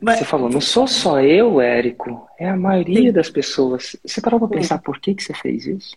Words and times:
Mas... 0.00 0.18
Você 0.18 0.24
falou, 0.24 0.48
não 0.48 0.60
sou 0.60 0.86
só 0.86 1.20
eu, 1.20 1.60
Érico, 1.60 2.26
é 2.38 2.48
a 2.48 2.56
maioria 2.56 3.08
Sim. 3.08 3.12
das 3.12 3.28
pessoas. 3.28 3.96
Você 4.04 4.20
parou 4.20 4.40
para 4.40 4.48
pensar 4.48 4.78
por 4.78 4.98
que, 4.98 5.14
que 5.14 5.22
você 5.22 5.34
fez 5.34 5.66
isso? 5.66 5.96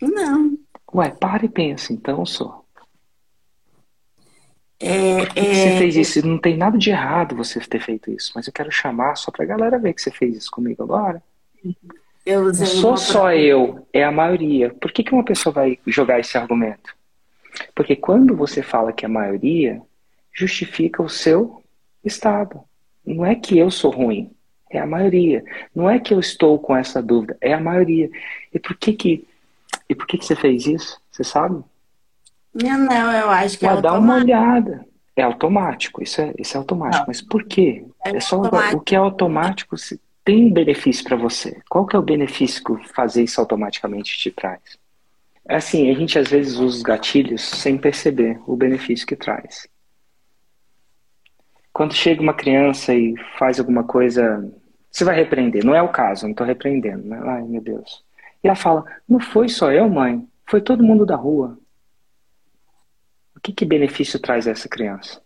Não. 0.00 0.56
Ué, 0.94 1.10
para 1.10 1.44
e 1.44 1.48
pensa, 1.48 1.92
então, 1.92 2.24
só. 2.24 2.64
É, 4.80 5.18
por 5.18 5.34
que, 5.34 5.40
é... 5.40 5.44
que 5.44 5.54
você 5.54 5.78
fez 5.78 5.96
isso? 5.96 6.26
Não 6.26 6.38
tem 6.38 6.56
nada 6.56 6.76
de 6.78 6.90
errado 6.90 7.36
você 7.36 7.60
ter 7.60 7.80
feito 7.80 8.10
isso, 8.10 8.32
mas 8.34 8.46
eu 8.46 8.52
quero 8.52 8.70
chamar 8.72 9.14
só 9.16 9.30
pra 9.30 9.44
galera 9.44 9.78
ver 9.78 9.92
que 9.92 10.02
você 10.02 10.10
fez 10.10 10.36
isso 10.36 10.50
comigo 10.50 10.82
agora. 10.82 11.22
Eu 12.24 12.44
não 12.44 12.54
sou 12.54 12.96
só 12.96 13.32
eu, 13.32 13.86
é 13.92 14.02
a 14.04 14.10
maioria. 14.10 14.74
Por 14.74 14.90
que, 14.90 15.04
que 15.04 15.12
uma 15.12 15.24
pessoa 15.24 15.52
vai 15.52 15.78
jogar 15.86 16.18
esse 16.18 16.36
argumento? 16.38 16.94
Porque 17.74 17.94
quando 17.94 18.34
você 18.34 18.62
fala 18.62 18.92
que 18.92 19.04
é 19.04 19.08
a 19.08 19.12
maioria, 19.12 19.82
justifica 20.32 21.02
o 21.02 21.08
seu 21.08 21.61
estado. 22.04 22.60
Não 23.04 23.24
é 23.24 23.34
que 23.34 23.58
eu 23.58 23.70
sou 23.70 23.90
ruim, 23.90 24.30
é 24.70 24.78
a 24.78 24.86
maioria. 24.86 25.44
Não 25.74 25.88
é 25.88 25.98
que 25.98 26.14
eu 26.14 26.20
estou 26.20 26.58
com 26.58 26.76
essa 26.76 27.02
dúvida, 27.02 27.36
é 27.40 27.52
a 27.52 27.60
maioria. 27.60 28.10
E 28.52 28.58
por 28.58 28.76
que 28.76 28.92
que, 28.92 29.26
e 29.88 29.94
por 29.94 30.06
que, 30.06 30.18
que 30.18 30.24
você 30.24 30.36
fez 30.36 30.66
isso? 30.66 31.00
Você 31.10 31.24
sabe? 31.24 31.62
Não, 32.54 32.78
não, 32.78 33.12
eu 33.12 33.30
acho 33.30 33.58
que 33.58 33.66
é 33.66 33.68
automático. 33.68 33.82
Dá 33.82 33.98
uma 33.98 34.16
olhada. 34.16 34.86
É 35.14 35.22
automático, 35.22 36.02
isso 36.02 36.22
é, 36.22 36.32
isso 36.38 36.56
é 36.56 36.58
automático. 36.58 37.00
Não. 37.00 37.06
Mas 37.06 37.20
por 37.20 37.44
quê? 37.44 37.84
É, 38.04 38.16
é 38.16 38.20
só 38.20 38.36
automático. 38.36 38.76
o 38.76 38.80
que 38.80 38.94
é 38.94 38.98
automático 38.98 39.76
se 39.76 40.00
tem 40.24 40.50
benefício 40.50 41.04
para 41.04 41.16
você. 41.16 41.60
Qual 41.68 41.86
que 41.86 41.96
é 41.96 41.98
o 41.98 42.02
benefício 42.02 42.62
que 42.64 42.88
fazer 42.94 43.24
isso 43.24 43.40
automaticamente 43.40 44.16
te 44.16 44.30
traz? 44.30 44.60
É 45.48 45.56
assim, 45.56 45.90
a 45.90 45.94
gente 45.94 46.18
às 46.18 46.28
vezes 46.28 46.54
usa 46.54 46.76
os 46.76 46.82
gatilhos 46.82 47.42
sem 47.42 47.76
perceber 47.76 48.40
o 48.46 48.56
benefício 48.56 49.06
que 49.06 49.16
traz. 49.16 49.66
Quando 51.72 51.94
chega 51.94 52.20
uma 52.20 52.34
criança 52.34 52.94
e 52.94 53.14
faz 53.38 53.58
alguma 53.58 53.84
coisa, 53.84 54.46
você 54.90 55.04
vai 55.04 55.16
repreender. 55.16 55.64
Não 55.64 55.74
é 55.74 55.82
o 55.82 55.88
caso, 55.88 56.24
não 56.24 56.32
estou 56.32 56.46
repreendendo. 56.46 57.08
Né? 57.08 57.20
Ai, 57.24 57.42
meu 57.42 57.62
Deus. 57.62 58.04
E 58.44 58.48
ela 58.48 58.56
fala: 58.56 58.84
Não 59.08 59.18
foi 59.18 59.48
só 59.48 59.72
eu, 59.72 59.88
mãe, 59.88 60.28
foi 60.46 60.60
todo 60.60 60.84
mundo 60.84 61.06
da 61.06 61.16
rua. 61.16 61.58
O 63.34 63.40
que, 63.40 63.52
que 63.52 63.64
benefício 63.64 64.20
traz 64.20 64.46
a 64.46 64.50
essa 64.50 64.68
criança? 64.68 65.20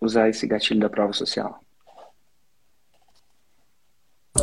Usar 0.00 0.28
esse 0.28 0.46
gatilho 0.46 0.80
da 0.80 0.90
prova 0.90 1.12
social. 1.12 1.60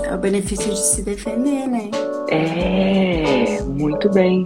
É 0.04 0.14
o 0.14 0.18
benefício 0.18 0.70
de 0.70 0.78
se 0.78 1.04
defender, 1.04 1.68
né? 1.68 1.90
É, 2.30 3.62
muito 3.62 4.10
bem. 4.12 4.44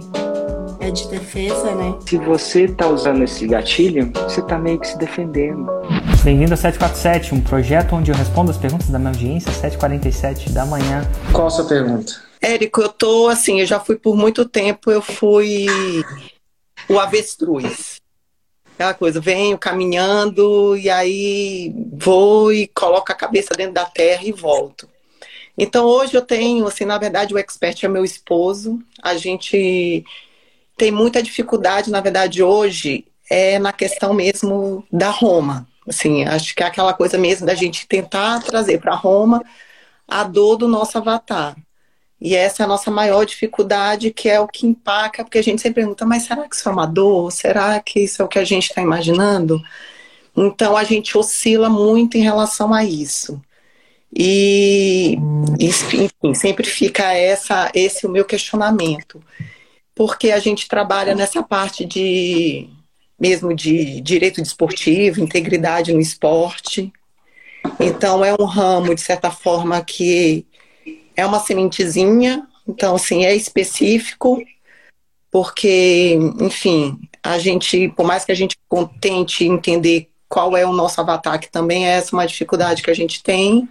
É 0.78 0.90
de 0.90 1.08
defesa, 1.08 1.74
né? 1.74 1.98
Se 2.06 2.16
você 2.18 2.68
tá 2.68 2.86
usando 2.86 3.24
esse 3.24 3.46
gatilho, 3.46 4.12
você 4.12 4.40
tá 4.42 4.56
meio 4.58 4.78
que 4.78 4.86
se 4.86 4.96
defendendo. 4.96 5.66
Bem-vindo 6.22 6.52
ao 6.52 6.56
747, 6.58 7.34
um 7.34 7.40
projeto 7.40 7.96
onde 7.96 8.10
eu 8.10 8.14
respondo 8.14 8.50
as 8.50 8.58
perguntas 8.58 8.90
da 8.90 8.98
minha 8.98 9.10
audiência, 9.10 9.50
7h47 9.52 10.50
da 10.50 10.66
manhã. 10.66 11.02
Qual 11.32 11.46
a 11.46 11.50
sua 11.50 11.64
pergunta? 11.66 12.12
Érico, 12.42 12.82
eu 12.82 12.90
tô 12.90 13.28
assim, 13.28 13.60
eu 13.60 13.66
já 13.66 13.80
fui 13.80 13.96
por 13.96 14.14
muito 14.14 14.46
tempo, 14.46 14.90
eu 14.90 15.00
fui 15.00 15.66
o 16.90 16.98
avestruz. 16.98 18.02
Aquela 18.74 18.92
coisa, 18.92 19.18
venho 19.18 19.56
caminhando 19.56 20.76
e 20.76 20.90
aí 20.90 21.74
vou 21.94 22.52
e 22.52 22.66
coloco 22.66 23.10
a 23.10 23.14
cabeça 23.14 23.54
dentro 23.54 23.72
da 23.72 23.86
terra 23.86 24.22
e 24.22 24.30
volto. 24.30 24.86
Então 25.56 25.86
hoje 25.86 26.14
eu 26.14 26.22
tenho, 26.22 26.66
assim, 26.66 26.84
na 26.84 26.98
verdade 26.98 27.32
o 27.32 27.38
expert 27.38 27.82
é 27.82 27.88
meu 27.88 28.04
esposo. 28.04 28.78
A 29.02 29.16
gente 29.16 30.04
tem 30.76 30.90
muita 30.90 31.22
dificuldade, 31.22 31.90
na 31.90 32.02
verdade 32.02 32.42
hoje 32.42 33.06
é 33.30 33.58
na 33.58 33.72
questão 33.72 34.12
mesmo 34.12 34.84
da 34.92 35.08
Roma. 35.08 35.66
Assim, 35.88 36.24
acho 36.24 36.54
que 36.54 36.62
é 36.62 36.66
aquela 36.66 36.92
coisa 36.92 37.16
mesmo 37.18 37.46
da 37.46 37.54
gente 37.54 37.86
tentar 37.86 38.40
trazer 38.40 38.78
para 38.80 38.94
Roma 38.94 39.42
a 40.06 40.24
dor 40.24 40.56
do 40.56 40.68
nosso 40.68 40.98
avatar. 40.98 41.56
E 42.20 42.36
essa 42.36 42.62
é 42.62 42.64
a 42.64 42.68
nossa 42.68 42.90
maior 42.90 43.24
dificuldade, 43.24 44.12
que 44.12 44.28
é 44.28 44.38
o 44.38 44.46
que 44.46 44.66
empaca, 44.66 45.24
porque 45.24 45.38
a 45.38 45.42
gente 45.42 45.62
sempre 45.62 45.82
pergunta, 45.82 46.04
mas 46.04 46.24
será 46.24 46.46
que 46.46 46.54
isso 46.54 46.68
é 46.68 46.72
uma 46.72 46.86
dor? 46.86 47.32
Será 47.32 47.80
que 47.80 48.00
isso 48.00 48.20
é 48.20 48.24
o 48.24 48.28
que 48.28 48.38
a 48.38 48.44
gente 48.44 48.68
está 48.68 48.82
imaginando? 48.82 49.60
Então 50.36 50.76
a 50.76 50.84
gente 50.84 51.16
oscila 51.16 51.70
muito 51.70 52.18
em 52.18 52.22
relação 52.22 52.74
a 52.74 52.84
isso. 52.84 53.40
E, 54.14 55.16
enfim, 55.58 56.34
sempre 56.34 56.66
fica 56.66 57.12
essa, 57.14 57.70
esse 57.74 58.06
o 58.06 58.10
meu 58.10 58.24
questionamento. 58.24 59.22
Porque 59.94 60.30
a 60.30 60.38
gente 60.38 60.68
trabalha 60.68 61.14
nessa 61.14 61.42
parte 61.42 61.84
de 61.84 62.68
mesmo 63.20 63.54
de 63.54 64.00
direito 64.00 64.40
desportivo, 64.40 65.20
integridade 65.20 65.92
no 65.92 66.00
esporte. 66.00 66.90
Então 67.78 68.24
é 68.24 68.34
um 68.34 68.44
ramo, 68.44 68.94
de 68.94 69.00
certa 69.02 69.30
forma, 69.30 69.84
que 69.84 70.46
é 71.14 71.26
uma 71.26 71.38
sementezinha, 71.38 72.46
então 72.66 72.94
assim, 72.94 73.24
é 73.24 73.34
específico, 73.34 74.42
porque, 75.30 76.18
enfim, 76.40 76.98
a 77.22 77.38
gente, 77.38 77.88
por 77.90 78.06
mais 78.06 78.24
que 78.24 78.32
a 78.32 78.34
gente 78.34 78.56
tente 79.00 79.44
entender 79.44 80.08
qual 80.28 80.56
é 80.56 80.64
o 80.64 80.72
nosso 80.72 81.00
avatar, 81.00 81.38
que 81.38 81.50
também 81.50 81.86
é 81.86 81.92
essa 81.92 82.16
uma 82.16 82.26
dificuldade 82.26 82.82
que 82.82 82.90
a 82.90 82.94
gente 82.94 83.22
tem, 83.22 83.68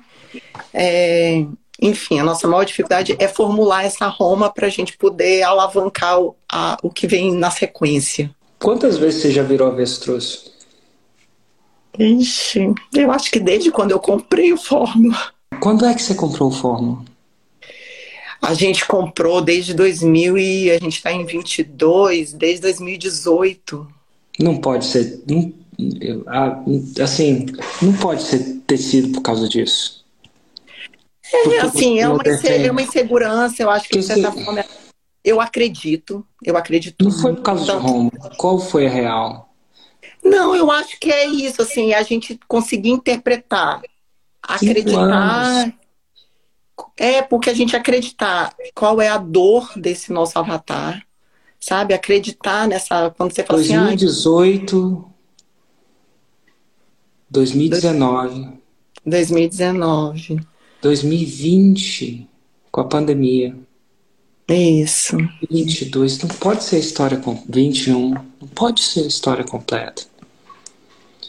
é, 0.73 1.43
enfim, 1.81 2.19
a 2.19 2.23
nossa 2.23 2.47
maior 2.47 2.65
dificuldade 2.65 3.15
é 3.17 3.27
formular 3.27 3.85
essa 3.85 4.07
Roma 4.07 4.51
para 4.51 4.67
a 4.67 4.69
gente 4.69 4.97
poder 4.97 5.41
alavancar 5.43 6.19
o, 6.19 6.35
a, 6.51 6.77
o 6.83 6.89
que 6.89 7.07
vem 7.07 7.33
na 7.33 7.49
sequência. 7.49 8.29
Quantas 8.59 8.97
vezes 8.97 9.21
você 9.21 9.31
já 9.31 9.41
virou 9.41 9.67
avestruz? 9.67 10.51
Ixi, 11.97 12.73
eu 12.93 13.11
acho 13.11 13.31
que 13.31 13.39
desde 13.39 13.71
quando 13.71 13.91
eu 13.91 13.99
comprei 13.99 14.53
o 14.53 14.57
Fórmula. 14.57 15.17
Quando 15.59 15.85
é 15.85 15.93
que 15.93 16.01
você 16.01 16.13
comprou 16.13 16.49
o 16.49 16.53
Fórmula? 16.53 17.03
A 18.41 18.53
gente 18.53 18.85
comprou 18.85 19.41
desde 19.41 19.73
2000 19.73 20.37
e 20.37 20.71
a 20.71 20.79
gente 20.79 20.97
está 20.97 21.11
em 21.11 21.25
22, 21.25 22.33
desde 22.33 22.61
2018. 22.61 23.87
Não 24.39 24.57
pode 24.57 24.85
ser, 24.85 25.21
não, 25.27 25.53
assim, 27.01 27.45
não 27.81 27.93
pode 27.93 28.23
ser, 28.23 28.61
ter 28.65 28.77
sido 28.77 29.09
por 29.09 29.21
causa 29.21 29.47
disso. 29.49 30.05
É, 31.31 31.59
assim, 31.59 31.99
é 31.99 32.07
uma, 32.07 32.23
é 32.23 32.71
uma 32.71 32.81
insegurança, 32.81 33.61
eu 33.61 33.69
acho 33.69 33.89
que, 33.89 33.99
de 33.99 34.03
certa 34.03 34.31
forma, 34.31 34.65
eu 35.29 35.39
acredito, 35.39 36.25
eu 36.43 36.57
acredito. 36.57 37.03
Não 37.03 37.11
foi 37.11 37.35
por 37.35 37.43
causa 37.43 37.65
tanto. 37.65 37.85
de 37.85 37.91
Roma, 37.91 38.11
qual 38.37 38.59
foi 38.59 38.87
a 38.87 38.89
real? 38.89 39.53
Não, 40.23 40.55
eu 40.55 40.71
acho 40.71 40.99
que 40.99 41.11
é 41.11 41.25
isso, 41.25 41.61
assim, 41.61 41.93
a 41.93 42.01
gente 42.01 42.39
conseguir 42.47 42.89
interpretar, 42.89 43.81
acreditar. 44.41 45.73
É, 46.97 47.21
porque 47.21 47.49
a 47.49 47.53
gente 47.53 47.75
acreditar 47.75 48.55
qual 48.73 49.01
é 49.01 49.09
a 49.09 49.17
dor 49.17 49.71
desse 49.75 50.11
nosso 50.13 50.39
avatar, 50.39 51.05
sabe? 51.59 51.93
Acreditar 51.93 52.67
nessa. 52.67 53.09
Quando 53.11 53.33
você 53.33 53.43
fala 53.43 53.59
2018, 53.59 54.77
assim. 54.77 55.13
2019. 57.29 58.59
2019. 59.05 60.39
2020, 60.81 62.27
com 62.71 62.81
a 62.81 62.85
pandemia. 62.85 63.55
Isso. 64.49 65.17
22, 65.49 66.19
não 66.19 66.29
pode 66.29 66.63
ser 66.63 66.77
a 66.77 66.79
história 66.79 67.17
com 67.17 67.41
21, 67.47 68.09
não 68.09 68.47
pode 68.55 68.81
ser 68.81 69.01
a 69.01 69.07
história 69.07 69.43
completa. 69.43 70.03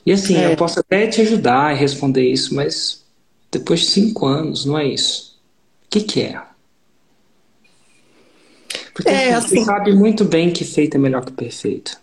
E 0.04 0.12
assim, 0.12 0.36
é. 0.36 0.52
eu 0.52 0.56
posso 0.56 0.80
até 0.80 1.06
te 1.06 1.20
ajudar 1.20 1.70
a 1.70 1.74
responder 1.74 2.26
isso, 2.26 2.54
mas 2.54 3.02
depois 3.50 3.80
de 3.80 3.86
cinco 3.86 4.26
anos, 4.26 4.64
não 4.64 4.78
é 4.78 4.86
isso. 4.86 5.38
O 5.86 5.90
que, 5.90 6.00
que 6.00 6.22
é? 6.22 6.40
Porque 8.94 9.10
é, 9.10 9.34
assim, 9.34 9.58
você 9.58 9.64
sabe 9.64 9.92
muito 9.92 10.24
bem 10.24 10.50
que 10.50 10.64
feito 10.64 10.96
é 10.96 10.98
melhor 10.98 11.24
que 11.24 11.32
perfeito. 11.32 11.98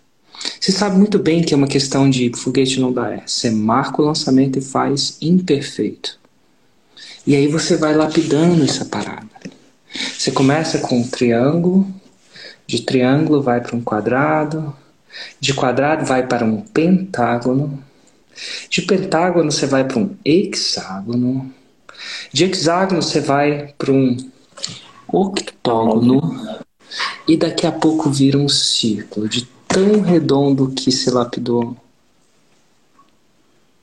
Você 0.60 0.72
sabe 0.72 0.98
muito 0.98 1.18
bem 1.18 1.42
que 1.42 1.54
é 1.54 1.58
uma 1.58 1.68
questão 1.68 2.10
de 2.10 2.32
foguete 2.36 2.80
não 2.80 2.92
dá 2.92 3.12
é. 3.12 3.24
Você 3.26 3.50
marca 3.50 4.02
o 4.02 4.06
lançamento 4.06 4.60
e 4.60 4.62
faz 4.62 5.18
imperfeito. 5.22 6.20
E 7.26 7.36
aí 7.36 7.48
você 7.48 7.76
vai 7.76 7.96
lapidando 7.96 8.64
essa 8.64 8.86
parada. 8.86 9.37
Você 9.94 10.32
começa 10.32 10.80
com 10.80 11.00
um 11.00 11.08
triângulo, 11.08 11.88
de 12.66 12.82
triângulo 12.82 13.42
vai 13.42 13.62
para 13.62 13.76
um 13.76 13.82
quadrado, 13.82 14.76
de 15.40 15.54
quadrado 15.54 16.06
vai 16.06 16.28
para 16.28 16.46
um 16.46 16.62
pentágono, 16.62 17.84
de 18.70 18.82
pentágono 18.82 19.52
você 19.52 19.66
vai 19.66 19.84
para 19.86 20.00
um 20.00 20.16
hexágono, 20.24 21.54
de 22.32 22.44
hexágono 22.44 23.02
você 23.02 23.22
vai 23.22 23.74
para 23.78 23.92
um 23.92 24.18
octógono 25.08 26.60
e 27.28 27.38
daqui 27.38 27.66
a 27.66 27.72
pouco 27.72 28.10
vira 28.10 28.38
um 28.38 28.50
círculo 28.50 29.28
de 29.28 29.46
tão 29.68 30.02
redondo 30.02 30.72
que 30.72 30.92
se 30.92 31.10
lapidou. 31.10 31.76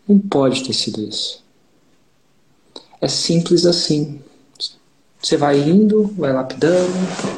Não 0.07 0.19
pode 0.19 0.65
ter 0.65 0.73
sido 0.73 1.03
isso. 1.03 1.43
É 3.01 3.09
simples 3.09 3.65
assim. 3.65 4.21
Você 5.25 5.39
vai 5.39 5.59
indo, 5.59 6.13
vai 6.19 6.33
lapidando, 6.35 6.93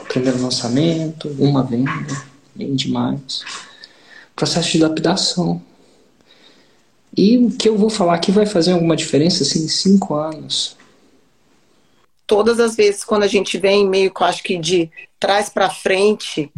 primeiro 0.08 0.42
lançamento, 0.42 1.28
uma 1.38 1.62
venda, 1.62 2.24
nem 2.54 2.74
demais. 2.74 3.46
Processo 4.34 4.72
de 4.72 4.78
lapidação. 4.78 5.62
E 7.16 7.38
o 7.38 7.50
que 7.50 7.68
eu 7.68 7.78
vou 7.78 7.88
falar 7.88 8.14
aqui 8.14 8.32
vai 8.32 8.44
fazer 8.46 8.72
alguma 8.72 8.96
diferença 8.96 9.44
assim, 9.44 9.64
em 9.64 9.68
cinco 9.68 10.14
anos? 10.14 10.76
Todas 12.26 12.58
as 12.58 12.74
vezes 12.74 13.04
quando 13.04 13.22
a 13.22 13.28
gente 13.28 13.56
vem 13.58 13.88
meio 13.88 14.12
que 14.12 14.20
eu 14.22 14.26
acho 14.26 14.42
que 14.42 14.58
de 14.58 14.90
trás 15.18 15.48
para 15.48 15.70
frente, 15.70 16.52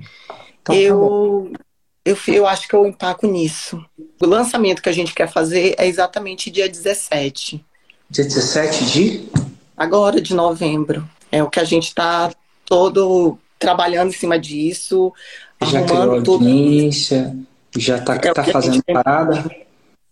Então, 0.63 0.75
tá 0.75 0.75
eu, 0.75 1.53
eu, 2.05 2.17
eu 2.29 2.47
acho 2.47 2.67
que 2.69 2.75
eu 2.75 2.87
empaco 2.87 3.27
nisso. 3.27 3.85
O 4.21 4.27
lançamento 4.27 4.83
que 4.83 4.89
a 4.89 4.93
gente 4.93 5.15
quer 5.15 5.31
fazer 5.31 5.75
é 5.79 5.87
exatamente 5.87 6.51
dia 6.51 6.69
17, 6.69 7.65
Dia 8.11 8.25
17 8.25 8.85
de? 8.87 9.29
agora 9.77 10.21
de 10.21 10.35
novembro. 10.35 11.09
É 11.31 11.43
o 11.43 11.51
que 11.51 11.61
a 11.61 11.65
gente 11.65 11.89
está 11.89 12.33
todo 12.65 13.39
trabalhando 13.59 14.11
em 14.11 14.13
cima 14.13 14.39
disso, 14.39 15.13
Já 15.63 15.81
arrumando 15.81 16.23
tudo. 16.23 16.45
audiência? 16.45 17.37
Já 17.77 18.01
tá, 18.01 18.17
É 18.17 18.33
tá 18.33 18.45
fazendo 18.45 18.83
parada? 18.85 19.51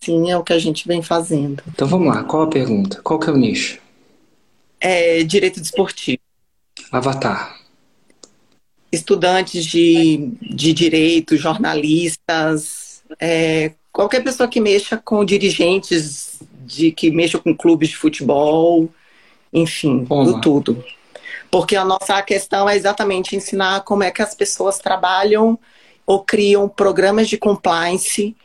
Sim, 0.01 0.31
é 0.31 0.37
o 0.37 0.45
que 0.45 0.53
a 0.53 0.59
gente 0.59 0.87
vem 0.87 1.03
fazendo. 1.03 1.63
Então 1.69 1.87
vamos 1.89 2.09
lá, 2.15 2.23
qual 2.25 2.43
a 2.45 2.49
pergunta? 2.51 3.01
Qual 3.03 3.19
que 3.19 3.29
é 3.31 3.33
o 3.33 3.37
nicho? 3.37 3.79
É 4.81 5.23
direito 5.25 5.61
desportivo. 5.61 6.21
Avatar. 6.93 7.57
estudantes 8.93 9.65
de, 9.65 10.33
de 10.41 10.73
direito, 10.73 11.37
jornalistas, 11.37 13.03
é, 13.21 13.73
qualquer 13.93 14.23
pessoa 14.23 14.49
que 14.49 14.61
mexa 14.61 14.97
com 14.97 15.25
dirigentes, 15.25 16.41
de 16.65 16.93
que 16.93 17.11
mexa 17.11 17.39
com 17.39 17.55
clubes 17.57 17.91
de 17.91 17.97
futebol, 17.97 18.89
enfim, 19.53 20.05
do 20.05 20.41
tudo. 20.41 20.85
Porque 21.51 21.77
a 21.77 21.85
nossa 21.85 22.21
questão 22.23 22.69
é 22.69 22.77
exatamente 22.77 23.37
ensinar 23.37 23.83
como 23.83 24.03
é 24.03 24.11
que 24.11 24.23
as 24.23 24.35
pessoas 24.35 24.79
trabalham 24.79 25.59
ou 26.07 26.23
criam 26.23 26.69
programas 26.69 27.29
de 27.29 27.37
compliance 27.37 28.37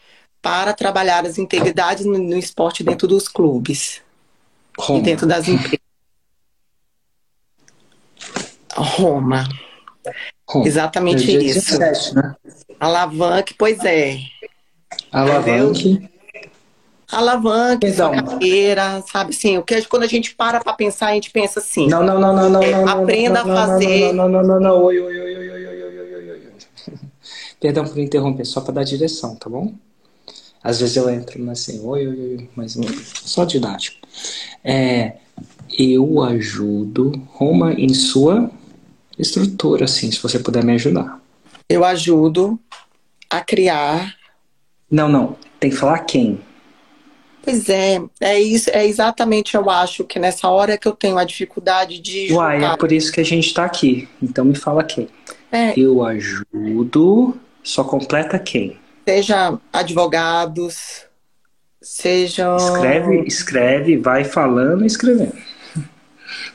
para 0.41 0.73
trabalhar 0.73 1.25
as 1.25 1.37
integridades 1.37 2.05
no, 2.05 2.17
no 2.17 2.37
esporte 2.37 2.83
dentro 2.83 3.07
dos 3.07 3.27
clubes 3.27 4.01
e 4.77 4.81
Roma. 4.81 5.01
dentro 5.01 5.27
das 5.27 5.47
empresas. 5.47 5.79
Roma. 8.73 9.47
Roma. 10.47 10.67
Exatamente 10.67 11.23
Dia 11.23 11.41
isso. 11.41 11.77
17, 11.77 12.15
né? 12.15 12.35
Alavanque, 12.79 13.53
pois 13.53 13.83
é. 13.85 14.17
Alavanque. 15.11 16.10
Alavanca, 17.11 17.87
então, 17.87 18.11
carreira, 18.11 19.03
sabe 19.11 19.33
Sim, 19.33 19.57
O 19.57 19.63
que 19.63 19.81
quando 19.85 20.03
a 20.03 20.07
gente 20.07 20.33
para 20.33 20.61
para 20.61 20.73
pensar, 20.73 21.07
a 21.07 21.13
gente 21.13 21.29
pensa 21.31 21.59
assim. 21.59 21.87
Não, 21.87 22.03
não, 22.03 22.19
não, 22.19 22.35
não, 22.35 22.49
não, 22.49 22.61
não. 22.61 22.87
Aprenda 22.87 23.43
não, 23.43 23.47
não, 23.47 23.57
a 23.57 23.67
fazer. 23.67 24.13
Não, 24.13 24.29
não, 24.29 24.41
não, 24.41 24.47
não, 24.47 24.59
não. 24.59 24.83
Oi, 24.83 24.99
oi, 24.99 25.19
oi, 25.19 25.35
oi, 25.35 25.49
oi, 25.49 25.67
oi, 25.67 25.83
oi, 25.83 26.29
oi. 26.31 26.41
Perdão 27.59 27.85
por 27.85 27.99
interromper, 27.99 28.45
só 28.45 28.61
para 28.61 28.75
dar 28.75 28.83
direção, 28.83 29.35
tá 29.35 29.49
bom? 29.49 29.73
Às 30.63 30.79
vezes 30.79 30.95
eu 30.95 31.09
entro 31.09 31.49
assim, 31.49 31.79
oi, 31.83 32.07
oi, 32.07 32.19
oi, 32.19 32.49
mas 32.55 32.77
só 33.25 33.45
didático. 33.45 33.97
É, 34.63 35.13
eu 35.77 36.21
ajudo 36.21 37.11
Roma 37.29 37.73
em 37.73 37.93
sua 37.93 38.49
estrutura, 39.17 39.85
assim, 39.85 40.11
se 40.11 40.21
você 40.21 40.39
puder 40.39 40.63
me 40.63 40.73
ajudar. 40.73 41.19
Eu 41.67 41.83
ajudo 41.83 42.59
a 43.29 43.41
criar. 43.41 44.15
Não, 44.89 45.07
não. 45.07 45.35
Tem 45.59 45.69
que 45.69 45.75
falar 45.75 45.99
quem. 45.99 46.39
Pois 47.43 47.67
é, 47.69 47.99
é 48.19 48.39
isso, 48.39 48.69
é 48.71 48.85
exatamente, 48.85 49.55
eu 49.55 49.67
acho 49.69 50.03
que 50.03 50.19
nessa 50.19 50.47
hora 50.47 50.77
que 50.77 50.87
eu 50.87 50.91
tenho 50.93 51.17
a 51.17 51.23
dificuldade 51.23 51.99
de 51.99 52.31
Uai, 52.31 52.63
é 52.63 52.77
por 52.77 52.91
isso 52.91 53.11
que 53.11 53.19
a 53.19 53.25
gente 53.25 53.51
tá 53.53 53.65
aqui. 53.65 54.07
Então 54.21 54.45
me 54.45 54.55
fala 54.55 54.83
quem. 54.83 55.07
É, 55.51 55.73
Eu 55.77 56.03
ajudo, 56.03 57.35
só 57.63 57.83
completa 57.83 58.37
quem. 58.39 58.77
seja 59.07 59.57
advogados, 59.73 61.05
sejam. 61.81 62.55
Escreve, 62.57 63.23
escreve, 63.25 63.97
vai 63.97 64.23
falando 64.23 64.83
e 64.83 64.87
escrevendo. 64.87 65.35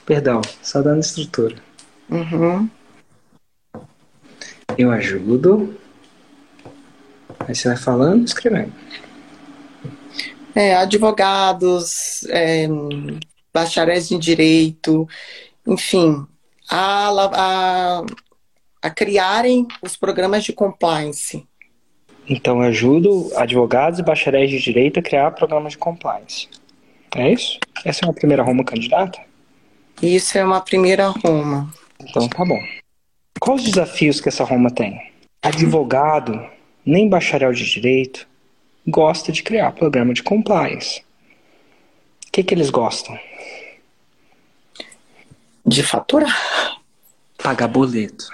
Perdão, 0.06 0.40
só 0.62 0.80
dando 0.80 1.00
estrutura. 1.00 1.56
Uhum. 2.08 2.70
Eu 4.78 4.90
ajudo. 4.92 5.76
Aí 7.40 7.54
você 7.54 7.68
vai 7.68 7.76
falando 7.76 8.22
e 8.22 8.24
escrevendo. 8.24 8.72
É, 10.56 10.74
advogados, 10.74 12.24
é, 12.30 12.66
bacharéis 13.52 14.10
em 14.10 14.18
direito, 14.18 15.06
enfim, 15.66 16.26
a, 16.70 17.10
a, 17.10 18.06
a 18.80 18.90
criarem 18.90 19.68
os 19.82 19.98
programas 19.98 20.44
de 20.44 20.54
compliance. 20.54 21.46
Então, 22.26 22.62
eu 22.62 22.68
ajudo 22.68 23.30
advogados 23.36 23.98
e 23.98 24.02
bacharéis 24.02 24.50
de 24.50 24.58
direito 24.58 24.98
a 24.98 25.02
criar 25.02 25.30
programas 25.32 25.72
de 25.72 25.78
compliance. 25.78 26.48
É 27.14 27.32
isso? 27.32 27.58
Essa 27.84 28.04
é 28.04 28.08
uma 28.08 28.14
primeira 28.14 28.42
Roma 28.42 28.64
candidata? 28.64 29.20
Isso 30.02 30.38
é 30.38 30.44
uma 30.44 30.62
primeira 30.62 31.08
Roma. 31.08 31.70
Então, 32.00 32.26
tá 32.28 32.44
bom. 32.44 32.58
Quais 33.38 33.62
os 33.62 33.70
desafios 33.72 34.20
que 34.20 34.28
essa 34.30 34.42
Roma 34.42 34.70
tem? 34.70 35.12
Advogado, 35.42 36.44
nem 36.84 37.08
bacharel 37.08 37.52
de 37.52 37.64
direito, 37.64 38.26
gosta 38.86 39.32
de 39.32 39.42
criar 39.42 39.72
programa 39.72 40.14
de 40.14 40.22
compliance. 40.22 41.00
O 42.28 42.32
que, 42.32 42.42
que 42.42 42.54
eles 42.54 42.70
gostam? 42.70 43.18
De 45.64 45.82
faturar. 45.82 46.76
Pagar 47.38 47.68
boleto. 47.68 48.28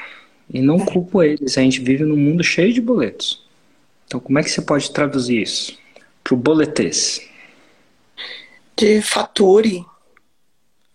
E 0.52 0.60
não 0.60 0.78
culpo 0.78 1.22
eles, 1.22 1.56
a 1.56 1.62
gente 1.62 1.80
vive 1.80 2.04
num 2.04 2.16
mundo 2.16 2.44
cheio 2.44 2.72
de 2.72 2.80
boletos. 2.80 3.42
Então, 4.06 4.20
como 4.20 4.38
é 4.38 4.42
que 4.42 4.50
você 4.50 4.60
pode 4.60 4.90
traduzir 4.92 5.40
isso 5.40 5.78
para 6.22 6.34
o 6.34 6.36
boletês? 6.36 7.26
De 8.76 9.00
fature. 9.00 9.84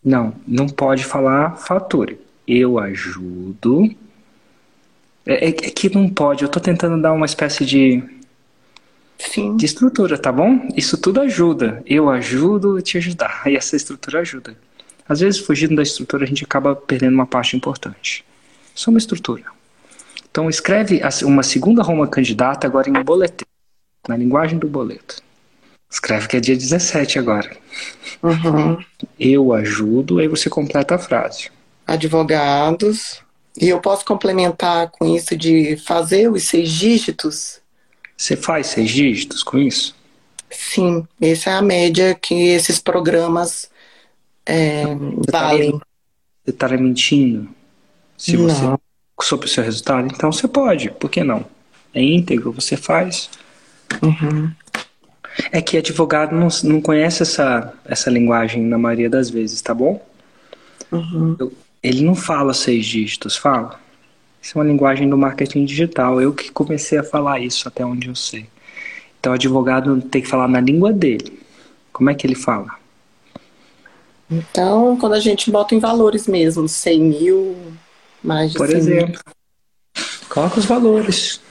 Não, 0.03 0.36
não 0.48 0.68
pode 0.68 1.03
falar 1.03 1.57
fature. 1.57 2.19
Eu 2.48 2.77
ajudo. 2.77 3.89
É, 5.25 5.45
é- 5.45 5.50
é 5.50 5.51
que 5.51 5.94
não 5.94 6.07
pode, 6.07 6.44
eu 6.44 6.50
tô 6.50 6.60
tentando 6.60 7.01
dar 7.01 7.12
uma 7.12 7.25
espécie 7.25 7.65
de, 7.65 8.01
Sim. 9.17 9.55
de 9.57 9.65
estrutura, 9.65 10.17
tá 10.17 10.31
bom? 10.31 10.67
Isso 10.75 10.97
tudo 10.97 11.21
ajuda. 11.21 11.81
Eu 11.85 12.09
ajudo 12.09 12.81
te 12.81 12.97
ajudar. 12.97 13.43
E 13.45 13.55
essa 13.55 13.75
estrutura 13.75 14.19
ajuda. 14.19 14.55
Às 15.07 15.21
vezes, 15.21 15.39
fugindo 15.39 15.75
da 15.75 15.81
estrutura, 15.81 16.23
a 16.23 16.27
gente 16.27 16.43
acaba 16.43 16.75
perdendo 16.75 17.13
uma 17.13 17.25
parte 17.25 17.55
importante. 17.55 18.23
Só 18.75 18.91
uma 18.91 18.99
estrutura. 18.99 19.43
Então, 20.29 20.49
escreve 20.49 21.01
uma 21.23 21.41
segunda 21.41 21.81
Roma 21.81 22.07
candidata 22.07 22.67
agora 22.67 22.89
em 22.89 23.03
boletim, 23.03 23.45
na 24.07 24.15
linguagem 24.15 24.59
do 24.59 24.67
boleto. 24.67 25.21
Escreve 25.89 26.27
que 26.27 26.37
é 26.37 26.39
dia 26.39 26.55
17 26.55 27.17
agora. 27.17 27.55
Uhum. 28.21 28.77
Eu 29.19 29.53
ajudo, 29.53 30.19
aí 30.19 30.27
você 30.27 30.50
completa 30.50 30.95
a 30.95 31.00
frase. 31.00 31.50
Advogados. 31.86 33.21
E 33.59 33.69
eu 33.69 33.79
posso 33.79 34.05
complementar 34.05 34.91
com 34.91 35.15
isso 35.15 35.36
de 35.36 35.77
fazer 35.77 36.29
os 36.29 36.43
seis 36.43 36.69
dígitos? 36.69 37.59
Você 38.17 38.36
faz 38.36 38.67
seis 38.67 38.89
dígitos 38.89 39.43
com 39.43 39.59
isso? 39.59 39.95
Sim, 40.50 41.07
essa 41.21 41.51
é 41.51 41.53
a 41.53 41.62
média 41.62 42.15
que 42.15 42.33
esses 42.33 42.79
programas 42.79 43.69
é, 44.45 44.83
valem. 45.31 45.71
Você 46.43 46.50
está 46.50 46.67
mentindo? 46.69 47.47
Se 48.17 48.36
você 48.36 48.63
Não. 48.63 48.79
sobre 49.21 49.45
o 49.45 49.50
seu 49.50 49.63
resultado, 49.63 50.07
então 50.12 50.31
você 50.31 50.47
pode, 50.47 50.89
por 50.91 51.09
que 51.09 51.24
não? 51.24 51.45
É 51.93 52.01
íntegro, 52.01 52.51
você 52.51 52.75
faz. 52.75 53.29
Uhum. 54.01 54.51
É 55.51 55.62
que 55.62 55.77
advogado 55.77 56.36
não, 56.36 56.47
não 56.63 56.81
conhece 56.81 57.21
essa, 57.21 57.74
essa 57.86 58.09
linguagem 58.09 58.63
na 58.63 58.77
maioria 58.77 59.09
das 59.09 59.29
vezes, 59.29 59.62
tá 59.62 59.74
bom? 59.74 60.03
Uhum. 60.91 61.36
Eu- 61.39 61.53
ele 61.83 62.03
não 62.03 62.15
fala 62.15 62.53
seis 62.53 62.86
dígitos, 62.86 63.38
fala. 63.38 63.79
Isso 64.48 64.58
é 64.58 64.62
uma 64.62 64.72
linguagem 64.72 65.10
do 65.10 65.18
marketing 65.18 65.66
digital. 65.66 66.22
Eu 66.22 66.34
que 66.34 66.50
comecei 66.50 66.98
a 66.98 67.04
falar 67.04 67.42
isso 67.42 67.68
até 67.68 67.86
onde 67.86 68.08
eu 68.08 68.16
sei. 68.16 68.48
Então, 69.20 69.34
o 69.34 69.36
advogado 69.36 70.01
tem 70.04 70.22
que 70.22 70.27
falar 70.30 70.48
na 70.48 70.62
língua 70.62 70.94
dele. 70.94 71.38
Como 71.92 72.10
é 72.10 72.16
que 72.16 72.25
ele 72.25 72.34
fala? 72.34 72.77
Então, 74.32 74.96
quando 74.96 75.16
a 75.16 75.20
gente 75.20 75.51
bota 75.51 75.75
em 75.75 75.80
valores 75.80 76.27
mesmo, 76.27 76.66
100 76.66 77.00
mil, 77.01 77.58
mais 78.24 78.54
de 78.54 78.58
Por 78.58 78.70
100 78.70 78.84
mil. 78.84 78.96
exemplo, 78.96 79.22
coloca 80.30 80.60
os 80.62 80.66
valores. 80.66 81.42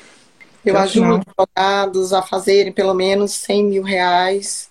Eu 0.64 0.76
o 0.76 0.78
ajudo 0.78 1.16
advogados 1.16 2.14
a 2.14 2.22
fazerem 2.22 2.72
pelo 2.72 2.94
menos 2.94 3.32
100 3.32 3.64
mil 3.66 3.82
reais 3.82 4.70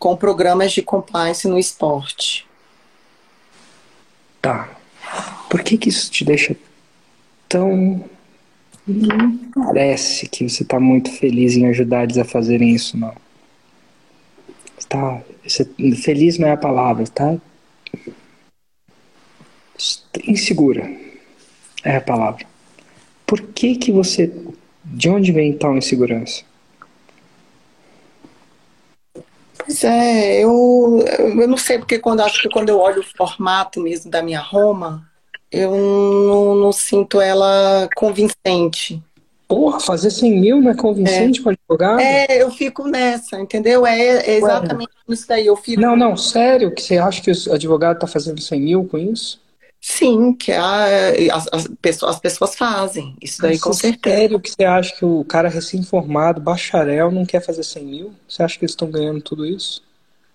com 0.00 0.16
programas 0.16 0.72
de 0.72 0.82
compliance 0.82 1.46
no 1.46 1.56
esporte. 1.56 2.44
Tá. 4.42 4.68
Por 5.48 5.62
que 5.62 5.78
que 5.78 5.88
isso 5.88 6.10
te 6.10 6.24
deixa 6.24 6.56
tão. 7.48 8.04
Não 8.86 9.38
parece 9.64 10.28
que 10.28 10.48
você 10.48 10.64
tá 10.64 10.78
muito 10.78 11.10
feliz 11.10 11.56
em 11.56 11.66
ajudar 11.66 12.04
eles 12.04 12.18
a 12.18 12.24
fazerem 12.24 12.74
isso, 12.74 12.96
não. 12.96 13.14
Tá. 14.88 15.20
Você, 15.44 15.64
feliz 15.96 16.38
não 16.38 16.48
é 16.48 16.52
a 16.52 16.56
palavra, 16.56 17.04
tá? 17.06 17.36
Insegura 20.26 20.88
é 21.86 21.96
a 21.96 22.00
palavra. 22.00 22.44
Por 23.26 23.40
que 23.40 23.76
que 23.76 23.92
você. 23.92 24.32
De 24.84 25.08
onde 25.08 25.32
vem 25.32 25.56
tal 25.56 25.76
insegurança? 25.76 26.44
Pois 29.58 29.82
é, 29.82 30.44
eu, 30.44 31.04
eu 31.18 31.48
não 31.48 31.56
sei 31.56 31.78
porque 31.78 31.98
quando 31.98 32.20
acho 32.20 32.40
que 32.40 32.48
quando 32.48 32.68
eu 32.68 32.78
olho 32.78 33.00
o 33.00 33.16
formato 33.16 33.80
mesmo 33.80 34.10
da 34.10 34.22
minha 34.22 34.40
Roma, 34.40 35.10
eu 35.50 35.70
não, 35.70 36.54
não 36.54 36.72
sinto 36.72 37.20
ela 37.20 37.88
convincente. 37.94 39.02
Porra, 39.48 39.78
fazer 39.78 40.10
100 40.10 40.40
mil 40.40 40.60
não 40.60 40.72
é 40.72 40.74
convincente 40.74 41.40
para 41.40 41.52
advogado? 41.52 42.00
É, 42.00 42.42
eu 42.42 42.50
fico 42.50 42.88
nessa, 42.88 43.38
entendeu? 43.38 43.86
É, 43.86 44.00
é 44.00 44.36
exatamente 44.38 44.90
isso 45.08 45.28
daí. 45.28 45.46
Eu 45.46 45.56
fico... 45.56 45.80
Não, 45.80 45.94
não, 45.96 46.16
sério, 46.16 46.74
que 46.74 46.82
você 46.82 46.98
acha 46.98 47.22
que 47.22 47.30
o 47.30 47.52
advogado 47.52 47.94
está 47.96 48.08
fazendo 48.08 48.40
100 48.40 48.60
mil 48.60 48.84
com 48.84 48.98
isso? 48.98 49.40
Sim, 49.80 50.32
que 50.32 50.50
a, 50.50 50.86
as, 51.32 51.48
as, 51.52 51.68
pessoas, 51.80 52.16
as 52.16 52.20
pessoas 52.20 52.56
fazem. 52.56 53.14
Isso 53.22 53.40
daí, 53.40 53.52
Mas 53.52 53.60
com 53.60 53.72
certeza. 53.72 54.16
Sério 54.16 54.40
que 54.40 54.50
você 54.50 54.64
acha 54.64 54.96
que 54.96 55.04
o 55.04 55.24
cara 55.24 55.48
recém-formado, 55.48 56.40
bacharel, 56.40 57.12
não 57.12 57.24
quer 57.24 57.40
fazer 57.40 57.62
100 57.62 57.84
mil? 57.84 58.12
Você 58.28 58.42
acha 58.42 58.58
que 58.58 58.64
eles 58.64 58.72
estão 58.72 58.90
ganhando 58.90 59.20
tudo 59.20 59.46
isso? 59.46 59.80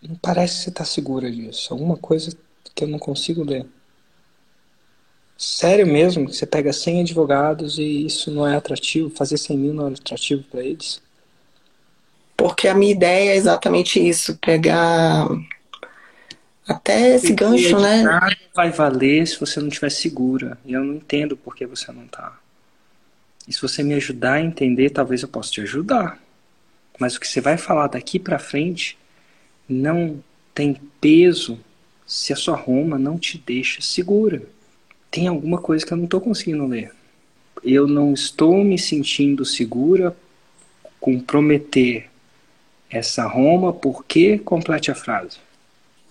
Não 0.02 0.16
parece 0.16 0.56
que 0.56 0.64
você 0.64 0.70
está 0.70 0.86
segura 0.86 1.30
disso. 1.30 1.74
Alguma 1.74 1.98
coisa 1.98 2.32
que 2.74 2.86
eu 2.86 2.88
não 2.88 2.98
consigo 2.98 3.44
ler. 3.44 3.66
Sério 5.44 5.88
mesmo 5.88 6.28
que 6.28 6.36
você 6.36 6.46
pega 6.46 6.72
100 6.72 7.02
advogados 7.02 7.80
e 7.80 8.06
isso 8.06 8.30
não 8.30 8.48
é 8.48 8.56
atrativo? 8.56 9.10
Fazer 9.10 9.40
100 9.40 9.58
mil 9.58 9.74
não 9.74 9.88
é 9.88 9.94
atrativo 9.94 10.44
para 10.44 10.62
eles? 10.62 11.02
Porque 12.38 12.68
a 12.68 12.76
minha 12.76 12.92
ideia 12.92 13.32
é 13.32 13.36
exatamente 13.36 14.00
isso: 14.00 14.38
pegar 14.38 15.28
até 16.68 17.16
esse 17.16 17.34
gancho, 17.34 17.80
né? 17.80 18.04
Nada 18.04 18.38
vai 18.54 18.70
valer 18.70 19.26
se 19.26 19.40
você 19.40 19.60
não 19.60 19.70
estiver 19.70 19.90
segura. 19.90 20.60
E 20.64 20.74
eu 20.74 20.84
não 20.84 20.94
entendo 20.94 21.36
por 21.36 21.56
que 21.56 21.66
você 21.66 21.92
não 21.92 22.08
tá. 22.08 22.38
E 23.48 23.52
se 23.52 23.60
você 23.60 23.82
me 23.82 23.96
ajudar 23.96 24.34
a 24.34 24.42
entender, 24.42 24.92
talvez 24.92 25.24
eu 25.24 25.28
possa 25.28 25.50
te 25.50 25.62
ajudar. 25.62 26.20
Mas 27.00 27.16
o 27.16 27.20
que 27.20 27.28
você 27.28 27.42
vai 27.42 27.58
falar 27.58 27.88
daqui 27.88 28.20
para 28.20 28.38
frente 28.38 28.96
não 29.68 30.24
tem 30.54 30.80
peso 31.02 31.60
se 32.06 32.32
a 32.32 32.36
sua 32.36 32.56
Roma 32.56 33.00
não 33.00 33.18
te 33.18 33.40
deixa 33.40 33.82
segura. 33.82 34.44
Tem 35.12 35.28
alguma 35.28 35.60
coisa 35.60 35.86
que 35.86 35.92
eu 35.92 35.98
não 35.98 36.06
estou 36.06 36.22
conseguindo 36.22 36.66
ler. 36.66 36.92
Eu 37.64 37.86
não 37.86 38.14
estou 38.14 38.64
me 38.64 38.80
sentindo 38.80 39.46
segura 39.46 40.16
com 41.00 41.20
prometer 41.20 42.10
essa 42.90 43.28
Roma, 43.28 43.72
porque 43.72 44.40
complete 44.40 44.90
a 44.90 44.96
frase. 44.96 45.38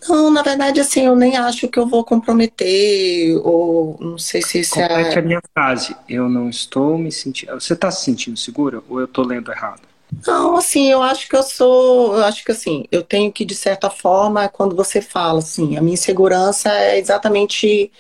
Não, 0.09 0.31
na 0.31 0.43
verdade, 0.43 0.81
assim, 0.81 1.07
eu 1.07 1.15
nem 1.15 1.37
acho 1.37 1.69
que 1.69 1.79
eu 1.79 1.87
vou 1.87 2.03
comprometer, 2.05 3.37
ou 3.45 3.99
não 4.01 4.17
sei 4.19 4.41
se 4.41 4.61
isso 4.61 4.75
Complete 4.75 5.17
é. 5.17 5.19
a 5.19 5.23
minha 5.23 5.43
frase. 5.53 5.95
Eu 6.09 6.29
não 6.29 6.49
estou 6.49 6.97
me 6.97 7.13
sentindo. 7.13 7.53
Você 7.53 7.75
está 7.75 7.91
se 7.91 8.05
sentindo 8.05 8.37
segura 8.39 8.83
ou 8.89 8.99
eu 8.99 9.05
estou 9.05 9.25
lendo 9.27 9.51
errado? 9.53 9.83
Não, 10.27 10.57
assim, 10.57 10.91
eu 10.91 11.03
acho 11.03 11.29
que 11.29 11.37
eu 11.37 11.43
sou. 11.43 12.17
Eu 12.17 12.25
acho 12.25 12.45
que 12.45 12.51
assim, 12.51 12.87
eu 12.91 13.03
tenho 13.03 13.31
que, 13.31 13.45
de 13.45 13.55
certa 13.55 13.91
forma, 13.91 14.49
quando 14.49 14.75
você 14.75 15.01
fala 15.01 15.39
assim, 15.39 15.77
a 15.77 15.83
minha 15.83 15.95
insegurança 15.95 16.71
é 16.73 16.99
exatamente 16.99 17.93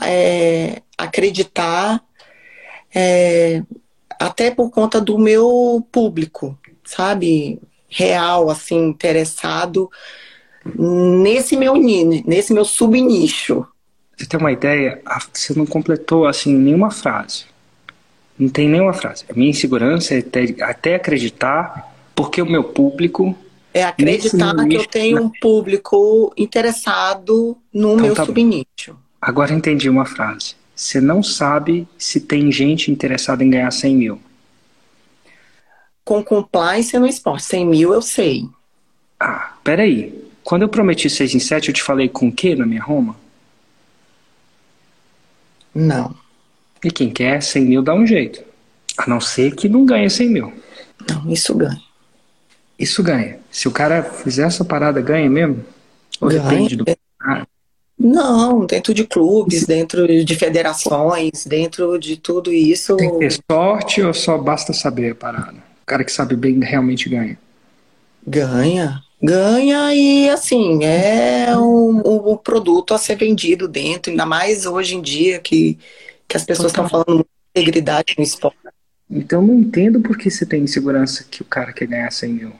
é, 0.00 0.82
acreditar, 0.96 2.02
é, 2.94 3.62
até 4.18 4.50
por 4.50 4.70
conta 4.70 5.00
do 5.00 5.18
meu 5.18 5.86
público, 5.92 6.58
sabe? 6.84 7.60
Real, 7.88 8.50
assim, 8.50 8.76
interessado 8.88 9.90
nesse 10.78 11.56
meu 11.56 11.74
ni- 11.76 12.22
nesse 12.26 12.52
meu 12.52 12.64
subnicho. 12.64 13.66
Você 14.16 14.26
tem 14.26 14.38
uma 14.38 14.52
ideia? 14.52 15.00
Você 15.32 15.54
não 15.54 15.66
completou 15.66 16.26
assim 16.26 16.54
nenhuma 16.54 16.90
frase. 16.90 17.44
Não 18.38 18.48
tem 18.48 18.68
nenhuma 18.68 18.92
frase. 18.92 19.24
A 19.30 19.34
minha 19.34 19.50
insegurança 19.50 20.14
é 20.14 20.18
até, 20.18 20.44
até 20.62 20.94
acreditar, 20.94 21.92
porque 22.14 22.40
o 22.40 22.46
meu 22.46 22.64
público. 22.64 23.36
É 23.74 23.84
acreditar 23.84 24.54
que 24.54 24.76
eu 24.76 24.80
nicho, 24.80 24.90
tenho 24.90 25.22
um 25.22 25.30
público 25.30 26.32
interessado 26.36 27.56
no 27.72 27.94
Então 27.94 28.02
meu 28.02 28.14
tá 28.14 28.26
bom. 28.26 28.34
Agora 29.22 29.54
entendi 29.54 29.88
uma 29.88 30.04
frase. 30.04 30.54
Você 30.76 31.00
não 31.00 31.22
sabe 31.22 31.88
se 31.96 32.20
tem 32.20 32.52
gente 32.52 32.90
interessada 32.90 33.42
em 33.44 33.48
ganhar 33.50 33.70
100 33.70 33.96
mil. 33.96 34.20
Com 36.04 36.22
compliance 36.22 36.96
no 36.98 37.06
esporte, 37.08 37.44
100 37.44 37.66
mil 37.66 37.92
eu 37.92 38.02
sei. 38.02 38.48
Ah, 39.18 39.54
peraí. 39.64 40.12
Quando 40.44 40.62
eu 40.62 40.68
prometi 40.68 41.08
6 41.08 41.34
em 41.34 41.38
7, 41.38 41.68
eu 41.68 41.74
te 41.74 41.82
falei 41.82 42.08
com 42.08 42.28
o 42.28 42.32
que 42.32 42.54
na 42.54 42.66
minha 42.66 42.82
Roma? 42.82 43.16
Não, 45.74 46.14
E 46.84 46.90
quem 46.90 47.10
quer 47.10 47.42
100 47.42 47.64
mil 47.64 47.82
dá 47.82 47.94
um 47.94 48.06
jeito. 48.06 48.42
A 48.98 49.08
não 49.08 49.20
ser 49.20 49.54
que 49.56 49.68
não 49.68 49.86
ganhe 49.86 50.10
100 50.10 50.28
mil. 50.28 50.52
não, 51.08 51.30
isso 51.30 51.54
ganha. 51.56 51.80
Isso 52.78 53.02
ganha. 53.02 53.38
Se 53.50 53.68
o 53.68 53.72
cara 53.72 54.02
fizer 54.02 54.44
essa 54.46 54.64
parada, 54.64 55.00
ganha 55.00 55.28
mesmo? 55.30 55.64
Ou 56.20 56.30
Ganha. 56.30 56.42
depende 56.42 56.76
do. 56.76 56.84
Ah, 57.20 57.46
Não, 58.02 58.66
dentro 58.66 58.92
de 58.92 59.04
clubes, 59.04 59.64
dentro 59.64 60.24
de 60.24 60.34
federações, 60.34 61.46
dentro 61.46 61.96
de 61.98 62.16
tudo 62.16 62.52
isso. 62.52 62.96
tem 62.96 63.10
que 63.12 63.18
ter 63.18 63.38
sorte 63.48 64.02
ou 64.02 64.12
só 64.12 64.36
basta 64.36 64.72
saber 64.72 65.12
a 65.12 65.14
parada? 65.14 65.54
O 65.82 65.86
cara 65.86 66.02
que 66.02 66.10
sabe 66.10 66.34
bem 66.34 66.58
realmente 66.58 67.08
ganha. 67.08 67.38
Ganha. 68.26 69.00
Ganha 69.22 69.94
e, 69.94 70.28
assim, 70.28 70.82
é 70.82 71.56
um 71.56 72.36
produto 72.36 72.92
a 72.92 72.98
ser 72.98 73.14
vendido 73.14 73.68
dentro, 73.68 74.10
ainda 74.10 74.26
mais 74.26 74.66
hoje 74.66 74.96
em 74.96 75.00
dia 75.00 75.38
que, 75.38 75.78
que 76.26 76.36
as 76.36 76.44
pessoas 76.44 76.72
estão 76.72 76.88
falando 76.88 77.14
muito 77.14 77.28
de 77.54 77.60
integridade 77.60 78.14
no 78.18 78.24
esporte. 78.24 78.58
Então 79.08 79.42
não 79.42 79.60
entendo 79.60 80.00
por 80.00 80.18
que 80.18 80.28
você 80.28 80.44
tem 80.44 80.64
insegurança 80.64 81.24
que 81.30 81.40
o 81.40 81.44
cara 81.44 81.72
quer 81.72 81.86
ganhar 81.86 82.10
100 82.10 82.32
mil. 82.32 82.52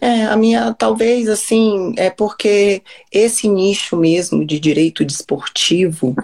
É, 0.00 0.24
a 0.24 0.36
minha, 0.36 0.74
talvez, 0.74 1.28
assim, 1.28 1.94
é 1.96 2.10
porque 2.10 2.82
esse 3.10 3.48
nicho 3.48 3.96
mesmo 3.96 4.44
de 4.44 4.60
direito 4.60 5.04
desportivo 5.04 6.14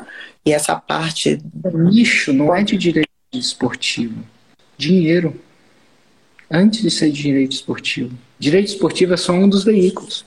e 0.44 0.52
essa 0.52 0.76
parte. 0.76 1.40
Nicho 1.74 2.32
não 2.32 2.54
é 2.54 2.62
de 2.62 2.76
direito 2.76 3.08
esportivo. 3.32 4.22
Dinheiro. 4.76 5.34
Antes 6.50 6.82
de 6.82 6.90
ser 6.90 7.10
direito 7.10 7.52
esportivo. 7.52 8.12
Direito 8.38 8.68
esportivo 8.68 9.14
é 9.14 9.16
só 9.16 9.32
um 9.32 9.48
dos 9.48 9.64
veículos. 9.64 10.24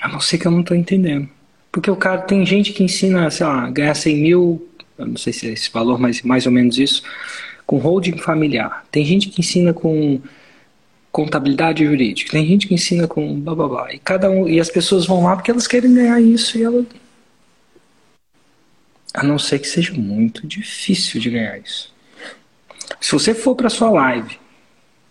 A 0.00 0.08
não 0.08 0.20
ser 0.20 0.38
que 0.38 0.46
eu 0.46 0.50
não 0.50 0.60
estou 0.60 0.76
entendendo. 0.76 1.28
Porque 1.70 1.90
o 1.90 1.96
cara 1.96 2.22
tem 2.22 2.44
gente 2.44 2.72
que 2.72 2.82
ensina, 2.82 3.30
sei 3.30 3.46
lá, 3.46 3.70
ganhar 3.70 3.94
100 3.94 4.16
mil, 4.16 4.68
não 4.98 5.16
sei 5.16 5.32
se 5.32 5.48
é 5.48 5.52
esse 5.52 5.70
valor, 5.70 5.98
mas 5.98 6.22
mais 6.22 6.46
ou 6.46 6.52
menos 6.52 6.78
isso, 6.78 7.02
com 7.66 7.78
holding 7.78 8.18
familiar. 8.18 8.84
Tem 8.90 9.04
gente 9.04 9.28
que 9.28 9.40
ensina 9.40 9.72
com 9.72 10.20
contabilidade 11.12 11.84
jurídica. 11.84 12.32
Tem 12.32 12.46
gente 12.46 12.66
que 12.66 12.74
ensina 12.74 13.06
com 13.06 13.38
blá 13.38 13.54
blá 13.54 13.68
blá. 13.68 13.94
E 13.94 13.98
cada 13.98 14.30
um, 14.30 14.48
e 14.48 14.58
as 14.58 14.70
pessoas 14.70 15.06
vão 15.06 15.22
lá 15.24 15.36
porque 15.36 15.50
elas 15.50 15.66
querem 15.66 15.92
ganhar 15.94 16.20
isso 16.20 16.58
e 16.58 16.64
ela 16.64 16.84
a 19.14 19.22
não 19.22 19.38
ser 19.38 19.58
que 19.58 19.68
seja 19.68 19.92
muito 19.92 20.46
difícil 20.46 21.20
de 21.20 21.28
ganhar 21.30 21.58
isso. 21.58 21.92
Se 22.98 23.12
você 23.12 23.34
for 23.34 23.54
para 23.54 23.68
sua 23.68 23.90
live 23.90 24.38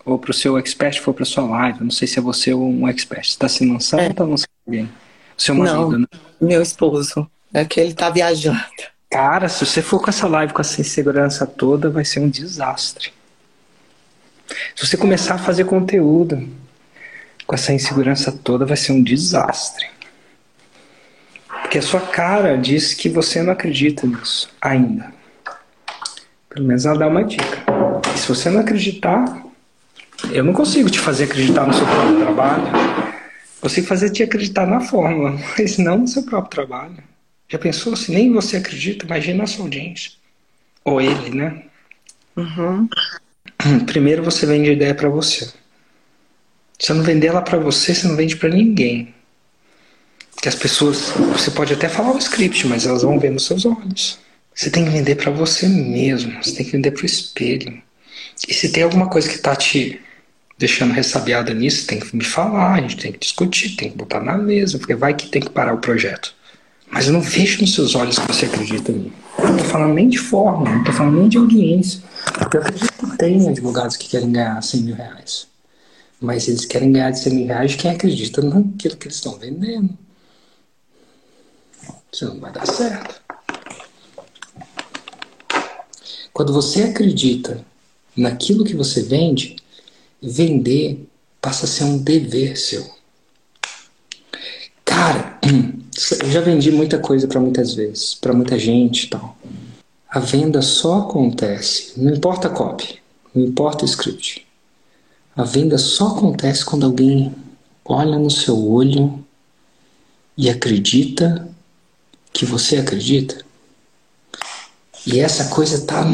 ou 0.04 0.18
para 0.18 0.32
o 0.32 0.34
seu 0.34 0.58
expert 0.58 1.00
for 1.00 1.14
para 1.14 1.24
sua 1.24 1.44
live, 1.44 1.84
não 1.84 1.92
sei 1.92 2.08
se 2.08 2.18
é 2.18 2.22
você 2.22 2.52
ou 2.52 2.68
um 2.68 2.88
expert, 2.88 3.28
está 3.28 3.48
se 3.48 3.64
lançando 3.64 4.00
É. 4.02 4.06
ou 4.06 4.12
está 4.12 4.24
lançando 4.24 4.50
alguém? 4.66 4.86
O 5.38 5.42
seu 5.42 5.54
Não. 5.54 5.64
marido, 5.64 6.00
né? 6.00 6.08
Meu 6.40 6.62
esposo, 6.64 7.30
é 7.54 7.64
que 7.64 7.80
ele 7.80 7.94
tá 7.94 8.10
viajando. 8.10 8.60
Cara, 9.10 9.48
se 9.48 9.64
você 9.64 9.82
for 9.84 10.02
com 10.02 10.10
essa 10.10 10.28
live 10.28 10.52
com 10.54 10.62
essa 10.62 10.82
insegurança 10.82 11.46
toda, 11.46 11.90
vai 11.90 12.04
ser 12.04 12.22
um 12.22 12.30
desastre. 12.30 13.12
Se 14.76 14.86
você 14.86 14.98
começar 14.98 15.36
a 15.36 15.40
fazer 15.40 15.66
conteúdo 15.66 16.48
com 17.46 17.56
essa 17.56 17.74
insegurança 17.74 18.32
toda, 18.32 18.66
vai 18.66 18.78
ser 18.78 18.92
um 18.92 19.04
desastre. 19.04 19.86
Porque 21.62 21.78
a 21.78 21.82
sua 21.82 22.02
cara 22.02 22.58
diz 22.58 22.94
que 22.94 23.10
você 23.10 23.42
não 23.42 23.54
acredita 23.54 24.06
nisso 24.06 24.50
ainda. 24.62 25.14
Pelo 26.50 26.66
menos 26.66 26.86
ela 26.86 26.98
dá 26.98 27.08
uma 27.08 27.24
dica. 27.24 27.64
E 28.14 28.20
se 28.20 28.28
você 28.28 28.50
não 28.50 28.60
acreditar, 28.62 29.44
eu 30.32 30.44
não 30.44 30.54
consigo 30.54 30.90
te 30.90 31.00
fazer 31.00 31.26
acreditar 31.26 31.66
no 31.66 31.74
seu 31.74 31.86
próprio 31.86 32.20
trabalho. 32.20 32.64
Consigo 33.62 33.88
fazer 33.88 34.10
te 34.10 34.24
acreditar 34.24 34.66
na 34.66 34.82
fórmula, 34.82 35.38
mas 35.58 35.78
não 35.78 36.00
no 36.00 36.08
seu 36.08 36.24
próprio 36.24 36.50
trabalho. 36.50 37.04
Já 37.48 37.60
pensou 37.60 37.96
se 37.96 38.12
nem 38.12 38.32
você 38.32 38.58
acredita? 38.58 39.06
Imagina 39.06 39.44
a 39.44 39.48
sua 39.48 39.66
audiência. 39.66 40.12
Ou 40.84 41.00
ele, 41.00 41.30
né? 41.30 41.64
Uhum. 42.36 42.88
Primeiro 43.86 44.24
você 44.24 44.46
vende 44.46 44.70
a 44.70 44.74
ideia 44.74 44.96
para 44.96 45.10
você. 45.10 45.46
Se 46.80 46.88
você 46.88 46.94
não 46.94 47.04
vender 47.04 47.28
ela 47.28 47.42
para 47.42 47.58
você, 47.58 47.94
você 47.94 48.08
não 48.08 48.16
vende 48.16 48.36
para 48.36 48.50
ninguém. 48.50 49.14
Porque 50.34 50.50
as 50.50 50.56
pessoas, 50.56 51.12
você 51.32 51.52
pode 51.52 51.74
até 51.74 51.88
falar 51.88 52.12
o 52.14 52.18
script, 52.18 52.66
mas 52.68 52.86
elas 52.86 53.04
vão 53.04 53.20
ver 53.20 53.30
nos 53.30 53.46
seus 53.46 53.66
olhos. 53.66 54.18
Você 54.54 54.70
tem 54.70 54.86
que 54.86 54.92
vender 54.92 55.16
para 55.16 55.32
você 55.32 55.68
mesmo. 55.68 56.44
Você 56.44 56.56
tem 56.56 56.66
que 56.66 56.72
vender 56.72 56.92
pro 56.92 57.06
espelho. 57.06 57.82
E 58.48 58.54
se 58.54 58.70
tem 58.72 58.84
alguma 58.84 59.08
coisa 59.08 59.30
que 59.30 59.38
tá 59.38 59.56
te 59.56 60.00
deixando 60.58 60.94
ressabiada 60.94 61.54
nisso, 61.54 61.88
tem 61.88 62.00
que 62.00 62.16
me 62.16 62.24
falar, 62.24 62.74
a 62.74 62.82
gente 62.82 62.98
tem 62.98 63.12
que 63.12 63.20
discutir, 63.20 63.76
tem 63.76 63.90
que 63.90 63.98
botar 63.98 64.20
na 64.20 64.38
mesa, 64.38 64.78
porque 64.78 64.94
vai 64.94 65.14
que 65.14 65.28
tem 65.28 65.42
que 65.42 65.50
parar 65.50 65.74
o 65.74 65.80
projeto. 65.80 66.36
Mas 66.90 67.08
eu 67.08 67.14
não 67.14 67.22
vejo 67.22 67.62
nos 67.62 67.74
seus 67.74 67.96
olhos 67.96 68.20
que 68.20 68.28
você 68.28 68.46
acredita 68.46 68.92
em 68.92 68.96
mim. 68.96 69.14
Falando 69.72 69.94
nem 69.94 70.10
de 70.10 70.18
forma, 70.18 70.70
não 70.70 70.84
tô 70.84 70.92
falando 70.92 71.18
nem 71.18 71.30
de 71.30 71.38
audiência. 71.38 72.02
Porque 72.38 72.58
eu 72.58 72.62
acredito 72.62 72.92
que 72.92 73.18
tem 73.18 73.48
advogados 73.48 73.96
que 73.96 74.10
querem 74.10 74.30
ganhar 74.30 74.62
100 74.62 74.82
mil 74.82 74.96
reais. 74.96 75.48
Mas 76.20 76.50
eles 76.50 76.66
querem 76.66 76.92
ganhar 76.92 77.12
de 77.12 77.20
100 77.20 77.34
mil 77.34 77.48
reais 77.48 77.76
quem 77.76 77.90
acredita 77.90 78.42
naquilo 78.42 78.98
que 78.98 79.08
eles 79.08 79.16
estão 79.16 79.40
vendendo. 79.40 79.98
Isso 82.12 82.26
não 82.26 82.42
vai 82.42 82.52
dar 82.52 82.68
certo. 82.68 83.22
Quando 86.34 86.52
você 86.52 86.84
acredita 86.84 87.64
naquilo 88.18 88.66
que 88.66 88.76
você 88.76 89.02
vende, 89.02 89.56
vender 90.22 91.08
passa 91.42 91.64
a 91.64 91.70
ser 91.70 91.86
um 91.86 91.98
dever 91.98 92.58
seu. 92.58 92.86
Cara, 94.84 95.40
eu 96.22 96.32
já 96.32 96.42
vendi 96.42 96.72
muita 96.72 96.98
coisa 97.00 97.28
para 97.28 97.40
muitas 97.40 97.74
vezes, 97.74 98.16
para 98.16 98.34
muita 98.34 98.58
gente 98.58 99.10
tal. 99.10 99.38
A 100.10 100.20
venda 100.20 100.62
só 100.62 101.00
acontece, 101.00 101.94
não 101.98 102.14
importa 102.14 102.48
a 102.48 102.52
copy, 102.52 103.00
não 103.34 103.44
importa 103.44 103.84
o 103.84 103.88
script. 103.88 104.46
A 105.36 105.44
venda 105.44 105.78
só 105.78 106.08
acontece 106.08 106.66
quando 106.66 106.86
alguém 106.86 107.34
olha 107.86 108.20
no 108.20 108.30
seu 108.30 108.70
olho 108.70 109.24
e 110.38 110.50
acredita 110.50 111.48
que 112.34 112.46
você 112.46 112.78
acredita. 112.78 113.44
E 115.06 115.20
essa 115.20 115.46
coisa 115.50 115.76
está 115.76 116.06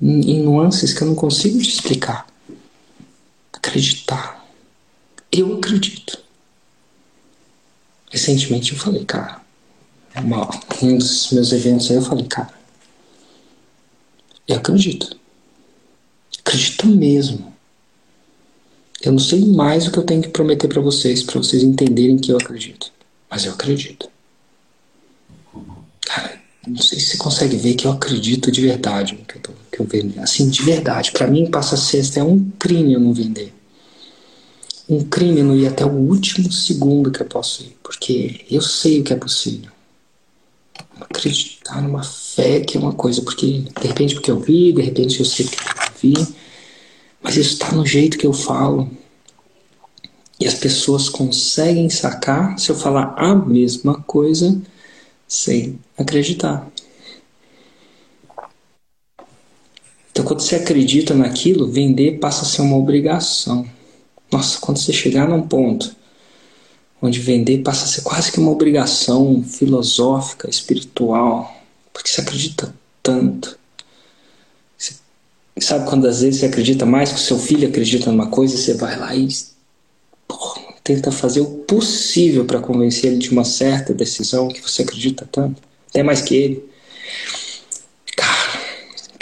em 0.00 0.42
nuances 0.42 0.92
que 0.92 1.02
eu 1.02 1.08
não 1.08 1.14
consigo 1.14 1.58
te 1.58 1.68
explicar. 1.68 2.26
Acreditar. 3.52 4.44
Eu 5.30 5.56
acredito. 5.56 6.18
Recentemente 8.10 8.72
eu 8.72 8.78
falei, 8.78 9.04
cara, 9.04 9.40
uma, 10.16 10.50
um 10.82 10.98
dos 10.98 11.30
meus 11.30 11.52
eventos 11.52 11.90
aí 11.90 11.96
eu 11.96 12.02
falei, 12.02 12.26
cara, 12.26 12.52
eu 14.48 14.56
acredito. 14.56 15.16
Acredito 16.40 16.86
mesmo. 16.88 17.54
Eu 19.00 19.12
não 19.12 19.18
sei 19.20 19.44
mais 19.46 19.86
o 19.86 19.92
que 19.92 19.98
eu 19.98 20.02
tenho 20.02 20.20
que 20.20 20.28
prometer 20.28 20.66
para 20.66 20.80
vocês, 20.80 21.22
para 21.22 21.38
vocês 21.38 21.62
entenderem 21.62 22.18
que 22.18 22.32
eu 22.32 22.36
acredito. 22.36 22.92
Mas 23.30 23.44
eu 23.44 23.52
acredito. 23.52 24.10
Cara, 26.04 26.40
não 26.66 26.82
sei 26.82 26.98
se 26.98 27.06
você 27.06 27.16
consegue 27.16 27.56
ver 27.56 27.74
que 27.74 27.86
eu 27.86 27.92
acredito 27.92 28.50
de 28.50 28.60
verdade 28.60 29.14
no 29.14 29.24
que 29.24 29.36
eu, 29.36 29.40
tô, 29.40 29.52
que 29.70 29.80
eu 29.80 29.86
vendo. 29.86 30.18
Assim, 30.20 30.50
de 30.50 30.62
verdade. 30.62 31.12
Para 31.12 31.28
mim, 31.28 31.48
passa 31.48 31.76
a 31.76 31.78
ser 31.78 32.18
é 32.18 32.24
um 32.24 32.50
crime 32.58 32.92
eu 32.92 33.00
não 33.00 33.14
vender. 33.14 33.54
Um 34.90 35.04
crime 35.04 35.42
não 35.42 35.56
ir 35.56 35.68
até 35.68 35.86
o 35.86 35.90
último 35.90 36.50
segundo 36.50 37.12
que 37.12 37.22
eu 37.22 37.26
posso 37.26 37.62
ir. 37.62 37.76
Porque 37.82 38.44
eu 38.50 38.60
sei 38.60 39.00
o 39.00 39.04
que 39.04 39.12
é 39.12 39.16
possível. 39.16 39.70
Acreditar 41.00 41.80
numa 41.80 42.02
fé 42.02 42.60
que 42.60 42.76
é 42.76 42.80
uma 42.80 42.92
coisa. 42.92 43.22
Porque, 43.22 43.64
de 43.80 43.86
repente, 43.86 44.14
porque 44.14 44.30
eu 44.30 44.40
vi, 44.40 44.72
de 44.72 44.82
repente 44.82 45.20
eu 45.20 45.26
sei 45.26 45.46
que 45.46 45.56
eu 45.56 45.92
vi 46.02 46.40
mas 47.22 47.36
isso 47.36 47.52
está 47.54 47.72
no 47.72 47.86
jeito 47.86 48.18
que 48.18 48.26
eu 48.26 48.32
falo. 48.32 48.90
E 50.38 50.46
as 50.46 50.54
pessoas 50.54 51.08
conseguem 51.08 51.90
sacar 51.90 52.58
se 52.58 52.70
eu 52.70 52.74
falar 52.74 53.14
a 53.16 53.34
mesma 53.34 54.02
coisa 54.02 54.60
sem 55.28 55.78
acreditar. 55.98 56.66
Então, 60.10 60.24
quando 60.24 60.40
você 60.40 60.56
acredita 60.56 61.14
naquilo, 61.14 61.70
vender 61.70 62.18
passa 62.18 62.42
a 62.42 62.46
ser 62.46 62.62
uma 62.62 62.76
obrigação. 62.76 63.68
Nossa, 64.40 64.58
quando 64.58 64.78
você 64.78 64.90
chegar 64.90 65.28
num 65.28 65.46
ponto 65.46 65.94
onde 67.02 67.20
vender 67.20 67.58
passa 67.58 67.84
a 67.84 67.88
ser 67.88 68.00
quase 68.00 68.32
que 68.32 68.40
uma 68.40 68.50
obrigação 68.50 69.42
filosófica, 69.42 70.48
espiritual, 70.48 71.62
porque 71.92 72.08
você 72.08 72.22
acredita 72.22 72.74
tanto, 73.02 73.58
sabe 75.58 75.86
quando 75.86 76.06
às 76.06 76.22
vezes 76.22 76.40
você 76.40 76.46
acredita 76.46 76.86
mais 76.86 77.10
que 77.10 77.16
o 77.16 77.22
seu 77.22 77.38
filho 77.38 77.68
acredita 77.68 78.10
numa 78.10 78.28
coisa, 78.28 78.56
você 78.56 78.72
vai 78.72 78.98
lá 78.98 79.14
e 79.14 79.28
porra, 80.26 80.72
tenta 80.82 81.12
fazer 81.12 81.42
o 81.42 81.58
possível 81.64 82.46
para 82.46 82.60
convencer 82.60 83.12
ele 83.12 83.18
de 83.18 83.28
uma 83.28 83.44
certa 83.44 83.92
decisão 83.92 84.48
que 84.48 84.62
você 84.62 84.80
acredita 84.80 85.28
tanto, 85.30 85.60
até 85.90 86.02
mais 86.02 86.22
que 86.22 86.34
ele. 86.34 86.70
Cara, 88.16 88.58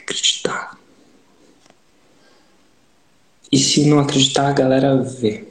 acreditar. 0.00 0.78
E 3.50 3.58
se 3.58 3.84
não 3.86 3.98
acreditar, 3.98 4.48
a 4.48 4.52
galera 4.52 4.96
vê. 4.96 5.44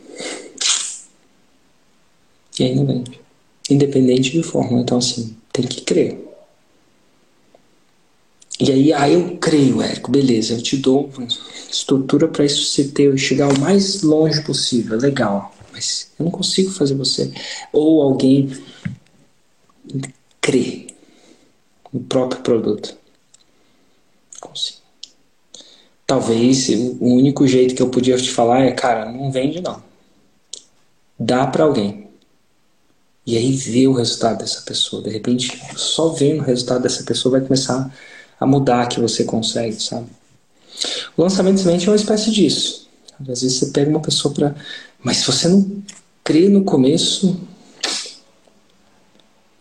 E 2.59 2.63
aí 2.63 2.75
não 2.75 2.85
vende. 2.85 3.19
Independente 3.69 4.31
de 4.31 4.43
forma. 4.43 4.79
Então, 4.79 4.97
assim, 4.97 5.35
tem 5.51 5.65
que 5.65 5.81
crer. 5.81 6.27
E 8.59 8.71
aí, 8.71 8.93
aí 8.93 9.13
eu 9.13 9.37
creio, 9.37 9.81
Érico, 9.81 10.09
beleza, 10.09 10.55
eu 10.55 10.61
te 10.61 10.77
dou 10.77 11.11
estrutura 11.69 12.27
para 12.27 12.43
isso 12.43 12.65
você 12.65 12.87
ter, 12.87 13.15
chegar 13.17 13.49
o 13.49 13.59
mais 13.59 14.01
longe 14.01 14.41
possível, 14.43 14.97
legal. 14.97 15.53
Mas 15.71 16.11
eu 16.17 16.25
não 16.25 16.31
consigo 16.31 16.71
fazer 16.71 16.95
você 16.95 17.31
ou 17.71 18.01
alguém 18.01 18.49
crer 20.41 20.87
no 21.93 21.99
próprio 21.99 22.41
produto. 22.41 22.97
Consigo. 24.39 24.76
Talvez 26.07 26.69
o 26.69 27.05
único 27.05 27.45
jeito 27.45 27.75
que 27.75 27.81
eu 27.81 27.89
podia 27.89 28.17
te 28.17 28.31
falar 28.31 28.61
é, 28.61 28.71
cara, 28.71 29.11
não 29.11 29.29
vende 29.29 29.59
não. 29.61 29.83
Dá 31.19 31.45
para 31.45 31.65
alguém. 31.65 32.07
E 33.25 33.37
aí 33.37 33.51
vê 33.51 33.87
o 33.87 33.91
resultado 33.91 34.37
dessa 34.37 34.61
pessoa. 34.61 35.03
De 35.03 35.09
repente, 35.09 35.61
só 35.75 36.07
vendo 36.07 36.39
o 36.39 36.45
resultado 36.45 36.81
dessa 36.81 37.03
pessoa 37.03 37.37
vai 37.37 37.41
começar 37.45 37.93
a 38.39 38.45
mudar 38.45 38.87
que 38.87 39.01
você 39.01 39.25
consegue, 39.25 39.83
sabe? 39.83 40.07
O 41.17 41.23
lançamento 41.23 41.55
de 41.55 41.61
semente 41.63 41.87
é 41.87 41.89
uma 41.89 41.97
espécie 41.97 42.31
disso. 42.31 42.87
Às 43.19 43.41
vezes 43.41 43.59
você 43.59 43.65
pega 43.67 43.89
uma 43.89 43.99
pessoa 43.99 44.33
para. 44.33 44.55
Mas 45.03 45.17
se 45.17 45.27
você 45.27 45.49
não 45.49 45.83
crê 46.23 46.47
no 46.47 46.63
começo, 46.63 47.37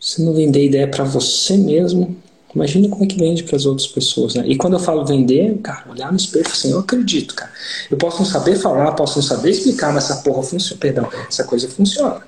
se 0.00 0.22
não 0.22 0.32
vender 0.32 0.66
ideia 0.66 0.86
para 0.86 1.02
você 1.02 1.56
mesmo, 1.56 2.16
imagina 2.56 2.88
como 2.88 3.04
é 3.04 3.06
que 3.06 3.18
vende 3.18 3.42
para 3.44 3.54
as 3.54 3.66
outras 3.66 3.86
pessoas, 3.86 4.34
né? 4.34 4.42
E 4.46 4.56
quando 4.56 4.72
eu 4.72 4.80
falo 4.80 5.04
vender, 5.04 5.58
cara, 5.58 5.90
olhar 5.90 6.10
no 6.10 6.16
espelho 6.16 6.46
assim, 6.46 6.70
eu 6.70 6.78
acredito, 6.78 7.34
cara. 7.34 7.52
Eu 7.90 7.98
posso 7.98 8.18
não 8.18 8.24
saber 8.24 8.56
falar, 8.56 8.92
posso 8.92 9.16
não 9.16 9.22
saber 9.22 9.50
explicar, 9.50 9.92
mas 9.92 10.04
essa 10.04 10.22
porra 10.22 10.42
funciona. 10.42 10.80
Perdão, 10.80 11.08
essa 11.28 11.44
coisa 11.44 11.68
funciona. 11.68 12.22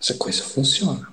Essa 0.00 0.14
coisa 0.14 0.42
funciona. 0.42 1.06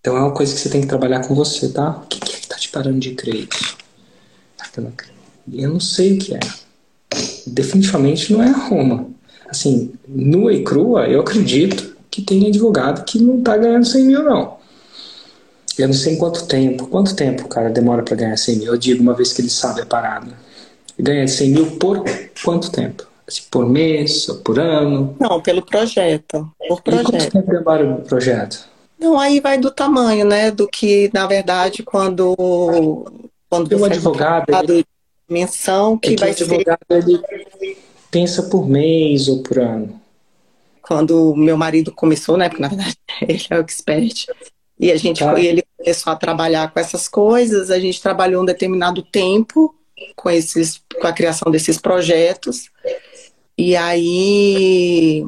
Então 0.00 0.16
é 0.16 0.20
uma 0.20 0.32
coisa 0.32 0.54
que 0.54 0.60
você 0.60 0.70
tem 0.70 0.80
que 0.80 0.86
trabalhar 0.86 1.26
com 1.26 1.34
você, 1.34 1.68
tá? 1.68 1.90
O 1.90 2.06
que, 2.06 2.18
é 2.18 2.38
que 2.38 2.46
tá 2.46 2.56
te 2.56 2.68
parando 2.68 3.00
de 3.00 3.14
crer 3.14 3.48
isso? 3.52 3.76
Eu 5.52 5.70
não 5.70 5.80
sei 5.80 6.14
o 6.14 6.18
que 6.18 6.34
é. 6.34 6.40
Definitivamente 7.46 8.32
não 8.32 8.42
é 8.42 8.48
Roma. 8.48 9.08
Assim, 9.48 9.92
nua 10.06 10.52
e 10.52 10.62
crua, 10.62 11.08
eu 11.08 11.20
acredito 11.20 11.96
que 12.08 12.22
tem 12.22 12.46
advogado 12.46 13.04
que 13.04 13.18
não 13.18 13.42
tá 13.42 13.56
ganhando 13.56 13.84
100 13.84 14.04
mil, 14.04 14.22
não. 14.22 14.57
Eu 15.78 15.88
não 15.88 15.94
sei 15.94 16.14
em 16.14 16.18
quanto 16.18 16.46
tempo. 16.46 16.86
Quanto 16.88 17.14
tempo 17.14 17.44
o 17.44 17.48
cara 17.48 17.70
demora 17.70 18.02
para 18.02 18.16
ganhar 18.16 18.36
100 18.36 18.56
mil? 18.56 18.72
Eu 18.72 18.78
digo 18.78 19.02
uma 19.02 19.14
vez 19.14 19.32
que 19.32 19.40
ele 19.40 19.50
sabe 19.50 19.82
a 19.82 19.86
parada. 19.86 20.32
Ganha 20.98 21.28
100 21.28 21.50
mil 21.50 21.66
por 21.78 22.04
quanto 22.44 22.72
tempo? 22.72 23.06
Assim, 23.26 23.42
por 23.50 23.68
mês 23.68 24.28
ou 24.28 24.36
por 24.36 24.58
ano? 24.58 25.14
Não, 25.20 25.40
pelo 25.40 25.62
projeto. 25.62 26.50
Por 26.66 26.82
projeto. 26.82 27.08
E 27.08 27.12
quanto 27.12 27.30
tempo 27.30 27.50
demora 27.50 27.84
no 27.84 28.00
projeto? 28.02 28.68
Não, 28.98 29.18
aí 29.18 29.38
vai 29.38 29.56
do 29.58 29.70
tamanho, 29.70 30.26
né? 30.26 30.50
Do 30.50 30.66
que, 30.66 31.08
na 31.14 31.26
verdade, 31.26 31.84
quando, 31.84 32.34
quando 33.48 33.72
o 33.72 33.84
advogado 33.84 34.72
ele, 34.72 34.84
dimensão 35.28 35.96
que, 35.96 36.08
é 36.08 36.14
que 36.14 36.20
vai 36.20 36.30
o 36.30 36.32
advogado 36.32 36.78
ser... 36.90 36.98
ele 36.98 37.22
pensa 38.10 38.42
por 38.44 38.66
mês 38.68 39.28
ou 39.28 39.42
por 39.42 39.58
ano. 39.58 40.00
Quando 40.82 41.36
meu 41.36 41.56
marido 41.56 41.92
começou, 41.92 42.36
né? 42.36 42.48
Porque 42.48 42.62
na 42.62 42.68
verdade 42.68 42.96
ele 43.22 43.46
é 43.50 43.56
o 43.56 43.60
expert. 43.60 44.26
E 44.80 44.90
a 44.90 44.96
gente 44.96 45.20
tá. 45.20 45.38
ele 45.38 45.62
começou 45.78 46.12
a 46.12 46.16
trabalhar 46.16 46.70
com 46.70 46.80
essas 46.80 47.08
coisas, 47.08 47.70
a 47.70 47.78
gente 47.78 48.02
trabalhou 48.02 48.42
um 48.42 48.46
determinado 48.46 49.02
tempo 49.02 49.74
com 50.14 50.28
esses 50.30 50.82
com 51.00 51.06
a 51.06 51.12
criação 51.12 51.50
desses 51.50 51.78
projetos. 51.78 52.70
E 53.56 53.76
aí 53.76 55.24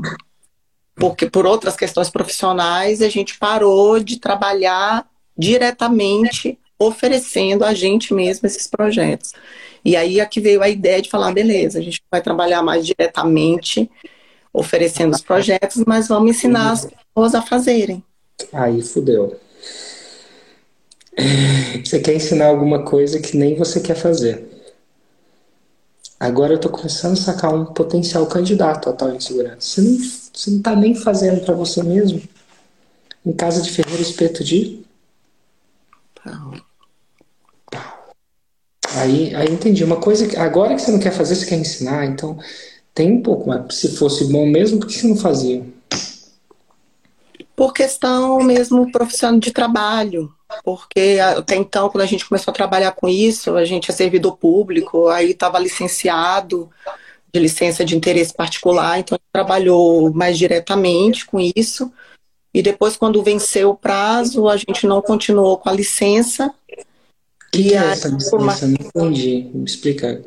porque 0.96 1.30
por 1.30 1.46
outras 1.46 1.76
questões 1.76 2.10
profissionais 2.10 3.00
a 3.00 3.08
gente 3.08 3.38
parou 3.38 4.00
de 4.00 4.18
trabalhar 4.18 5.08
diretamente 5.36 6.58
oferecendo 6.78 7.64
a 7.64 7.74
gente 7.74 8.12
mesmo 8.12 8.46
esses 8.46 8.66
projetos. 8.66 9.32
E 9.84 9.96
aí 9.96 10.20
aqui 10.20 10.40
veio 10.40 10.62
a 10.62 10.68
ideia 10.68 11.00
de 11.00 11.08
falar, 11.08 11.32
beleza, 11.32 11.78
a 11.78 11.82
gente 11.82 12.02
vai 12.10 12.20
trabalhar 12.20 12.62
mais 12.62 12.86
diretamente 12.86 13.90
oferecendo 14.52 15.14
os 15.14 15.22
projetos, 15.22 15.84
mas 15.86 16.08
vamos 16.08 16.30
ensinar 16.30 16.72
as 16.72 16.86
pessoas 16.86 17.34
a 17.34 17.42
fazerem. 17.42 18.02
Aí 18.52 18.82
fudeu. 18.82 19.38
Você 21.84 22.00
quer 22.00 22.14
ensinar 22.14 22.46
alguma 22.46 22.84
coisa 22.84 23.20
que 23.20 23.36
nem 23.36 23.56
você 23.56 23.80
quer 23.80 23.94
fazer. 23.94 24.48
Agora 26.18 26.52
eu 26.52 26.56
estou 26.56 26.70
começando 26.70 27.14
a 27.14 27.16
sacar 27.16 27.54
um 27.54 27.64
potencial 27.64 28.26
candidato 28.26 28.90
a 28.90 28.92
tal 28.92 29.14
insegurança. 29.14 29.60
Você 29.60 29.80
não, 29.80 29.98
você 29.98 30.50
não 30.50 30.58
está 30.58 30.76
nem 30.76 30.94
fazendo 30.94 31.40
para 31.40 31.54
você 31.54 31.82
mesmo. 31.82 32.22
Em 33.24 33.32
casa 33.32 33.62
de 33.62 33.70
Ferreira 33.70 34.02
Espeto 34.02 34.44
de. 34.44 34.82
Pau. 36.22 36.54
Pau. 37.70 38.14
Aí, 38.96 39.34
aí 39.34 39.50
entendi. 39.50 39.82
Uma 39.82 40.00
coisa 40.00 40.28
que 40.28 40.36
agora 40.36 40.74
que 40.74 40.82
você 40.82 40.92
não 40.92 41.00
quer 41.00 41.12
fazer, 41.12 41.34
você 41.34 41.46
quer 41.46 41.56
ensinar, 41.56 42.04
então 42.04 42.38
tem 42.94 43.12
um 43.12 43.22
pouco, 43.22 43.48
mas 43.48 43.74
se 43.74 43.96
fosse 43.96 44.30
bom 44.30 44.46
mesmo, 44.46 44.78
por 44.78 44.88
que 44.88 44.94
você 44.94 45.06
não 45.06 45.16
fazia? 45.16 45.64
Por 47.56 47.72
questão 47.72 48.42
mesmo 48.42 48.92
profissional 48.92 49.40
de 49.40 49.52
trabalho. 49.52 50.30
Porque 50.64 51.18
até 51.20 51.56
então, 51.56 51.88
quando 51.88 52.02
a 52.02 52.06
gente 52.06 52.28
começou 52.28 52.52
a 52.52 52.54
trabalhar 52.54 52.92
com 52.92 53.08
isso, 53.08 53.56
a 53.56 53.64
gente 53.64 53.90
é 53.90 53.94
servidor 53.94 54.36
público, 54.36 55.08
aí 55.08 55.30
estava 55.30 55.58
licenciado 55.58 56.70
de 57.32 57.40
licença 57.40 57.84
de 57.84 57.96
interesse 57.96 58.34
particular, 58.34 58.98
então 58.98 59.16
a 59.16 59.18
gente 59.18 59.32
trabalhou 59.32 60.12
mais 60.12 60.36
diretamente 60.36 61.24
com 61.26 61.38
isso. 61.38 61.92
E 62.52 62.62
depois, 62.62 62.96
quando 62.96 63.22
venceu 63.22 63.70
o 63.70 63.76
prazo, 63.76 64.48
a 64.48 64.56
gente 64.56 64.86
não 64.86 65.00
continuou 65.00 65.56
com 65.56 65.68
a 65.68 65.72
licença. 65.72 66.52
Que 67.52 67.68
e 67.68 67.74
é 67.74 67.76
essa 67.76 68.08
licença? 68.08 68.66
Não 68.66 68.74
entendi. 68.74 69.48
Me 69.54 69.64
explica. 69.64 70.24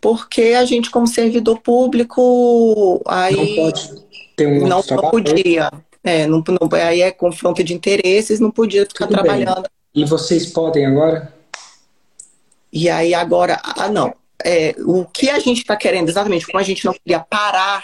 Porque 0.00 0.54
a 0.56 0.64
gente, 0.64 0.90
como 0.90 1.08
servidor 1.08 1.58
público, 1.58 3.02
aí 3.04 3.34
não 3.34 3.64
pode 3.64 4.04
ter 4.36 4.46
um 4.46 4.68
não, 4.68 4.80
não 4.88 5.10
podia. 5.10 5.70
É, 6.02 6.26
não, 6.26 6.42
não, 6.46 6.78
aí 6.78 7.02
é 7.02 7.10
confronto 7.10 7.62
de 7.62 7.74
interesses, 7.74 8.40
não 8.40 8.50
podia 8.50 8.86
ficar 8.86 9.06
Tudo 9.06 9.16
trabalhando. 9.16 9.62
Bem. 9.62 10.02
E 10.02 10.04
vocês 10.04 10.46
podem 10.46 10.86
agora? 10.86 11.32
E 12.72 12.88
aí 12.88 13.14
agora, 13.14 13.60
ah 13.62 13.88
não. 13.88 14.14
É, 14.44 14.74
o 14.78 15.04
que 15.04 15.28
a 15.28 15.38
gente 15.38 15.58
está 15.58 15.76
querendo 15.76 16.08
exatamente, 16.08 16.46
como 16.46 16.58
a 16.58 16.62
gente 16.62 16.84
não 16.84 16.92
queria 16.92 17.18
parar 17.18 17.82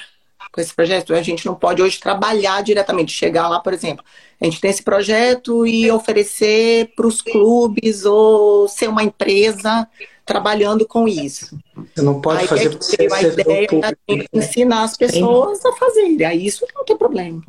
com 0.52 0.60
esse 0.60 0.72
projeto, 0.72 1.12
a 1.12 1.22
gente 1.22 1.44
não 1.44 1.54
pode 1.56 1.82
hoje 1.82 1.98
trabalhar 1.98 2.62
diretamente, 2.62 3.10
chegar 3.10 3.48
lá, 3.48 3.58
por 3.58 3.72
exemplo, 3.72 4.04
a 4.40 4.44
gente 4.44 4.60
tem 4.60 4.70
esse 4.70 4.82
projeto 4.82 5.66
e 5.66 5.90
oferecer 5.90 6.92
para 6.94 7.06
os 7.06 7.20
clubes 7.20 8.04
ou 8.04 8.68
ser 8.68 8.88
uma 8.88 9.02
empresa 9.02 9.88
trabalhando 10.24 10.86
com 10.86 11.08
isso. 11.08 11.58
Você 11.94 12.02
não 12.02 12.20
pode 12.20 12.42
aí 12.42 12.46
fazer 12.46 12.78
é 13.00 13.14
a 13.14 13.22
ideia 13.22 13.66
público, 13.66 13.96
de 14.08 14.28
ensinar 14.32 14.84
as 14.84 14.96
pessoas 14.96 15.64
a 15.64 15.72
fazerem. 15.72 16.24
Aí 16.24 16.46
isso 16.46 16.64
não 16.74 16.84
tem 16.84 16.96
problema. 16.96 17.42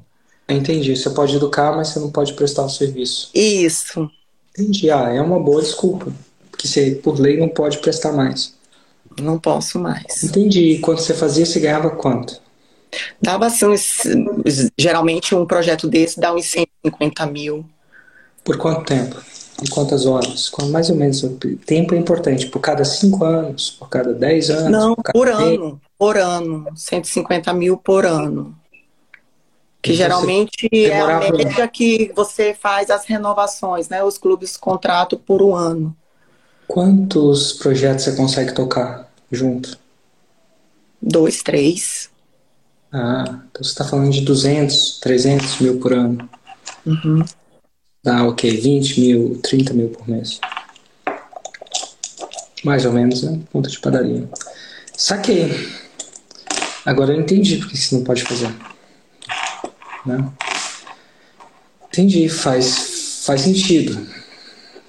Entendi. 0.47 0.95
Você 0.95 1.10
pode 1.10 1.36
educar, 1.36 1.75
mas 1.75 1.89
você 1.89 1.99
não 1.99 2.12
pode 2.12 2.34
prestar 2.34 2.63
o 2.63 2.69
serviço. 2.69 3.29
Isso. 3.34 4.10
Entendi. 4.51 4.89
Ah, 4.89 5.10
é 5.10 5.21
uma 5.21 5.39
boa 5.39 5.62
desculpa. 5.62 6.12
Porque 6.51 6.67
você, 6.67 6.91
por 6.91 7.19
lei, 7.19 7.38
não 7.38 7.49
pode 7.49 7.79
prestar 7.79 8.12
mais. 8.12 8.53
Não 9.19 9.39
posso 9.39 9.79
mais. 9.79 10.23
Entendi. 10.23 10.71
E 10.71 10.79
quando 10.79 10.99
você 10.99 11.13
fazia, 11.13 11.45
você 11.45 11.60
ganhava 11.60 11.89
quanto? 11.89 12.39
Dava 13.21 13.47
assim, 13.47 13.67
geralmente 14.77 15.36
um 15.36 15.45
projeto 15.45 15.88
desse 15.88 16.19
dá 16.19 16.34
uns 16.34 16.45
150 16.45 17.25
mil. 17.25 17.65
Por 18.43 18.58
quanto 18.58 18.86
tempo? 18.86 19.21
Em 19.62 19.67
quantas 19.69 20.05
horas? 20.05 20.51
Mais 20.69 20.89
ou 20.89 20.95
menos. 20.95 21.23
O 21.23 21.29
tempo 21.65 21.95
é 21.95 21.97
importante. 21.97 22.47
Por 22.47 22.60
cada 22.60 22.84
cinco 22.86 23.23
anos? 23.23 23.71
Por 23.71 23.89
cada 23.89 24.13
dez 24.13 24.49
anos? 24.49 24.71
Não, 24.71 24.95
por, 24.95 25.12
por 25.13 25.27
ano. 25.29 25.81
Por 25.97 26.17
ano. 26.17 26.65
150 26.75 27.53
mil 27.53 27.77
por 27.77 28.05
ano. 28.05 28.55
Que 29.86 29.91
e 29.91 29.95
geralmente 29.95 30.67
é 30.74 31.00
a 31.00 31.19
média 31.19 31.67
que 31.67 32.12
você 32.15 32.56
faz 32.56 32.89
as 32.89 33.06
renovações, 33.06 33.88
né? 33.88 34.04
Os 34.04 34.17
clubes 34.17 34.58
contratam 34.58 35.19
por 35.19 35.43
um 35.43 35.54
ano. 35.54 35.95
Quantos 36.67 37.54
projetos 37.54 38.04
você 38.04 38.15
consegue 38.15 38.52
tocar 38.52 39.08
junto? 39.32 39.78
Dois, 41.00 41.43
três. 41.43 42.10
Ah, 42.91 43.26
então 43.28 43.63
você 43.63 43.69
está 43.69 43.86
falando 43.86 44.10
de 44.10 44.21
200, 44.21 45.00
300 45.02 45.60
mil 45.60 45.80
por 45.80 45.93
ano. 45.93 46.28
Uhum. 46.84 47.24
Dá 48.04 48.24
o 48.24 48.34
quê? 48.34 48.50
20 48.50 49.00
mil, 49.00 49.39
30 49.43 49.71
mil 49.71 49.89
por 49.89 50.10
mês. 50.10 50.39
Mais 52.63 52.88
ou 52.88 52.91
menos, 52.91 53.21
né? 53.21 53.39
Ponta 53.52 53.69
de 53.69 53.80
padaria. 53.80 54.28
Saquei. 54.98 55.52
Agora 56.84 57.13
eu 57.13 57.21
entendi 57.21 57.58
porque 57.58 57.78
você 57.78 57.95
não 57.95 58.04
pode 58.04 58.24
fazer. 58.24 58.50
Né? 60.06 60.30
Entendi, 61.88 62.28
faz, 62.30 63.24
faz 63.26 63.41
sentido. 63.41 64.08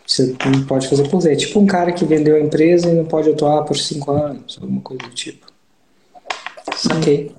Você 0.07 0.37
não 0.45 0.65
pode 0.65 0.89
fazer 0.89 1.09
por. 1.09 1.27
É 1.27 1.35
tipo 1.35 1.59
um 1.59 1.67
cara 1.67 1.93
que 1.93 2.05
vendeu 2.05 2.37
a 2.37 2.41
empresa 2.41 2.89
e 2.89 2.95
não 2.95 3.05
pode 3.05 3.31
atuar 3.31 3.65
por 3.65 3.77
cinco 3.77 4.13
anos, 4.13 4.59
alguma 4.61 4.81
coisa 4.81 5.03
do 5.03 5.11
tipo. 5.11 5.47
Saquei. 6.77 7.35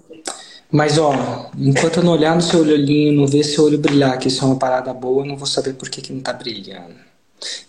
Mas, 0.70 0.98
ó, 0.98 1.50
enquanto 1.58 1.98
eu 1.98 2.04
não 2.04 2.12
olhar 2.12 2.36
no 2.36 2.42
seu 2.42 2.60
olhinho, 2.60 3.14
não 3.14 3.26
ver 3.26 3.44
seu 3.44 3.64
olho 3.64 3.78
brilhar, 3.78 4.18
que 4.20 4.28
isso 4.28 4.44
é 4.44 4.48
uma 4.48 4.58
parada 4.58 4.94
boa, 4.94 5.24
eu 5.24 5.28
não 5.28 5.38
vou 5.38 5.48
saber 5.48 5.74
por 5.74 5.90
que, 5.90 6.02
que 6.02 6.12
não 6.12 6.20
tá 6.20 6.34
brilhando. 6.34 6.96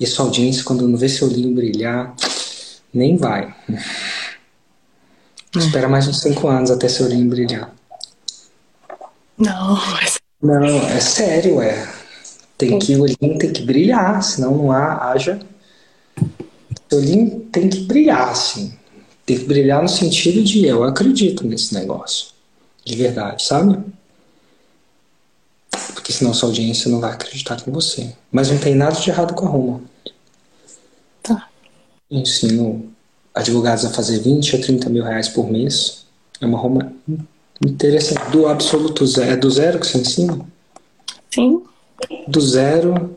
E 0.01 0.07
sua 0.07 0.25
audiência, 0.25 0.64
quando 0.64 0.88
não 0.88 0.99
vê 0.99 1.09
seu 1.09 1.29
olhinho 1.29 1.55
brilhar, 1.55 2.14
nem 2.92 3.16
vai. 3.16 3.55
Espera 5.57 5.88
mais 5.88 6.09
uns 6.09 6.21
cinco 6.21 6.49
anos 6.49 6.71
até 6.71 6.88
seu 6.88 7.07
olhinho 7.07 7.29
brilhar. 7.29 7.73
Não. 9.38 9.79
Não, 10.42 10.88
é 10.88 11.01
sério, 11.01 11.61
é. 11.61 11.92
Tem 12.57 12.79
que, 12.79 12.96
o 12.96 13.03
olhinho 13.03 13.38
tem 13.38 13.53
que 13.53 13.62
brilhar, 13.62 14.22
senão 14.22 14.57
não 14.57 14.72
há, 14.72 15.11
haja. 15.11 15.38
O 16.90 16.96
olhinho 16.96 17.40
tem 17.53 17.68
que 17.68 17.81
brilhar, 17.81 18.31
assim. 18.31 18.77
Tem 19.24 19.38
que 19.38 19.44
brilhar 19.44 19.83
no 19.83 19.88
sentido 19.88 20.42
de 20.42 20.66
eu 20.66 20.83
acredito 20.85 21.46
nesse 21.46 21.74
negócio 21.74 22.38
de 22.88 22.96
verdade, 22.96 23.44
sabe? 23.44 23.79
Porque 25.92 26.12
senão 26.12 26.33
sua 26.33 26.48
audiência 26.48 26.90
não 26.90 27.01
vai 27.01 27.12
acreditar 27.12 27.61
com 27.61 27.70
você. 27.70 28.14
Mas 28.33 28.51
não 28.51 28.59
tem 28.59 28.74
nada 28.74 28.98
de 28.98 29.11
errado 29.11 29.35
com 29.35 29.46
a 29.46 29.48
Roma. 29.48 29.81
Tá. 31.22 31.48
Eu 32.11 32.20
ensino 32.20 32.90
advogados 33.35 33.85
a 33.85 33.90
fazer 33.90 34.20
20 34.20 34.57
a 34.57 34.61
30 34.61 34.88
mil 34.88 35.05
reais 35.05 35.29
por 35.29 35.51
mês. 35.51 36.07
É 36.40 36.46
uma 36.46 36.59
Roma 36.59 36.92
interessante. 37.64 38.31
Do 38.31 38.47
absoluto 38.47 39.07
zero. 39.07 39.31
É 39.31 39.37
do 39.37 39.51
zero 39.51 39.79
que 39.79 39.87
você 39.87 39.99
ensina? 39.99 40.38
Sim. 41.31 41.62
Do 42.27 42.40
zero 42.40 43.16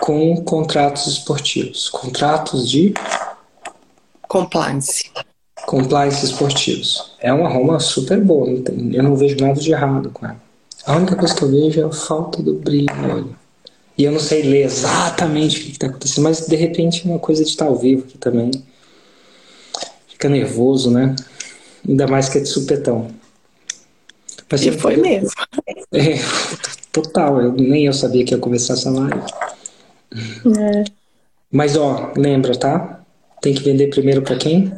com 0.00 0.42
contratos 0.44 1.06
esportivos. 1.06 1.88
Contratos 1.88 2.68
de 2.68 2.94
compliance 4.28 5.10
compliance 5.66 6.24
esportivos. 6.24 7.12
É 7.20 7.32
uma 7.32 7.48
Roma 7.48 7.78
super 7.80 8.20
boa, 8.20 8.48
não 8.48 8.62
tem, 8.62 8.94
eu 8.94 9.02
não 9.02 9.16
vejo 9.16 9.36
nada 9.36 9.60
de 9.60 9.70
errado 9.70 10.10
com 10.10 10.24
ela. 10.24 10.40
A 10.86 10.96
única 10.96 11.16
coisa 11.16 11.34
que 11.34 11.42
eu 11.42 11.50
vejo 11.50 11.80
é 11.80 11.84
a 11.84 11.90
falta 11.90 12.40
do 12.40 12.54
brilho 12.54 12.94
no 12.94 13.14
olho. 13.14 13.36
E 13.98 14.04
eu 14.04 14.12
não 14.12 14.20
sei 14.20 14.42
ler 14.42 14.64
exatamente 14.64 15.58
o 15.58 15.64
que 15.64 15.70
está 15.72 15.86
acontecendo, 15.86 16.24
mas 16.24 16.46
de 16.46 16.54
repente 16.54 17.02
é 17.04 17.10
uma 17.10 17.18
coisa 17.18 17.42
de 17.42 17.50
estar 17.50 17.64
ao 17.64 17.76
vivo 17.76 18.04
aqui 18.04 18.16
também. 18.18 18.50
Fica 20.06 20.28
nervoso, 20.28 20.90
né? 20.90 21.16
Ainda 21.88 22.06
mais 22.06 22.28
que 22.28 22.38
é 22.38 22.40
de 22.40 22.48
supetão. 22.48 23.08
Mas 24.50 24.64
e 24.64 24.72
foi 24.72 24.96
mesmo. 24.96 25.30
É, 25.92 26.18
total, 26.92 27.40
eu, 27.40 27.52
nem 27.52 27.86
eu 27.86 27.92
sabia 27.92 28.24
que 28.24 28.34
ia 28.34 28.38
começar 28.38 28.74
essa 28.74 28.90
live. 28.90 29.20
É. 30.58 30.84
Mas 31.50 31.76
ó, 31.76 32.12
lembra, 32.16 32.56
tá? 32.56 33.00
Tem 33.40 33.54
que 33.54 33.62
vender 33.62 33.88
primeiro 33.88 34.22
para 34.22 34.36
quem? 34.36 34.72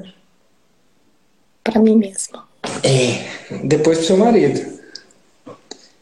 para 1.70 1.80
mim 1.80 1.96
mesma. 1.96 2.46
É, 2.82 3.64
depois 3.64 3.98
pro 3.98 4.06
seu 4.06 4.16
marido. 4.16 4.78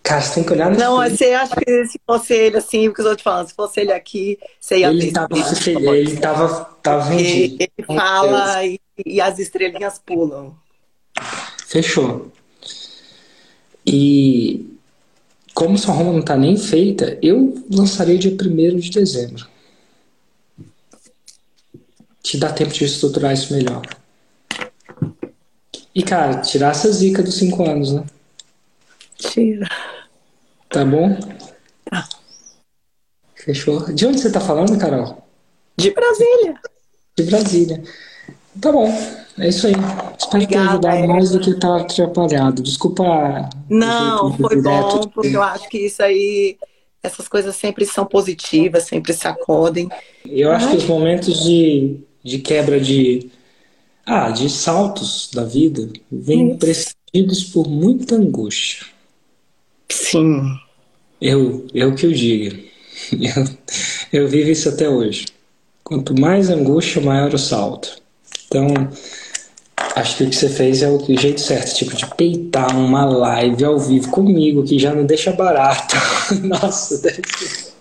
Cara, 0.02 0.20
você 0.20 0.34
tem 0.34 0.44
que 0.44 0.52
olhar 0.52 0.70
no 0.70 0.78
Não, 0.78 0.96
você 0.98 1.32
acha 1.32 1.56
que 1.56 1.86
se 1.86 2.00
fosse 2.06 2.32
ele 2.32 2.58
assim, 2.58 2.88
porque 2.88 3.02
eu 3.02 3.06
tô 3.06 3.16
te 3.16 3.24
falando, 3.24 3.48
se 3.48 3.54
fosse 3.54 3.80
ele 3.80 3.92
aqui, 3.92 4.38
você 4.60 4.78
ia 4.78 4.90
Ele 4.90 5.10
tava, 5.10 5.28
ele 5.96 6.16
tava, 6.16 6.64
tava 6.80 7.10
vendido. 7.10 7.56
Ele 7.58 7.86
fala 7.86 8.64
e, 8.64 8.78
e, 9.04 9.20
as 9.20 9.38
estrelinhas 9.40 9.98
pulam. 9.98 10.54
Fechou. 11.66 12.30
E 13.86 14.78
como 15.54 15.78
sua 15.78 15.94
Roma 15.94 16.12
não 16.12 16.22
tá 16.22 16.36
nem 16.36 16.56
feita, 16.56 17.18
eu 17.22 17.64
lançaria 17.70 18.18
dia 18.18 18.30
1 18.30 18.78
de 18.78 18.90
dezembro. 18.90 19.46
Te 22.22 22.36
dá 22.36 22.52
tempo 22.52 22.72
de 22.72 22.84
estruturar 22.84 23.32
isso 23.32 23.54
melhor. 23.54 23.82
E, 25.94 26.02
cara, 26.02 26.42
tirar 26.42 26.72
essa 26.72 26.92
zica 26.92 27.22
dos 27.22 27.36
cinco 27.36 27.64
anos, 27.64 27.92
né? 27.92 28.04
Tira. 29.16 29.66
Tá 30.68 30.84
bom? 30.84 31.16
Tá. 31.88 32.06
Fechou. 33.34 33.92
De 33.94 34.06
onde 34.06 34.20
você 34.20 34.30
tá 34.30 34.40
falando, 34.40 34.76
Carol? 34.78 35.26
De 35.74 35.90
Brasília. 35.90 36.60
De 37.16 37.22
Brasília. 37.24 37.82
Tá 38.60 38.72
bom. 38.72 38.88
É 39.38 39.48
isso 39.48 39.66
aí. 39.66 39.74
Espero 40.18 40.42
Obrigada, 40.44 40.48
ter 40.48 40.88
ajudado 40.88 40.96
é. 40.96 41.06
mais 41.06 41.30
do 41.30 41.40
que 41.40 41.50
estar 41.50 41.68
tá 41.68 41.80
atrapalhado. 41.82 42.62
Desculpa. 42.62 43.50
Não, 43.68 44.32
foi 44.36 44.62
bom, 44.62 45.06
porque 45.08 45.36
eu 45.36 45.42
acho 45.42 45.68
que 45.68 45.78
isso 45.78 46.02
aí, 46.02 46.56
essas 47.02 47.28
coisas 47.28 47.54
sempre 47.54 47.84
são 47.84 48.06
positivas, 48.06 48.84
sempre 48.84 49.12
se 49.12 49.28
acodem. 49.28 49.88
Eu 50.24 50.50
acho 50.52 50.66
Ai. 50.66 50.72
que 50.72 50.76
os 50.78 50.86
momentos 50.86 51.44
de, 51.44 52.00
de 52.24 52.38
quebra 52.38 52.80
de 52.80 53.30
ah, 54.06 54.30
de 54.30 54.48
saltos 54.48 55.28
da 55.34 55.42
vida 55.42 55.88
vêm 56.10 56.56
precedidos 56.56 57.42
por 57.44 57.68
muita 57.68 58.14
angústia. 58.14 58.86
Sim. 59.90 60.56
Eu, 61.20 61.66
eu 61.74 61.94
que 61.94 62.06
eu 62.06 62.12
digo. 62.12 62.66
Eu, 63.12 64.22
eu 64.22 64.28
vivo 64.28 64.50
isso 64.50 64.70
até 64.70 64.88
hoje. 64.88 65.26
Quanto 65.84 66.18
mais 66.18 66.48
angústia, 66.48 67.02
maior 67.02 67.32
o 67.34 67.38
salto. 67.38 68.00
Então, 68.46 68.66
acho 69.94 70.16
que 70.16 70.24
o 70.24 70.30
que 70.30 70.36
você 70.36 70.48
fez 70.48 70.82
é 70.82 70.88
o 70.88 70.98
jeito 71.18 71.40
certo, 71.40 71.74
tipo 71.74 71.94
de 71.96 72.06
peitar 72.14 72.76
uma 72.76 73.04
live 73.04 73.64
ao 73.64 73.78
vivo 73.78 74.10
comigo, 74.10 74.62
que 74.64 74.78
já 74.78 74.94
não 74.94 75.04
deixa 75.04 75.32
barato. 75.32 75.96
Nossa, 76.42 76.98
deve 77.02 77.22
ser. 77.26 77.76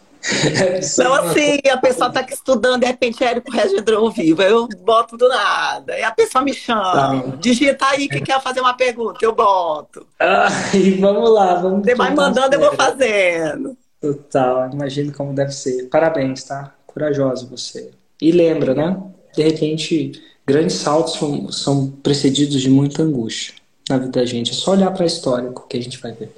Não, 1.03 1.13
assim, 1.13 1.59
a 1.71 1.77
pessoa 1.77 2.09
tá 2.09 2.21
aqui 2.21 2.33
estudando, 2.33 2.81
de 2.81 2.87
repente, 2.87 3.23
Érico 3.23 3.51
Regedor 3.51 3.99
ao 3.99 4.09
vivo, 4.09 4.41
eu 4.41 4.67
boto 4.83 5.15
do 5.15 5.29
nada, 5.29 5.95
e 5.99 6.03
a 6.03 6.09
pessoa 6.11 6.43
me 6.43 6.51
chama, 6.51 6.81
Tá. 6.83 7.23
digita 7.39 7.85
aí 7.91 8.09
que 8.09 8.19
quer 8.21 8.41
fazer 8.41 8.59
uma 8.59 8.73
pergunta, 8.73 9.19
eu 9.21 9.35
boto. 9.35 10.07
Ai, 10.19 10.97
vamos 10.99 11.29
lá, 11.29 11.53
vamos. 11.55 11.85
Você 11.85 11.93
vai 11.93 12.11
mandando, 12.15 12.55
eu 12.55 12.59
vou 12.59 12.73
fazendo. 12.73 13.77
Total, 14.01 14.71
imagino 14.73 15.13
como 15.13 15.31
deve 15.31 15.51
ser. 15.51 15.89
Parabéns, 15.89 16.43
tá? 16.43 16.73
Corajoso 16.87 17.47
você. 17.47 17.91
E 18.19 18.31
lembra, 18.31 18.73
né? 18.73 18.97
De 19.35 19.43
repente, 19.43 20.13
grandes 20.45 20.77
saltos 20.77 21.13
são, 21.13 21.51
são 21.51 21.87
precedidos 22.03 22.61
de 22.61 22.69
muita 22.69 23.03
angústia 23.03 23.55
na 23.89 23.97
vida 23.97 24.11
da 24.11 24.25
gente. 24.25 24.51
É 24.51 24.53
só 24.53 24.71
olhar 24.71 24.91
para 24.91 25.03
a 25.03 25.07
história 25.07 25.51
que 25.69 25.77
a 25.77 25.81
gente 25.81 25.97
vai 25.99 26.11
ver. 26.11 26.35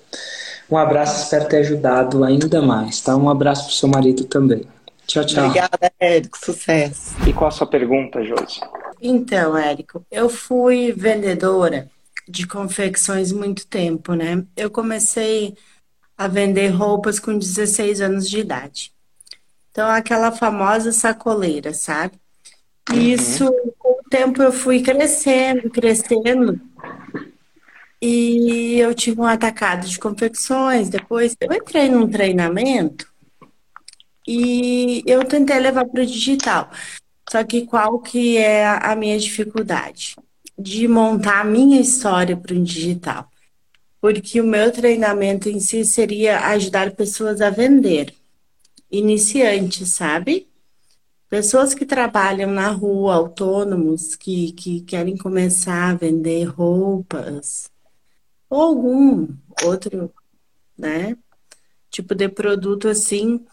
Um 0.70 0.78
abraço, 0.78 1.24
espero 1.24 1.48
ter 1.48 1.58
ajudado 1.58 2.24
ainda 2.24 2.62
mais, 2.62 3.00
tá? 3.02 3.16
Um 3.16 3.30
abraço 3.30 3.66
pro 3.66 3.74
seu 3.74 3.88
marido 3.88 4.26
também. 4.26 4.66
Tchau, 5.06 5.26
tchau. 5.26 5.46
Obrigada, 5.46 5.92
Érico, 6.00 6.38
sucesso. 6.38 7.16
E 7.26 7.32
qual 7.32 7.48
a 7.48 7.52
sua 7.52 7.66
pergunta, 7.66 8.22
Josi? 8.24 8.60
Então, 9.02 9.58
Érico, 9.58 10.06
eu 10.12 10.28
fui 10.28 10.92
vendedora 10.92 11.90
de 12.28 12.46
confecções 12.46 13.32
muito 13.32 13.66
tempo, 13.68 14.14
né? 14.14 14.44
Eu 14.56 14.70
comecei 14.70 15.56
a 16.18 16.28
vender 16.28 16.68
roupas 16.70 17.20
com 17.20 17.38
16 17.38 18.02
anos 18.02 18.30
de 18.30 18.40
idade. 18.40 18.92
Então, 19.72 19.88
aquela 19.90 20.32
famosa 20.32 20.92
sacoleira, 20.92 21.74
sabe? 21.74 22.20
E 22.94 23.14
isso, 23.14 23.54
tempo, 24.10 24.42
eu 24.42 24.52
fui 24.52 24.82
crescendo, 24.82 25.70
crescendo. 25.70 26.60
E 28.02 28.80
eu 28.80 28.94
tive 28.94 29.20
um 29.22 29.26
atacado 29.26 29.88
de 29.88 29.98
confecções. 29.98 30.90
Depois, 30.90 31.36
eu 31.40 31.52
entrei 31.54 31.90
num 31.90 32.08
treinamento 32.08 33.08
e 34.28 35.02
eu 35.06 35.24
tentei 35.24 35.60
levar 35.60 35.86
para 35.86 36.04
o 36.04 36.06
digital. 36.06 36.70
Só 37.30 37.44
que 37.44 37.66
qual 37.66 38.00
que 38.00 38.38
é 38.38 38.68
a 38.68 38.96
minha 38.96 39.18
dificuldade? 39.18 40.16
De 40.58 40.88
montar 40.88 41.42
a 41.42 41.46
minha 41.46 41.80
história 41.80 42.36
para 42.36 42.54
o 42.54 42.64
digital. 42.64 43.30
Porque 44.00 44.40
o 44.40 44.46
meu 44.46 44.72
treinamento 44.72 45.50
em 45.50 45.60
si 45.60 45.84
seria 45.86 46.40
ajudar 46.48 46.92
pessoas 46.92 47.42
a 47.42 47.50
vender. 47.50 48.14
Iniciantes, 48.92 49.90
sabe? 49.90 50.47
Pessoas 51.30 51.74
que 51.74 51.86
trabalham 51.86 52.50
na 52.52 52.70
rua, 52.70 53.16
autônomos, 53.16 54.16
que, 54.16 54.54
que 54.54 54.82
querem 54.82 55.18
começar 55.18 55.92
a 55.92 55.96
vender 55.96 56.46
roupas, 56.46 57.70
ou 58.50 58.62
algum 58.62 59.28
outro, 59.64 60.14
né? 60.78 61.18
Tipo 61.90 62.16
de 62.16 62.30
produto 62.30 62.88
assim. 62.88 63.46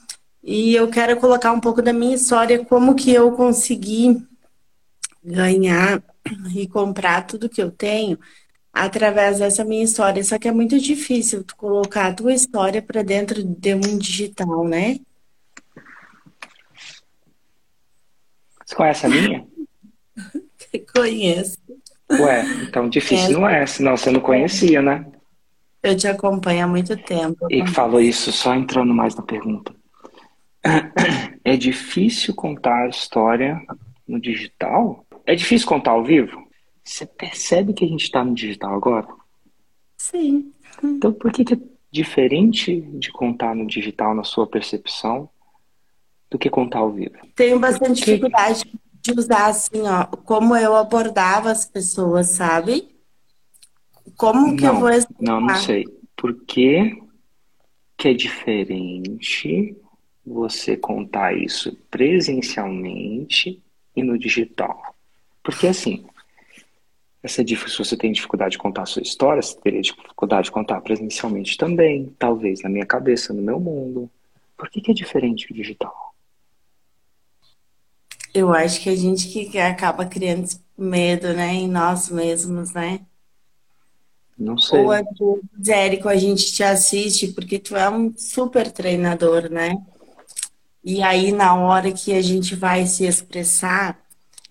E 0.42 0.74
eu 0.74 0.88
quero 0.88 1.18
colocar 1.18 1.52
um 1.52 1.60
pouco 1.60 1.82
da 1.82 1.92
minha 1.92 2.14
história, 2.14 2.64
como 2.64 2.94
que 2.94 3.10
eu 3.10 3.32
consegui 3.32 4.24
ganhar 5.22 6.02
e 6.54 6.68
comprar 6.68 7.26
tudo 7.26 7.48
que 7.48 7.62
eu 7.62 7.70
tenho 7.72 8.18
através 8.72 9.38
dessa 9.38 9.64
minha 9.64 9.82
história. 9.82 10.22
Só 10.22 10.38
que 10.38 10.46
é 10.46 10.52
muito 10.52 10.78
difícil 10.78 11.42
tu 11.42 11.56
colocar 11.56 12.06
a 12.06 12.14
tua 12.14 12.34
história 12.34 12.82
para 12.82 13.02
dentro 13.02 13.42
de 13.42 13.74
um 13.74 13.98
digital, 13.98 14.66
né? 14.68 15.00
Você 18.64 18.74
conhece 18.74 19.06
a 19.06 19.08
minha? 19.08 19.46
Conheço. 20.94 21.58
Ué, 22.10 22.44
então 22.62 22.88
difícil 22.88 23.32
não 23.32 23.48
é, 23.48 23.66
senão 23.66 23.96
você 23.96 24.10
não 24.10 24.20
conhecia, 24.20 24.82
né? 24.82 25.06
Eu 25.82 25.96
te 25.96 26.08
acompanho 26.08 26.64
há 26.64 26.66
muito 26.66 26.96
tempo. 26.96 27.46
E 27.50 27.66
falou 27.68 28.00
isso 28.00 28.32
só 28.32 28.54
entrando 28.54 28.94
mais 28.94 29.14
na 29.14 29.22
pergunta. 29.22 29.74
É 31.44 31.56
difícil 31.56 32.34
contar 32.34 32.84
a 32.84 32.88
história 32.88 33.60
no 34.08 34.18
digital? 34.18 35.04
É 35.26 35.34
difícil 35.34 35.68
contar 35.68 35.90
ao 35.90 36.02
vivo? 36.02 36.42
Você 36.82 37.04
percebe 37.04 37.74
que 37.74 37.84
a 37.84 37.88
gente 37.88 38.04
está 38.04 38.24
no 38.24 38.34
digital 38.34 38.74
agora? 38.74 39.06
Sim. 39.98 40.52
Então 40.82 41.12
por 41.12 41.30
que, 41.30 41.44
que 41.44 41.54
é 41.54 41.58
diferente 41.90 42.80
de 42.80 43.12
contar 43.12 43.54
no 43.54 43.66
digital 43.66 44.14
na 44.14 44.24
sua 44.24 44.46
percepção 44.46 45.28
do 46.30 46.38
que 46.38 46.50
contar 46.50 46.80
ao 46.80 46.92
vivo? 46.92 47.16
Tenho 47.34 47.58
bastante 47.60 48.00
dificuldade 48.02 48.64
de 49.02 49.12
usar 49.12 49.46
assim, 49.46 49.82
ó, 49.82 50.04
como 50.24 50.56
eu 50.56 50.74
abordava 50.76 51.50
as 51.50 51.64
pessoas, 51.66 52.28
sabe? 52.30 52.94
Como 54.16 54.56
que 54.56 54.66
eu 54.66 54.74
Não, 54.74 54.80
vou 54.80 54.90
não, 55.20 55.40
não 55.40 55.48
explicar? 55.48 55.54
sei. 55.54 55.84
Por 56.16 56.34
que, 56.44 56.96
que 57.96 58.08
é 58.08 58.14
diferente 58.14 59.76
você 60.24 60.76
contar 60.76 61.36
isso 61.36 61.76
presencialmente 61.90 63.62
e 63.96 64.02
no 64.02 64.18
digital? 64.18 64.94
Porque 65.42 65.66
assim, 65.66 66.04
essa 67.22 67.42
dif- 67.42 67.68
se 67.68 67.78
você 67.78 67.96
tem 67.96 68.12
dificuldade 68.12 68.52
de 68.52 68.58
contar 68.58 68.82
a 68.82 68.86
sua 68.86 69.02
história, 69.02 69.42
você 69.42 69.58
teria 69.60 69.80
dificuldade 69.80 70.44
de 70.46 70.52
contar 70.52 70.80
presencialmente 70.80 71.56
também, 71.56 72.14
talvez 72.18 72.62
na 72.62 72.68
minha 72.68 72.86
cabeça, 72.86 73.32
no 73.32 73.42
meu 73.42 73.58
mundo. 73.58 74.10
Por 74.56 74.70
que, 74.70 74.80
que 74.80 74.90
é 74.90 74.94
diferente 74.94 75.50
o 75.50 75.54
digital? 75.54 76.13
Eu 78.34 78.52
acho 78.52 78.80
que 78.80 78.90
a 78.90 78.96
gente 78.96 79.28
que 79.28 79.58
acaba 79.58 80.04
criando 80.04 80.42
esse 80.42 80.60
medo, 80.76 81.32
né, 81.32 81.54
em 81.54 81.68
nós 81.68 82.10
mesmos, 82.10 82.72
né? 82.72 83.00
Não 84.36 84.58
sei. 84.58 84.80
Ou 84.80 84.90
às 84.90 85.04
vezes, 85.16 85.68
Érico, 85.68 86.08
a 86.08 86.16
gente 86.16 86.52
te 86.52 86.64
assiste 86.64 87.32
porque 87.32 87.60
tu 87.60 87.76
é 87.76 87.88
um 87.88 88.12
super 88.16 88.70
treinador, 88.72 89.48
né? 89.48 89.76
E 90.82 91.02
aí, 91.02 91.32
na 91.32 91.54
hora 91.54 91.92
que 91.92 92.12
a 92.12 92.20
gente 92.20 92.54
vai 92.54 92.84
se 92.86 93.06
expressar, 93.06 93.98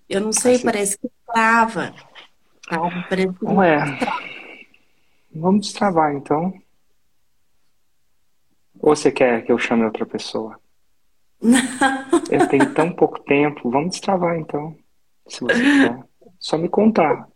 eu 0.10 0.22
não 0.22 0.32
sei, 0.32 0.56
Assim. 0.56 0.65
parece 0.65 0.98
que 0.98 1.12
trava, 1.28 1.93
sabe? 2.69 3.06
Parece 3.10 3.34
que 3.34 3.46
Ué, 3.46 3.78
vamos 5.36 5.67
destravar 5.67 6.15
então. 6.15 6.54
Ou 8.80 8.96
você 8.96 9.12
quer 9.12 9.46
que 9.46 9.52
eu 9.52 9.58
chame 9.58 9.84
outra 9.84 10.06
pessoa? 10.06 10.60
Eu 12.34 12.48
tenho 12.48 12.74
tão 12.74 12.91
pouco 12.91 13.19
tempo, 13.24 13.69
vamos 13.69 13.91
destravar 13.91 14.38
então. 14.38 14.76
Se 15.28 15.41
você 15.41 15.62
quer. 15.82 16.00
Só 16.39 16.58
me 16.58 16.67
contar. 16.67 17.28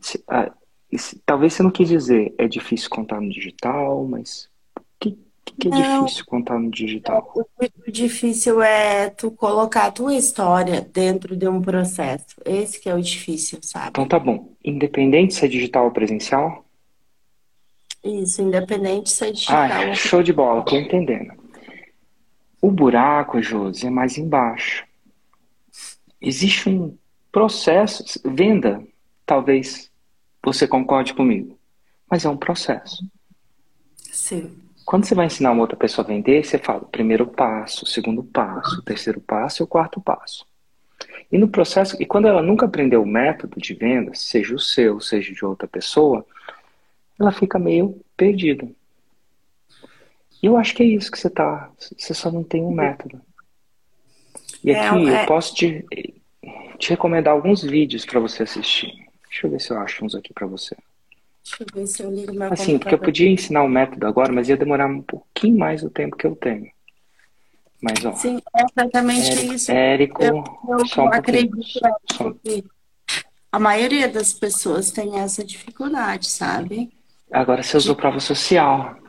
Se- 0.00 0.22
ah, 0.28 0.50
se- 0.96 1.20
talvez 1.24 1.52
você 1.52 1.62
não 1.62 1.70
quis 1.70 1.88
dizer, 1.88 2.34
é 2.38 2.48
difícil 2.48 2.88
contar 2.90 3.20
no 3.20 3.28
digital, 3.30 4.04
mas 4.06 4.48
o 4.76 4.82
que, 4.98 5.18
que, 5.44 5.68
é 5.68 5.70
Não. 5.70 6.04
difícil 6.04 6.24
contar 6.26 6.58
no 6.58 6.70
digital? 6.70 7.30
O 7.36 7.42
o 7.86 7.90
difícil 7.92 8.62
é 8.62 9.10
tu 9.10 9.30
colocar 9.30 9.86
a 9.86 9.90
tua 9.92 10.14
história 10.14 10.80
dentro 10.80 11.36
de 11.36 11.46
um 11.46 11.60
processo. 11.60 12.36
Esse 12.44 12.80
que 12.80 12.88
é 12.88 12.94
o 12.94 13.00
difícil, 13.02 13.58
sabe? 13.62 13.90
Então 13.90 14.08
tá 14.08 14.18
bom. 14.18 14.54
Independente 14.64 15.34
se 15.34 15.44
é 15.44 15.48
digital 15.48 15.84
ou 15.84 15.90
presencial? 15.90 16.64
Isso, 18.02 18.42
independente 18.42 19.10
se 19.10 19.26
é 19.26 19.30
digital 19.30 19.56
Ah, 19.56 19.94
show 19.94 20.22
de 20.22 20.32
bola, 20.32 20.64
tô 20.64 20.76
entendendo. 20.76 21.34
O 22.62 22.70
buraco, 22.70 23.42
Josi, 23.42 23.88
é 23.88 23.90
mais 23.90 24.16
embaixo. 24.16 24.86
Existe 26.20 26.68
um 26.68 26.96
processo, 27.32 28.04
venda, 28.24 28.80
talvez 29.26 29.90
você 30.40 30.68
concorde 30.68 31.12
comigo, 31.12 31.58
mas 32.08 32.24
é 32.24 32.28
um 32.28 32.36
processo. 32.36 33.04
Sim. 33.96 34.56
Quando 34.84 35.04
você 35.04 35.14
vai 35.14 35.26
ensinar 35.26 35.50
uma 35.50 35.62
outra 35.62 35.76
pessoa 35.76 36.04
a 36.04 36.08
vender, 36.08 36.44
você 36.44 36.56
fala 36.56 36.82
o 36.82 36.88
primeiro 36.88 37.26
passo, 37.26 37.84
o 37.84 37.88
segundo 37.88 38.22
passo, 38.22 38.78
o 38.78 38.82
terceiro 38.82 39.20
passo 39.20 39.62
e 39.62 39.64
o 39.64 39.66
quarto 39.66 40.00
passo. 40.00 40.46
E 41.32 41.38
no 41.38 41.48
processo, 41.48 41.96
e 42.00 42.06
quando 42.06 42.28
ela 42.28 42.42
nunca 42.42 42.66
aprendeu 42.66 43.02
o 43.02 43.06
método 43.06 43.58
de 43.58 43.74
venda, 43.74 44.14
seja 44.14 44.54
o 44.54 44.58
seu, 44.58 45.00
seja 45.00 45.32
de 45.32 45.44
outra 45.44 45.66
pessoa, 45.66 46.24
ela 47.18 47.32
fica 47.32 47.58
meio 47.58 48.00
perdida. 48.16 48.68
E 50.42 50.46
eu 50.46 50.56
acho 50.56 50.74
que 50.74 50.82
é 50.82 50.86
isso 50.86 51.10
que 51.10 51.18
você 51.18 51.30
tá. 51.30 51.70
Você 51.78 52.12
só 52.14 52.30
não 52.30 52.42
tem 52.42 52.62
um 52.62 52.72
método. 52.72 53.20
E 54.64 54.70
É, 54.70 54.74
aqui 54.88 55.08
é- 55.08 55.22
eu 55.22 55.26
posso 55.26 55.54
te, 55.54 55.84
te 56.78 56.90
recomendar 56.90 57.32
alguns 57.32 57.62
vídeos 57.62 58.04
para 58.04 58.18
você 58.20 58.42
assistir. 58.42 58.92
Deixa 59.28 59.46
eu 59.46 59.50
ver 59.50 59.60
se 59.60 59.70
eu 59.72 59.78
acho 59.78 60.04
uns 60.04 60.14
aqui 60.14 60.32
para 60.32 60.46
você. 60.46 60.76
Deixa 61.44 61.62
eu 61.62 61.66
ver 61.74 61.86
se 61.86 62.02
eu 62.02 62.10
ligo 62.10 62.32
meu 62.32 62.52
Assim, 62.52 62.78
porque 62.78 62.94
eu 62.94 62.98
podia 62.98 63.28
ensinar 63.28 63.62
o 63.62 63.68
método 63.68 64.06
agora, 64.06 64.32
mas 64.32 64.48
ia 64.48 64.56
demorar 64.56 64.86
um 64.86 65.02
pouquinho 65.02 65.58
mais 65.58 65.82
do 65.82 65.90
tempo 65.90 66.16
que 66.16 66.26
eu 66.26 66.34
tenho. 66.36 66.70
Mas, 67.80 68.04
ó, 68.04 68.12
Sim, 68.12 68.40
é 68.56 68.62
exatamente 68.64 69.54
isso. 69.54 69.72
Érico, 69.72 70.22
Eu, 70.22 70.44
eu 70.68 70.86
só 70.86 71.04
um 71.04 71.08
acredito 71.08 71.62
Só- 72.12 72.28
um 72.28 72.34
que 72.34 72.64
a 73.50 73.58
maioria 73.58 74.08
das 74.08 74.32
pessoas 74.32 74.90
tem 74.90 75.18
essa 75.18 75.44
dificuldade, 75.44 76.26
sabe? 76.28 76.92
Agora 77.30 77.62
você 77.62 77.76
usou 77.76 77.96
prova 77.96 78.20
social. 78.20 79.01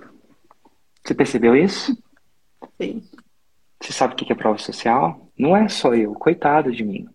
Você 1.04 1.14
percebeu 1.14 1.56
isso? 1.56 1.98
Sim. 2.82 3.04
Você 3.82 3.92
sabe 3.92 4.14
o 4.14 4.16
que 4.18 4.32
é 4.32 4.36
prova 4.36 4.58
social? 4.58 5.24
não 5.38 5.58
é 5.58 5.68
só 5.68 5.94
eu, 5.94 6.14
coitado 6.14 6.72
de 6.72 6.84
mim. 6.84 7.08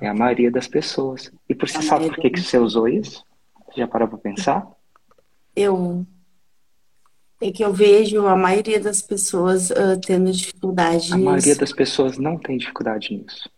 É 0.00 0.08
a 0.08 0.14
maioria 0.14 0.50
das 0.50 0.66
pessoas. 0.66 1.30
E 1.48 1.54
por 1.54 1.68
você 1.68 1.78
A 1.78 1.82
sabe 1.82 2.04
por 2.06 2.12
maioria 2.12 2.30
que, 2.30 2.30
que 2.30 2.40
você 2.40 2.56
usou 2.56 2.88
isso? 2.88 3.24
Você 3.66 3.80
já 3.80 3.88
parou 3.88 4.08
pra 4.08 4.18
pensar? 4.18 4.66
Eu 5.54 6.06
é 7.40 7.52
que 7.52 7.62
eu 7.62 7.72
vejo 7.72 8.26
a 8.26 8.36
maioria 8.36 8.80
das 8.80 9.02
pessoas 9.02 9.70
ah, 9.70 9.98
tendo 10.00 10.32
dificuldade 10.32 11.12
A 11.12 11.18
maioria 11.18 11.48
nisso. 11.48 11.60
das 11.60 11.72
pessoas 11.72 12.16
não 12.16 12.38
tem 12.38 12.56
dificuldade 12.56 13.14
nisso. 13.14 13.50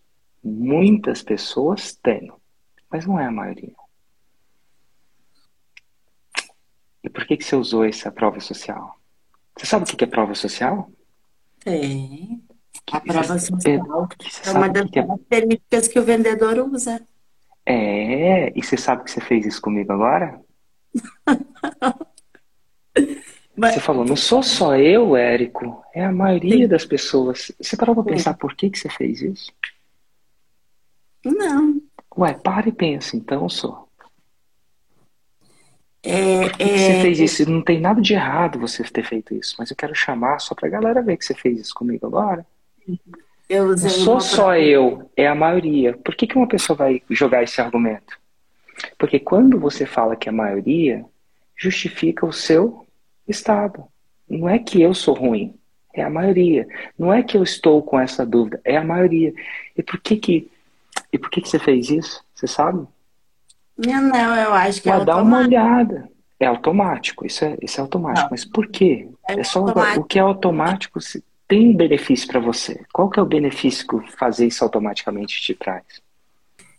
Muitas 0.42 1.22
pessoas 1.22 1.94
têm, 1.94 2.32
mas 2.90 3.06
não 3.06 3.20
é 3.20 3.26
a 3.26 3.30
maioria. 3.30 3.74
E 7.04 7.08
por 7.08 7.24
que, 7.26 7.36
que 7.36 7.44
você 7.44 7.54
usou 7.54 7.84
essa 7.84 8.10
prova 8.10 8.40
social? 8.40 8.96
Você 9.56 9.66
sabe 9.66 9.84
o 9.84 9.96
que 9.96 10.04
é 10.04 10.06
prova 10.06 10.34
social? 10.34 10.90
Tem. 11.60 12.42
A 12.92 13.00
Que 13.00 13.08
prova 13.08 13.38
social 13.38 14.08
é 14.44 14.50
uma 14.52 14.68
das 14.68 14.90
que 14.90 14.98
é 14.98 15.02
características 15.06 15.88
que 15.88 15.98
o 15.98 16.04
vendedor 16.04 16.58
usa. 16.70 17.00
É, 17.64 18.56
e 18.56 18.62
você 18.62 18.76
sabe 18.76 19.02
que 19.04 19.10
você 19.10 19.20
fez 19.20 19.44
isso 19.46 19.60
comigo 19.60 19.92
agora? 19.92 20.40
Mas- 23.56 23.74
Você 23.74 23.80
falou, 23.80 24.04
não 24.04 24.16
sou 24.16 24.42
só 24.42 24.76
eu, 24.76 25.16
Érico, 25.16 25.82
é 25.94 26.04
a 26.04 26.12
maioria 26.12 26.64
Sim. 26.64 26.68
das 26.68 26.84
pessoas. 26.84 27.50
Você 27.58 27.74
parou 27.76 27.94
pra 27.94 28.04
pensar 28.04 28.34
por 28.34 28.54
que 28.54 28.68
que 28.68 28.78
você 28.78 28.90
fez 28.90 29.22
isso? 29.22 29.50
Não. 31.24 31.80
Ué, 32.18 32.34
para 32.34 32.68
e 32.68 32.72
pensa, 32.72 33.16
então, 33.16 33.48
só. 33.48 33.85
É, 36.06 36.48
Por 36.48 36.56
que 36.56 36.64
que 36.64 36.78
você 36.78 36.92
é, 36.92 37.02
fez 37.02 37.18
isso? 37.18 37.50
Não 37.50 37.60
tem 37.60 37.80
nada 37.80 38.00
de 38.00 38.14
errado 38.14 38.60
você 38.60 38.84
ter 38.84 39.02
feito 39.02 39.34
isso, 39.34 39.56
mas 39.58 39.70
eu 39.70 39.76
quero 39.76 39.94
chamar 39.94 40.38
só 40.38 40.54
pra 40.54 40.68
galera 40.68 41.02
ver 41.02 41.16
que 41.16 41.24
você 41.24 41.34
fez 41.34 41.58
isso 41.58 41.74
comigo 41.74 42.06
agora. 42.06 42.46
eu 43.48 43.68
Não 43.68 43.76
sou 43.76 44.20
só 44.20 44.56
eu, 44.56 45.10
é 45.16 45.26
a 45.26 45.34
maioria. 45.34 45.96
Por 45.96 46.14
que 46.14 46.28
que 46.28 46.36
uma 46.36 46.46
pessoa 46.46 46.76
vai 46.76 47.02
jogar 47.10 47.42
esse 47.42 47.60
argumento? 47.60 48.16
Porque 48.96 49.18
quando 49.18 49.58
você 49.58 49.84
fala 49.84 50.14
que 50.14 50.28
é 50.28 50.30
a 50.30 50.34
maioria, 50.34 51.04
justifica 51.56 52.24
o 52.24 52.32
seu 52.32 52.86
estado. 53.26 53.84
Não 54.28 54.48
é 54.48 54.60
que 54.60 54.80
eu 54.80 54.94
sou 54.94 55.14
ruim, 55.14 55.54
é 55.92 56.02
a 56.02 56.10
maioria. 56.10 56.68
Não 56.96 57.12
é 57.12 57.20
que 57.22 57.36
eu 57.36 57.42
estou 57.42 57.82
com 57.82 57.98
essa 57.98 58.24
dúvida, 58.24 58.60
é 58.64 58.76
a 58.76 58.84
maioria. 58.84 59.32
E 59.76 59.82
por 59.82 60.00
que 60.00 60.16
que, 60.16 60.48
e 61.12 61.18
por 61.18 61.30
que 61.30 61.40
que 61.40 61.48
você 61.48 61.58
fez 61.58 61.90
isso? 61.90 62.24
Você 62.32 62.46
sabe? 62.46 62.86
Não, 63.78 64.02
não, 64.02 64.36
eu 64.36 64.54
acho 64.54 64.80
que 64.82 64.88
é 64.88 64.96
Ué, 64.96 65.04
dá 65.04 65.16
uma 65.16 65.38
olhada. 65.38 66.08
É 66.38 66.46
automático, 66.46 67.26
isso 67.26 67.44
é, 67.44 67.56
isso 67.62 67.80
é 67.80 67.82
automático. 67.82 68.24
Não. 68.24 68.30
Mas 68.30 68.44
por 68.44 68.66
quê? 68.68 69.08
É 69.28 69.34
É 69.40 69.44
só 69.44 69.60
automático. 69.60 70.00
o 70.00 70.04
que 70.04 70.18
é 70.18 70.22
automático 70.22 71.00
se- 71.00 71.24
tem 71.48 71.68
um 71.70 71.76
benefício 71.76 72.26
para 72.28 72.40
você. 72.40 72.80
Qual 72.92 73.08
que 73.08 73.18
é 73.18 73.22
o 73.22 73.26
benefício 73.26 73.86
que 73.86 74.12
fazer 74.16 74.46
isso 74.46 74.62
automaticamente 74.64 75.40
te 75.40 75.54
traz? 75.54 75.84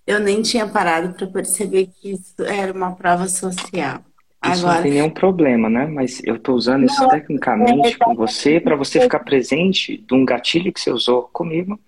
Eu 0.05 0.19
nem 0.19 0.41
tinha 0.41 0.67
parado 0.67 1.13
para 1.13 1.27
perceber 1.27 1.87
que 1.87 2.11
isso 2.11 2.41
era 2.43 2.71
uma 2.71 2.95
prova 2.95 3.27
social. 3.27 4.01
Isso 4.43 4.65
não 4.65 4.69
Agora, 4.69 4.81
tem 4.83 4.91
nenhum 4.91 5.09
problema, 5.09 5.69
né? 5.69 5.87
Mas 5.87 6.21
eu 6.23 6.35
estou 6.35 6.55
usando 6.55 6.85
isso 6.85 7.01
Não, 7.01 7.09
tecnicamente 7.09 7.95
é- 7.95 7.97
com 7.97 8.15
você 8.15 8.59
para 8.59 8.75
você 8.75 9.01
ficar 9.01 9.19
presente 9.19 9.97
de 9.97 10.13
um 10.13 10.23
gatilho 10.23 10.71
que 10.71 10.79
você 10.79 10.91
usou 10.91 11.23
comigo. 11.33 11.79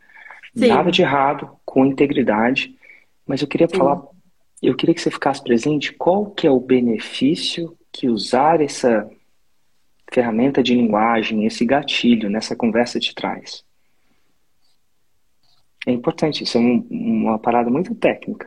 Sim. 0.56 0.68
Nada 0.68 0.92
de 0.92 1.02
errado, 1.02 1.50
com 1.66 1.86
integridade. 1.86 2.76
Mas 3.26 3.42
eu 3.42 3.48
queria 3.48 3.68
Sim. 3.68 3.78
falar, 3.78 4.02
eu 4.62 4.76
queria 4.76 4.94
que 4.94 5.02
você 5.02 5.12
ficasse 5.12 5.44
presente 5.44 5.94
qual 5.94 6.32
que 6.32 6.46
é 6.46 6.52
o 6.52 6.60
benefício 6.60 7.78
que 7.92 8.10
usar 8.10 8.62
essa 8.62 9.10
ferramenta 10.12 10.62
de 10.62 10.76
linguagem, 10.76 11.46
esse 11.46 11.66
gatilho 11.66 12.30
nessa 12.30 12.56
conversa 12.56 13.00
te 13.00 13.14
traz. 13.14 13.64
É 15.88 15.92
importante, 15.92 16.44
isso 16.44 16.58
é 16.58 16.62
um- 16.62 16.86
uma 16.90 17.40
parada 17.40 17.70
muito 17.70 17.96
técnica. 17.96 18.46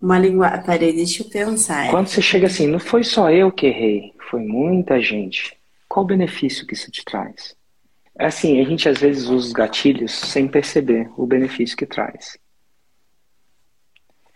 uma 0.00 0.18
linguagem. 0.18 0.64
Peraí, 0.64 0.92
deixa 0.92 1.22
eu 1.22 1.28
pensar. 1.28 1.88
Quando 1.88 2.08
você 2.08 2.20
chega 2.20 2.48
assim, 2.48 2.66
não 2.66 2.80
foi 2.80 3.04
só 3.04 3.30
eu 3.30 3.52
que 3.52 3.66
errei, 3.68 4.12
foi 4.28 4.40
muita 4.40 5.00
gente. 5.00 5.56
Qual 5.88 6.04
o 6.04 6.08
benefício 6.08 6.66
que 6.66 6.74
isso 6.74 6.90
te 6.90 7.04
traz? 7.04 7.54
É 8.18 8.26
assim, 8.26 8.60
a 8.60 8.64
gente 8.64 8.88
às 8.88 8.98
vezes 8.98 9.28
usa 9.28 9.46
os 9.46 9.52
gatilhos 9.52 10.10
sem 10.10 10.48
perceber 10.48 11.08
o 11.16 11.24
benefício 11.24 11.76
que 11.76 11.86
traz. 11.86 12.36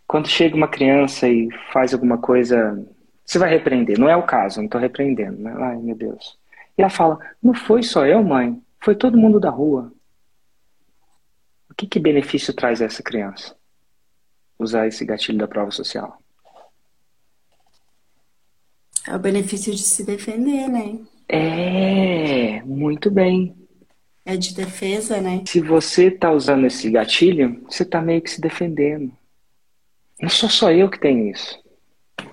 Quando 0.07 0.29
chega 0.29 0.57
uma 0.57 0.69
criança 0.69 1.29
e 1.29 1.49
faz 1.73 1.93
alguma 1.93 2.19
coisa, 2.19 2.81
você 3.25 3.39
vai 3.39 3.51
repreender. 3.51 3.99
Não 3.99 4.09
é 4.09 4.17
o 4.17 4.23
caso, 4.23 4.59
não 4.59 4.67
estou 4.67 4.81
repreendendo. 4.81 5.39
Né? 5.39 5.55
Ai, 5.59 5.77
meu 5.79 5.97
Deus. 5.97 6.39
E 6.79 6.83
ela 6.83 6.91
fala, 6.91 7.19
não 7.43 7.55
foi 7.55 7.83
só 7.83 8.07
eu, 8.07 8.23
mãe, 8.23 8.63
foi 8.81 8.95
todo 8.95 9.19
mundo 9.19 9.41
da 9.41 9.51
rua. 9.51 9.93
O 11.71 11.75
que, 11.75 11.87
que 11.87 11.99
benefício 11.99 12.55
traz 12.55 12.81
a 12.81 12.85
essa 12.85 13.03
criança? 13.03 13.57
Usar 14.59 14.87
esse 14.87 15.05
gatilho 15.05 15.39
da 15.39 15.49
prova 15.49 15.71
social. 15.71 16.23
É 19.07 19.15
o 19.15 19.19
benefício 19.19 19.73
de 19.73 19.83
se 19.83 20.05
defender, 20.05 20.69
né? 20.69 20.99
É, 21.29 22.63
muito 22.63 23.11
bem. 23.11 23.55
É 24.25 24.37
de 24.37 24.55
defesa, 24.55 25.21
né? 25.21 25.45
Se 25.47 25.61
você 25.61 26.09
está 26.09 26.33
usando 26.33 26.67
esse 26.67 26.91
gatilho, 26.91 27.63
você 27.69 27.83
está 27.83 28.01
meio 28.01 28.21
que 28.21 28.31
se 28.31 28.41
defendendo. 28.41 29.13
Não 30.21 30.29
sou 30.29 30.49
só 30.49 30.71
eu 30.73 30.91
que 30.91 30.99
tenho 31.01 31.29
isso. 31.31 31.63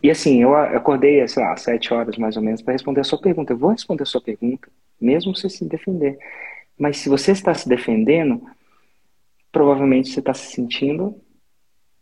E 0.02 0.10
assim, 0.12 0.42
eu 0.42 0.56
acordei, 0.56 1.26
sei 1.28 1.44
lá, 1.44 1.54
às 1.54 1.62
sete 1.62 1.94
horas 1.94 2.18
mais 2.18 2.36
ou 2.38 2.44
menos 2.44 2.62
para 2.62 2.74
responder 2.74 3.02
a 3.02 3.04
sua 3.04 3.20
pergunta. 3.22 3.54
Eu 3.54 3.58
vou 3.58 3.72
responder 3.72 4.04
a 4.04 4.06
sua 4.06 4.22
pergunta, 4.22 4.70
mesmo 5.00 5.36
você 5.36 5.50
se 5.50 5.66
defender. 5.66 6.18
Mas 6.78 6.98
se 6.98 7.10
você 7.10 7.32
está 7.32 7.54
se 7.54 7.68
defendendo, 7.70 8.42
provavelmente 9.52 10.10
você 10.10 10.20
está 10.20 10.34
se 10.34 10.52
sentindo 10.52 11.22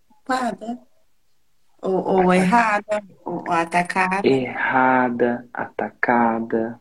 Culpada. 0.08 0.80
Ou, 1.82 1.96
ou 2.06 2.34
errada, 2.34 3.04
ou 3.26 3.44
atacada, 3.52 4.28
errada, 4.28 5.50
atacada, 5.52 6.80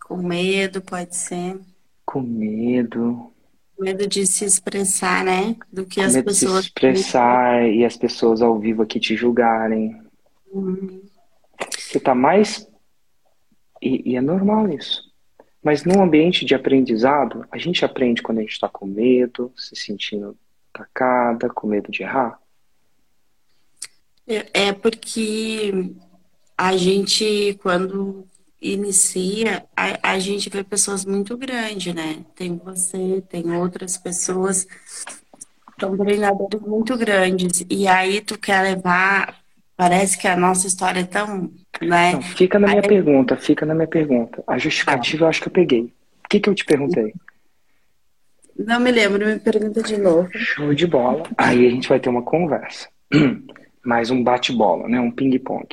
com 0.00 0.16
medo, 0.16 0.80
pode 0.82 1.14
ser. 1.14 1.60
com 2.04 2.20
medo, 2.22 3.32
Medo 3.78 4.06
de 4.06 4.26
se 4.26 4.44
expressar, 4.44 5.24
né? 5.24 5.56
Do 5.72 5.86
que 5.86 6.00
com 6.00 6.06
as 6.06 6.14
medo 6.14 6.28
de 6.30 6.34
se 6.34 6.44
pessoas. 6.46 6.64
expressar 6.64 7.68
e 7.68 7.84
as 7.84 7.96
pessoas 7.96 8.42
ao 8.42 8.58
vivo 8.58 8.82
aqui 8.82 8.98
te 8.98 9.16
julgarem. 9.16 10.00
Hum, 10.52 11.02
Você 11.76 11.98
está 11.98 12.14
mais. 12.14 12.68
E, 13.80 14.12
e 14.12 14.16
é 14.16 14.20
normal 14.20 14.68
isso. 14.68 15.08
Mas 15.62 15.84
num 15.84 16.02
ambiente 16.02 16.44
de 16.44 16.54
aprendizado, 16.54 17.44
a 17.50 17.58
gente 17.58 17.84
aprende 17.84 18.22
quando 18.22 18.38
a 18.38 18.40
gente 18.42 18.52
está 18.52 18.68
com 18.68 18.86
medo, 18.86 19.52
se 19.56 19.76
sentindo 19.76 20.36
atacada, 20.72 21.48
com 21.48 21.66
medo 21.66 21.90
de 21.90 22.02
errar. 22.02 22.40
É 24.26 24.72
porque 24.72 25.94
a 26.56 26.76
gente, 26.76 27.58
quando 27.62 28.27
inicia, 28.60 29.64
a, 29.76 30.12
a 30.12 30.18
gente 30.18 30.48
vê 30.50 30.62
pessoas 30.64 31.04
muito 31.04 31.36
grandes, 31.36 31.94
né? 31.94 32.18
Tem 32.34 32.56
você, 32.56 33.22
tem 33.28 33.50
outras 33.56 33.96
pessoas, 33.96 34.66
são 35.80 35.96
treinadores 35.96 36.60
muito 36.60 36.96
grandes. 36.96 37.64
E 37.70 37.86
aí 37.86 38.20
tu 38.20 38.38
quer 38.38 38.62
levar, 38.62 39.38
parece 39.76 40.18
que 40.18 40.26
a 40.26 40.36
nossa 40.36 40.66
história 40.66 41.00
é 41.00 41.04
tão, 41.04 41.50
né? 41.80 42.12
Não, 42.12 42.22
fica 42.22 42.58
na 42.58 42.68
minha 42.68 42.80
Aí- 42.82 42.88
pergunta, 42.88 43.36
fica 43.36 43.64
na 43.64 43.74
minha 43.74 43.86
pergunta. 43.88 44.42
A 44.46 44.58
justificativa 44.58 45.24
eu 45.24 45.28
acho 45.28 45.40
que 45.42 45.48
eu 45.48 45.52
peguei. 45.52 45.82
O 46.24 46.28
que, 46.28 46.40
que 46.40 46.48
eu 46.50 46.54
te 46.54 46.64
perguntei? 46.64 47.14
Não 48.58 48.80
me 48.80 48.90
lembro, 48.90 49.24
me 49.24 49.38
pergunta 49.38 49.82
de 49.82 49.96
novo. 49.96 50.28
Show 50.34 50.74
de 50.74 50.86
bola. 50.86 51.22
Aí 51.38 51.66
a 51.66 51.70
gente 51.70 51.88
vai 51.88 52.00
ter 52.00 52.08
uma 52.08 52.22
conversa. 52.22 52.88
Mais 53.84 54.10
um 54.10 54.22
bate-bola, 54.22 54.88
né? 54.88 55.00
Um 55.00 55.10
ping-pong. 55.12 55.66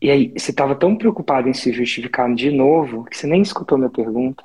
E 0.00 0.10
aí, 0.10 0.32
você 0.36 0.50
estava 0.50 0.74
tão 0.74 0.96
preocupado 0.96 1.48
em 1.48 1.54
se 1.54 1.72
justificar 1.72 2.32
de 2.34 2.50
novo 2.50 3.04
que 3.04 3.16
você 3.16 3.26
nem 3.26 3.42
escutou 3.42 3.78
minha 3.78 3.90
pergunta. 3.90 4.42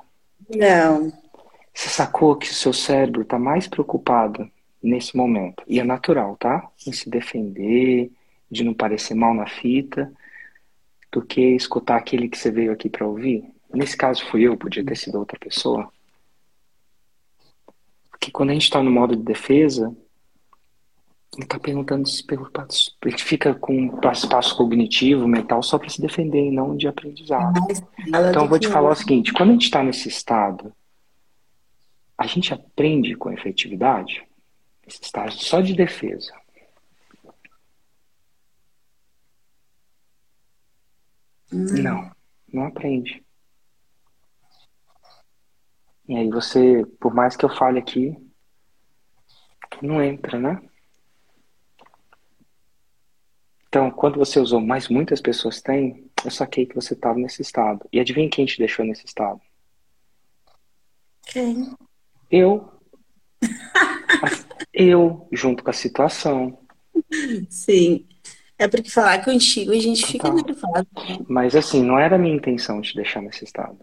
Não, 0.54 1.12
Você 1.74 1.88
sacou 1.88 2.36
que 2.36 2.50
o 2.50 2.54
seu 2.54 2.72
cérebro 2.72 3.22
está 3.22 3.38
mais 3.38 3.66
preocupado 3.66 4.50
nesse 4.82 5.16
momento. 5.16 5.62
E 5.66 5.80
é 5.80 5.84
natural, 5.84 6.36
tá? 6.36 6.68
Em 6.86 6.92
se 6.92 7.08
defender, 7.10 8.10
de 8.50 8.64
não 8.64 8.74
parecer 8.74 9.14
mal 9.14 9.34
na 9.34 9.46
fita, 9.46 10.12
do 11.10 11.22
que 11.22 11.40
escutar 11.40 11.96
aquele 11.96 12.28
que 12.28 12.38
você 12.38 12.50
veio 12.50 12.72
aqui 12.72 12.88
para 12.88 13.06
ouvir. 13.06 13.44
Nesse 13.72 13.96
caso 13.96 14.24
fui 14.26 14.42
eu, 14.42 14.56
podia 14.56 14.84
ter 14.84 14.96
sido 14.96 15.18
outra 15.18 15.38
pessoa. 15.38 15.90
Porque 18.10 18.30
quando 18.30 18.50
a 18.50 18.52
gente 18.52 18.64
está 18.64 18.82
no 18.82 18.90
modo 18.90 19.16
de 19.16 19.22
defesa, 19.22 19.94
ele 21.34 21.44
está 21.44 21.58
perguntando 21.58 22.08
se 22.08 22.24
preocupado. 22.24 22.72
Gente 23.04 23.24
fica 23.24 23.54
com 23.54 23.74
um 23.74 24.10
espaço 24.10 24.56
cognitivo, 24.56 25.28
mental, 25.28 25.62
só 25.62 25.78
para 25.78 25.88
se 25.88 26.00
defender 26.00 26.46
e 26.46 26.50
não 26.50 26.76
de 26.76 26.88
aprendizado. 26.88 27.60
Então, 28.06 28.44
eu 28.44 28.48
vou 28.48 28.58
te 28.58 28.68
falar 28.68 28.86
o 28.86 28.88
ouve. 28.90 29.00
seguinte: 29.00 29.32
quando 29.32 29.50
a 29.50 29.52
gente 29.52 29.64
está 29.64 29.82
nesse 29.82 30.08
estado, 30.08 30.72
a 32.16 32.26
gente 32.26 32.54
aprende 32.54 33.14
com 33.14 33.30
efetividade, 33.30 34.26
esse 34.86 35.02
estágio 35.02 35.38
só 35.38 35.60
de 35.60 35.74
defesa. 35.74 36.32
Não, 41.52 42.10
não 42.52 42.66
aprende. 42.66 43.24
E 46.08 46.16
aí 46.16 46.30
você, 46.30 46.84
por 47.00 47.12
mais 47.14 47.36
que 47.36 47.44
eu 47.44 47.48
fale 47.48 47.78
aqui, 47.78 48.16
não 49.82 50.02
entra, 50.02 50.38
né? 50.38 50.60
Então, 53.76 53.90
quando 53.90 54.16
você 54.16 54.40
usou, 54.40 54.58
mas 54.58 54.88
muitas 54.88 55.20
pessoas 55.20 55.60
têm, 55.60 56.10
eu 56.24 56.30
saquei 56.30 56.64
que 56.64 56.74
você 56.74 56.94
estava 56.94 57.18
nesse 57.18 57.42
estado. 57.42 57.86
E 57.92 58.00
adivinha 58.00 58.30
quem 58.30 58.46
te 58.46 58.56
deixou 58.56 58.86
nesse 58.86 59.04
estado? 59.04 59.38
Quem? 61.26 61.74
Eu. 62.30 62.70
eu, 64.72 65.28
junto 65.30 65.62
com 65.62 65.68
a 65.68 65.74
situação. 65.74 66.58
Sim. 67.50 68.06
É 68.58 68.66
porque 68.66 68.88
falar 68.88 69.22
contigo 69.22 69.72
a 69.72 69.78
gente 69.78 70.06
fica 70.06 70.28
Tá. 70.28 70.32
nervosa. 70.34 70.86
né? 70.96 71.18
Mas 71.28 71.54
assim, 71.54 71.82
não 71.82 71.98
era 71.98 72.16
a 72.16 72.18
minha 72.18 72.34
intenção 72.34 72.80
te 72.80 72.94
deixar 72.94 73.20
nesse 73.20 73.44
estado. 73.44 73.76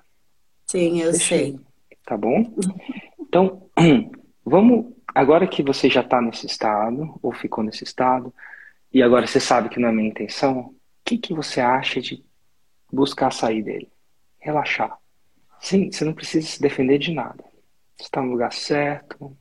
Sim, 0.66 1.02
eu 1.04 1.12
Deixei. 1.12 1.52
sei. 1.52 1.60
Tá 2.04 2.18
bom? 2.18 2.52
Então, 3.20 3.70
vamos. 4.44 4.92
Agora 5.14 5.46
que 5.46 5.62
você 5.62 5.88
já 5.88 6.02
está 6.02 6.20
nesse 6.20 6.48
estado, 6.48 7.20
ou 7.22 7.32
ficou 7.32 7.64
nesse 7.64 7.84
estado, 7.84 8.34
e 8.94 9.02
agora 9.02 9.26
você 9.26 9.40
sabe 9.40 9.70
que 9.70 9.80
não 9.80 9.90
é 9.90 9.92
minha 9.92 10.10
intenção, 10.10 10.60
o 10.60 10.76
que, 11.04 11.18
que 11.18 11.34
você 11.34 11.60
acha 11.60 12.00
de 12.00 12.24
buscar 12.92 13.32
sair 13.32 13.64
dele? 13.64 13.92
Relaxar. 14.40 14.98
Sim, 15.60 15.92
você 15.92 16.06
não 16.06 16.14
precisa 16.14 16.46
se 16.46 16.62
defender 16.62 17.00
de 17.00 17.12
nada. 17.12 17.44
Você 17.98 18.04
está 18.04 18.22
no 18.22 18.32
lugar 18.32 18.54
certo. 18.54 19.36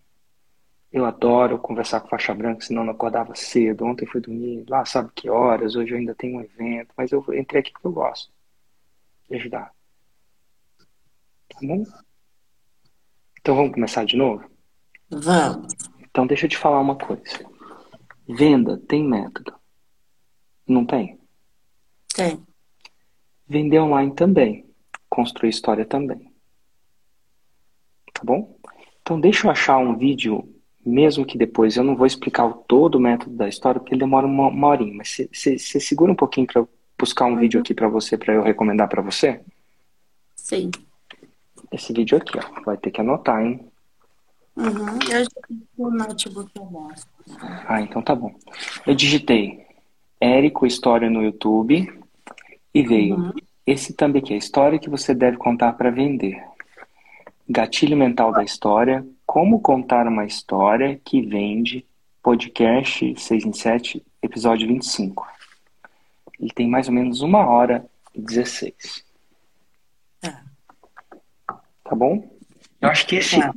Eu 0.91 1.05
adoro 1.05 1.59
conversar 1.59 2.01
com 2.01 2.09
faixa 2.09 2.33
branca, 2.35 2.65
senão 2.65 2.85
não 2.85 2.93
acordava 2.93 3.35
cedo. 3.35 3.85
Ontem 3.85 4.07
fui 4.07 4.21
dormir 4.21 4.65
lá, 4.69 4.85
sabe 4.85 5.11
que 5.15 5.29
horas. 5.29 5.77
Hoje 5.77 5.93
eu 5.93 5.99
ainda 5.99 6.15
tenho 6.15 6.39
um 6.39 6.43
evento, 6.43 6.95
mas 6.97 7.13
eu 7.13 7.25
entrei 7.35 7.61
aqui 7.61 7.73
porque 7.73 7.87
eu 7.87 7.93
gosto 7.93 8.33
de 9.29 9.37
ajudar. 9.37 9.73
Tá 11.49 11.59
bom? 11.63 11.85
Então 13.41 13.57
vamos 13.57 13.73
começar 13.73 14.05
de 14.05 14.17
novo? 14.17 14.49
Vamos. 15.11 15.75
Então 16.01 16.27
deixa 16.27 16.47
eu 16.47 16.51
te 16.51 16.57
falar 16.57 16.81
uma 16.81 16.97
coisa. 16.97 17.53
Venda 18.33 18.79
tem 18.89 19.05
método. 19.05 19.55
Não 20.67 20.87
tem? 20.87 21.19
Tem. 22.15 22.43
Vender 23.47 23.81
online 23.81 24.15
também. 24.15 24.67
Construir 25.09 25.51
história 25.51 25.85
também. 25.85 26.33
Tá 28.13 28.23
bom? 28.25 28.57
Então 29.03 29.21
deixa 29.21 29.47
eu 29.47 29.51
achar 29.51 29.79
um 29.79 29.97
vídeo, 29.97 30.49
mesmo 30.85 31.27
que 31.27 31.37
depois 31.37 31.77
eu 31.77 31.85
não 31.85 31.97
vou 31.97 32.07
explicar 32.07 32.47
o 32.47 32.55
todo 32.55 32.95
o 32.95 33.01
método 33.01 33.37
da 33.37 33.49
história, 33.49 33.81
porque 33.81 33.95
ele 33.95 34.01
demora 34.01 34.27
uma, 34.27 34.49
uma 34.49 34.69
horinha. 34.69 34.95
Mas 34.95 35.21
você 35.33 35.59
segura 35.59 36.13
um 36.13 36.17
pouquinho 36.17 36.47
para 36.47 36.61
eu 36.61 36.69
buscar 36.99 37.27
um 37.27 37.37
vídeo 37.37 37.61
aqui 37.61 37.75
para 37.75 37.89
você, 37.89 38.17
para 38.17 38.35
eu 38.35 38.43
recomendar 38.43 38.89
para 38.89 39.03
você? 39.03 39.41
Sim. 40.37 40.71
Esse 41.71 41.93
vídeo 41.93 42.17
aqui, 42.17 42.39
ó. 42.39 42.63
Vai 42.63 42.77
ter 42.77 42.91
que 42.91 43.01
anotar, 43.01 43.45
hein? 43.45 43.72
Uhum. 44.57 44.99
Eu 45.11 45.25
já 45.25 45.31
o 45.79 45.91
notebook 45.91 46.51
eu 46.55 46.65
mostro. 46.67 47.09
Ah, 47.67 47.81
então 47.81 48.03
tá 48.03 48.15
bom. 48.15 48.35
Eu 48.87 48.95
digitei 48.95 49.67
Érico 50.21 50.67
História 50.67 51.09
no 51.11 51.23
YouTube 51.23 51.93
e 52.75 52.83
veio 52.83 53.17
Uhum. 53.17 53.33
esse 53.67 53.93
thumb 53.95 54.19
aqui, 54.19 54.35
a 54.35 54.37
história 54.37 54.79
que 54.79 54.91
você 54.91 55.15
deve 55.15 55.37
contar 55.37 55.73
para 55.73 55.91
vender. 55.91 56.43
Gatilho 57.49 57.97
mental 57.97 58.31
da 58.33 58.45
história, 58.45 59.05
como 59.27 59.61
contar 59.61 60.07
uma 60.07 60.25
história 60.25 61.01
que 61.05 61.21
vende, 61.23 61.85
podcast 62.23 63.15
6 63.19 63.45
em 63.45 63.53
7, 63.53 64.03
episódio 64.23 64.69
25. 64.69 65.27
Ele 66.39 66.51
tem 66.55 66.69
mais 66.69 66.89
ou 66.89 66.95
menos 66.95 67.21
uma 67.21 67.47
hora 67.49 67.85
e 68.15 68.21
16. 68.21 69.05
Tá. 70.21 70.43
Tá 71.85 71.95
bom? 71.97 72.31
Eu 72.81 72.89
acho 72.89 73.07
que 73.07 73.17
esse. 73.17 73.41
Tá. 73.41 73.53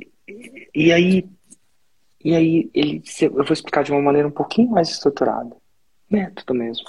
E 0.74 0.92
aí. 0.92 1.28
E 2.24 2.34
aí, 2.34 2.70
ele, 2.74 3.02
eu 3.20 3.44
vou 3.44 3.52
explicar 3.52 3.84
de 3.84 3.92
uma 3.92 4.02
maneira 4.02 4.26
um 4.26 4.32
pouquinho 4.32 4.70
mais 4.70 4.88
estruturada. 4.88 5.56
Método 6.10 6.54
mesmo. 6.54 6.84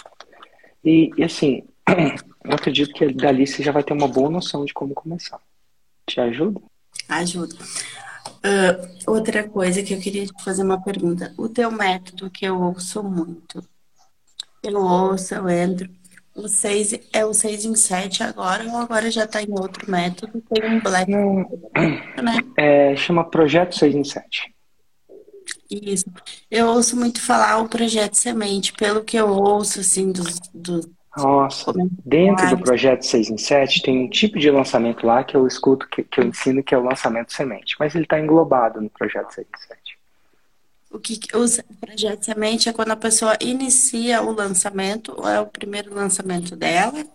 E, 0.83 1.11
e 1.15 1.23
assim, 1.23 1.63
eu 2.43 2.53
acredito 2.53 2.93
que 2.93 3.13
dali 3.13 3.45
você 3.45 3.61
já 3.61 3.71
vai 3.71 3.83
ter 3.83 3.93
uma 3.93 4.07
boa 4.07 4.31
noção 4.31 4.65
de 4.65 4.73
como 4.73 4.95
começar. 4.95 5.39
Te 6.07 6.19
ajuda? 6.19 6.59
Ajuda. 7.07 7.55
Ah, 8.43 8.79
outra 9.05 9.47
coisa 9.47 9.83
que 9.83 9.93
eu 9.93 9.99
queria 9.99 10.25
te 10.25 10.43
fazer 10.43 10.63
uma 10.63 10.81
pergunta. 10.81 11.33
O 11.38 11.49
teu 11.49 11.71
método 11.71 12.29
que 12.29 12.45
eu 12.45 12.59
ouço 12.59 13.03
muito. 13.03 13.63
Eu 14.63 14.79
ouço, 14.79 15.35
eu 15.35 15.49
entro. 15.49 15.89
O 16.38 16.47
6 16.47 16.99
é 17.11 17.25
o 17.25 17.33
6 17.33 17.65
em 17.65 17.75
7 17.75 18.21
agora 18.21 18.63
ou 18.65 18.77
agora 18.77 19.09
já 19.09 19.25
tá 19.25 19.41
em 19.41 19.49
outro 19.49 19.89
método? 19.89 20.39
Tem 20.53 20.69
um 20.69 20.79
black, 20.79 21.09
Não, 21.09 21.49
né? 22.23 22.38
é, 22.55 22.95
chama 22.95 23.27
Projeto 23.27 23.75
6 23.75 23.95
em 23.95 24.03
7. 24.03 24.53
Isso. 25.71 26.05
Eu 26.51 26.67
ouço 26.67 26.95
muito 26.95 27.19
falar 27.25 27.57
o 27.57 27.67
projeto 27.67 28.13
Semente, 28.13 28.71
pelo 28.73 29.03
que 29.03 29.17
eu 29.17 29.27
ouço, 29.29 29.79
assim, 29.79 30.11
dos, 30.11 30.39
dos 30.53 30.88
Nossa, 31.17 31.73
dentro 32.05 32.47
do 32.49 32.59
projeto 32.59 33.01
6 33.01 33.31
em 33.31 33.38
7 33.38 33.81
tem 33.81 34.05
um 34.05 34.09
tipo 34.09 34.38
de 34.38 34.51
lançamento 34.51 35.07
lá 35.07 35.23
que 35.23 35.35
eu 35.35 35.47
escuto, 35.47 35.89
que, 35.89 36.03
que 36.03 36.19
eu 36.19 36.25
ensino, 36.25 36.61
que 36.63 36.75
é 36.75 36.77
o 36.77 36.83
lançamento 36.83 37.33
semente. 37.33 37.75
Mas 37.79 37.95
ele 37.95 38.03
está 38.03 38.19
englobado 38.19 38.79
no 38.79 38.91
projeto 38.91 39.31
6 39.31 39.47
em 39.47 39.67
7. 39.67 39.96
O 40.89 40.99
que 40.99 41.17
que- 41.17 41.35
o 41.35 41.45
projeto 41.79 42.23
Semente 42.23 42.69
é 42.69 42.73
quando 42.73 42.91
a 42.91 42.95
pessoa 42.95 43.38
inicia 43.41 44.21
o 44.21 44.31
lançamento, 44.31 45.13
ou 45.17 45.27
é 45.27 45.39
o 45.39 45.45
primeiro 45.47 45.93
lançamento 45.93 46.55
dela? 46.55 47.05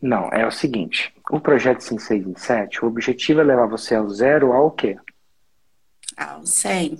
Não, 0.00 0.28
é 0.32 0.46
o 0.46 0.50
seguinte. 0.50 1.12
O 1.30 1.40
projeto 1.40 1.80
6 1.80 2.26
em 2.26 2.34
7, 2.36 2.84
o 2.84 2.88
objetivo 2.88 3.40
é 3.40 3.44
levar 3.44 3.66
você 3.66 3.94
ao 3.94 4.08
zero 4.08 4.52
ao 4.52 4.70
quê? 4.70 4.96
Ao 6.16 6.46
100. 6.46 6.98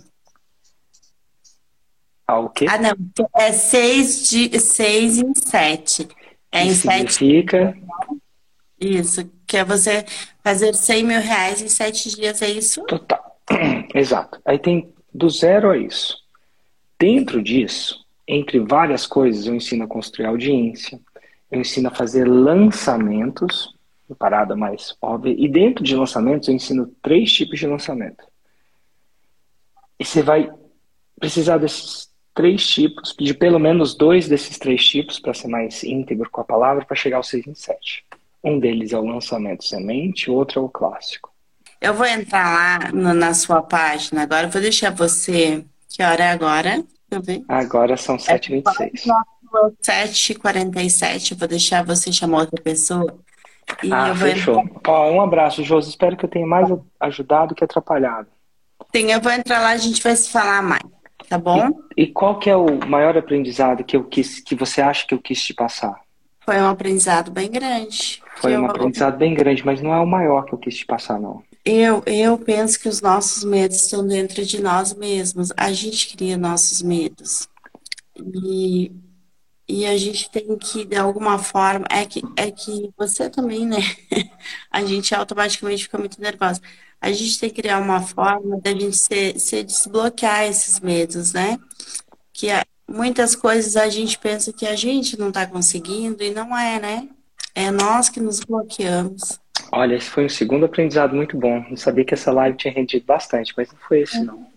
Ao 2.26 2.48
quê? 2.50 2.66
Ah, 2.68 2.78
não. 2.78 2.92
É 3.36 3.52
6 3.52 4.28
de, 4.28 4.58
seis 4.60 5.18
em 5.18 5.32
7. 5.34 6.08
É 6.52 6.64
em 6.64 6.68
que 6.68 6.74
7. 6.74 7.12
significa 7.14 7.76
Isso. 8.78 9.30
Que 9.46 9.56
é 9.58 9.64
você 9.64 10.04
fazer 10.44 10.74
100 10.74 11.04
mil 11.04 11.20
reais 11.20 11.60
em 11.60 11.68
7 11.68 12.14
dias, 12.14 12.40
é 12.42 12.50
isso? 12.50 12.82
total. 12.84 13.40
Exato. 13.94 14.40
Aí 14.44 14.58
tem 14.58 14.92
do 15.12 15.28
zero 15.28 15.70
a 15.70 15.76
isso. 15.76 16.18
Dentro 16.98 17.42
disso, 17.42 18.04
entre 18.26 18.58
várias 18.60 19.06
coisas, 19.06 19.46
eu 19.46 19.54
ensino 19.54 19.84
a 19.84 19.88
construir 19.88 20.26
audiência, 20.26 21.00
eu 21.50 21.60
ensino 21.60 21.88
a 21.88 21.94
fazer 21.94 22.28
lançamentos, 22.28 23.74
parada 24.18 24.56
mais 24.56 24.96
óbvia, 25.00 25.34
e 25.36 25.48
dentro 25.48 25.84
de 25.84 25.94
lançamentos 25.94 26.48
eu 26.48 26.54
ensino 26.54 26.92
três 27.02 27.32
tipos 27.32 27.58
de 27.58 27.66
lançamento. 27.66 28.24
E 29.98 30.04
você 30.04 30.22
vai 30.22 30.50
precisar 31.18 31.58
desses 31.58 32.10
três 32.34 32.66
tipos, 32.66 33.14
de 33.18 33.34
pelo 33.34 33.58
menos 33.58 33.94
dois 33.94 34.28
desses 34.28 34.58
três 34.58 34.84
tipos, 34.84 35.18
para 35.18 35.34
ser 35.34 35.48
mais 35.48 35.84
íntegro 35.84 36.30
com 36.30 36.40
a 36.40 36.44
palavra, 36.44 36.84
para 36.84 36.96
chegar 36.96 37.18
ao 37.18 37.22
6 37.22 37.46
em 37.46 37.54
7. 37.54 38.04
Um 38.42 38.58
deles 38.58 38.92
é 38.92 38.98
o 38.98 39.04
lançamento 39.04 39.64
semente, 39.64 40.30
o 40.30 40.34
outro 40.34 40.60
é 40.60 40.62
o 40.62 40.68
clássico. 40.68 41.29
Eu 41.80 41.94
vou 41.94 42.06
entrar 42.06 42.52
lá 42.52 42.92
no- 42.92 43.14
na 43.14 43.32
sua 43.34 43.62
página 43.62 44.22
agora. 44.22 44.46
Eu 44.46 44.50
vou 44.50 44.60
deixar 44.60 44.90
você. 44.90 45.64
Que 45.88 46.02
hora 46.02 46.24
é 46.24 46.30
agora? 46.30 46.70
Deixa 46.72 46.86
eu 47.12 47.22
ver. 47.22 47.42
Agora 47.48 47.96
são 47.96 48.16
7h26. 48.18 49.04
7h47. 49.82 51.32
Eu 51.32 51.36
vou 51.38 51.48
deixar 51.48 51.84
você 51.84 52.12
chamar 52.12 52.40
outra 52.40 52.60
pessoa. 52.62 53.16
E 53.82 53.92
Ah, 53.92 54.14
fechou. 54.14 54.62
Ó, 54.86 55.10
um 55.10 55.20
abraço, 55.20 55.62
Josi. 55.64 55.90
Espero 55.90 56.16
que 56.16 56.24
eu 56.24 56.28
tenha 56.28 56.46
mais 56.46 56.68
ajudado 57.00 57.54
que 57.54 57.64
atrapalhado. 57.64 58.28
Sim, 58.94 59.10
eu 59.12 59.20
vou 59.20 59.30
entrar 59.32 59.60
lá, 59.60 59.70
a 59.70 59.76
gente 59.76 60.02
vai 60.02 60.16
se 60.16 60.30
falar 60.30 60.62
mais, 60.62 60.82
tá 61.28 61.38
bom? 61.38 61.70
E 61.96 62.06
qual 62.08 62.38
que 62.38 62.50
é 62.50 62.56
o 62.56 62.66
maior 62.88 63.16
aprendizado 63.16 63.84
que 63.84 63.96
eu 63.96 64.02
quis, 64.04 64.40
que 64.40 64.54
você 64.56 64.80
acha 64.82 65.06
que 65.06 65.14
eu 65.14 65.20
quis 65.20 65.40
te 65.44 65.54
passar? 65.54 65.94
Foi 66.40 66.56
um 66.60 66.66
aprendizado 66.68 67.30
bem 67.30 67.48
grande. 67.50 68.20
Foi 68.36 68.56
um 68.56 68.64
Eu- 68.64 68.70
aprendizado 68.70 69.16
bem 69.16 69.34
grande, 69.34 69.64
mas 69.64 69.80
não 69.80 69.92
é 69.94 70.00
o 70.00 70.06
maior 70.06 70.44
que 70.46 70.54
eu 70.54 70.58
quis 70.58 70.76
te 70.76 70.86
passar, 70.86 71.20
não. 71.20 71.42
Eu, 71.64 72.02
eu 72.06 72.38
penso 72.38 72.78
que 72.80 72.88
os 72.88 73.00
nossos 73.00 73.44
medos 73.44 73.76
estão 73.82 74.06
dentro 74.06 74.44
de 74.44 74.60
nós 74.60 74.94
mesmos. 74.94 75.50
A 75.56 75.72
gente 75.72 76.16
cria 76.16 76.36
nossos 76.36 76.80
medos. 76.82 77.48
E, 78.16 78.90
e 79.68 79.86
a 79.86 79.96
gente 79.96 80.30
tem 80.30 80.56
que, 80.58 80.84
de 80.84 80.96
alguma 80.96 81.38
forma, 81.38 81.86
é 81.90 82.04
que, 82.06 82.22
é 82.36 82.50
que 82.50 82.92
você 82.96 83.30
também, 83.30 83.66
né? 83.66 83.78
A 84.70 84.84
gente 84.84 85.14
automaticamente 85.14 85.84
fica 85.84 85.98
muito 85.98 86.20
nervosa. 86.20 86.60
A 87.00 87.12
gente 87.12 87.38
tem 87.38 87.50
que 87.50 87.62
criar 87.62 87.78
uma 87.78 88.02
forma 88.02 88.60
da 88.60 88.72
gente 88.72 88.96
se, 88.96 89.38
se 89.38 89.62
desbloquear 89.62 90.44
esses 90.44 90.80
medos, 90.80 91.32
né? 91.32 91.58
Que 92.32 92.50
é- 92.50 92.64
muitas 92.88 93.36
coisas 93.36 93.76
a 93.76 93.88
gente 93.88 94.18
pensa 94.18 94.52
que 94.52 94.66
a 94.66 94.76
gente 94.76 95.18
não 95.18 95.28
está 95.28 95.46
conseguindo 95.46 96.22
e 96.22 96.32
não 96.34 96.56
é, 96.56 96.80
né? 96.80 97.08
É 97.54 97.70
nós 97.70 98.08
que 98.08 98.20
nos 98.20 98.40
bloqueamos. 98.40 99.38
Olha, 99.72 99.94
esse 99.94 100.10
foi 100.10 100.24
um 100.24 100.28
segundo 100.28 100.66
aprendizado 100.66 101.14
muito 101.14 101.36
bom. 101.36 101.64
Não 101.68 101.76
sabia 101.76 102.04
que 102.04 102.14
essa 102.14 102.32
live 102.32 102.56
tinha 102.56 102.72
rendido 102.74 103.04
bastante, 103.06 103.54
mas 103.56 103.70
não 103.70 103.78
foi 103.78 104.00
esse, 104.00 104.22
não. 104.22 104.50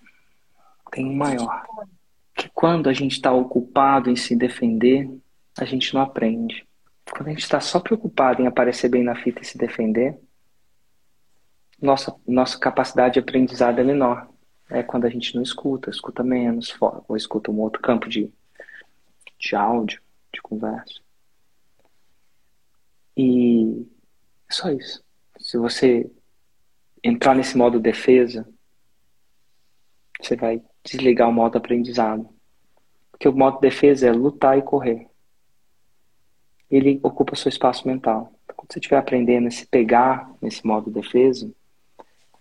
Tem 0.92 1.06
um 1.06 1.16
maior. 1.16 1.64
Que 2.36 2.50
quando 2.50 2.90
a 2.90 2.94
gente 2.94 3.12
está 3.12 3.32
ocupado 3.32 4.10
em 4.10 4.16
se 4.16 4.36
defender, 4.36 5.10
a 5.58 5.66
gente 5.66 5.94
não 5.94 6.02
aprende. 6.02 6.68
Quando 7.12 7.28
a 7.28 7.32
gente 7.32 7.44
está 7.44 7.60
só 7.60 7.80
preocupado 7.80 8.42
em 8.42 8.48
aparecer 8.48 8.90
bem 8.90 9.04
na 9.04 9.16
fita 9.16 9.42
e 9.42 9.46
se 9.46 9.58
defender, 9.58 10.18
nossa, 11.80 12.16
nossa 12.26 12.58
capacidade 12.58 13.14
de 13.14 13.20
aprendizado 13.20 13.80
é 13.80 13.84
menor. 13.84 14.28
É 14.70 14.82
quando 14.82 15.06
a 15.06 15.10
gente 15.10 15.36
não 15.36 15.44
escuta, 15.44 15.90
escuta 15.90 16.24
menos, 16.24 16.76
ou 16.80 17.16
escuta 17.16 17.52
um 17.52 17.60
outro 17.60 17.82
campo 17.82 18.10
de, 18.10 18.32
de 19.38 19.56
áudio, 19.56 20.02
de 20.34 20.42
conversa. 20.42 21.02
E 23.16 23.86
é 24.50 24.54
só 24.54 24.72
isso. 24.72 25.03
Se 25.40 25.58
você 25.58 26.10
entrar 27.04 27.36
nesse 27.36 27.58
modo 27.58 27.80
defesa, 27.80 28.48
você 30.20 30.36
vai 30.36 30.62
desligar 30.84 31.30
o 31.30 31.34
modo 31.34 31.58
aprendizado. 31.58 32.30
Porque 33.12 33.28
o 33.28 33.34
modo 33.34 33.60
defesa 33.60 34.08
é 34.08 34.12
lutar 34.12 34.58
e 34.58 34.62
correr. 34.62 35.08
Ele 36.70 37.00
ocupa 37.04 37.36
seu 37.36 37.50
espaço 37.50 37.88
mental. 37.88 38.34
Quando 38.56 38.72
você 38.72 38.80
estiver 38.80 38.98
aprendendo 38.98 39.48
a 39.48 39.52
se 39.52 39.66
pegar 39.66 40.32
nesse 40.42 40.66
modo 40.66 40.90
defesa 40.90 41.52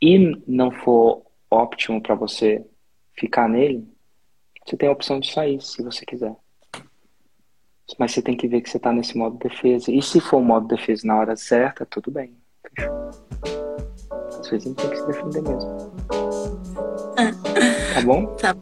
e 0.00 0.18
não 0.46 0.70
for 0.70 1.24
óptimo 1.50 2.00
para 2.00 2.14
você 2.14 2.64
ficar 3.14 3.48
nele, 3.48 3.86
você 4.64 4.76
tem 4.76 4.88
a 4.88 4.92
opção 4.92 5.20
de 5.20 5.30
sair 5.30 5.60
se 5.60 5.82
você 5.82 6.06
quiser. 6.06 6.34
Mas 7.98 8.12
você 8.12 8.22
tem 8.22 8.36
que 8.36 8.48
ver 8.48 8.62
que 8.62 8.70
você 8.70 8.76
está 8.76 8.92
nesse 8.92 9.18
modo 9.18 9.36
defesa. 9.36 9.92
E 9.92 10.00
se 10.00 10.20
for 10.20 10.38
o 10.38 10.44
modo 10.44 10.66
defesa 10.66 11.06
na 11.06 11.18
hora 11.18 11.36
certa, 11.36 11.84
tudo 11.84 12.10
bem. 12.10 12.41
Às 12.78 14.48
vezes 14.48 14.66
a 14.66 14.68
gente 14.68 14.74
tem 14.76 14.90
que 14.90 14.96
se 14.96 15.06
defender 15.06 15.42
mesmo. 15.42 15.92
Tá 17.94 18.00
bom? 18.04 18.26
Tá. 18.36 18.56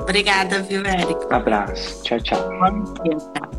Obrigada, 0.00 0.62
viu, 0.62 0.84
Érico? 0.84 1.26
Abraço. 1.32 2.02
Tchau, 2.02 2.20
tchau. 2.20 2.48
Bom 2.58 2.84
dia, 3.04 3.16
tchau. 3.16 3.49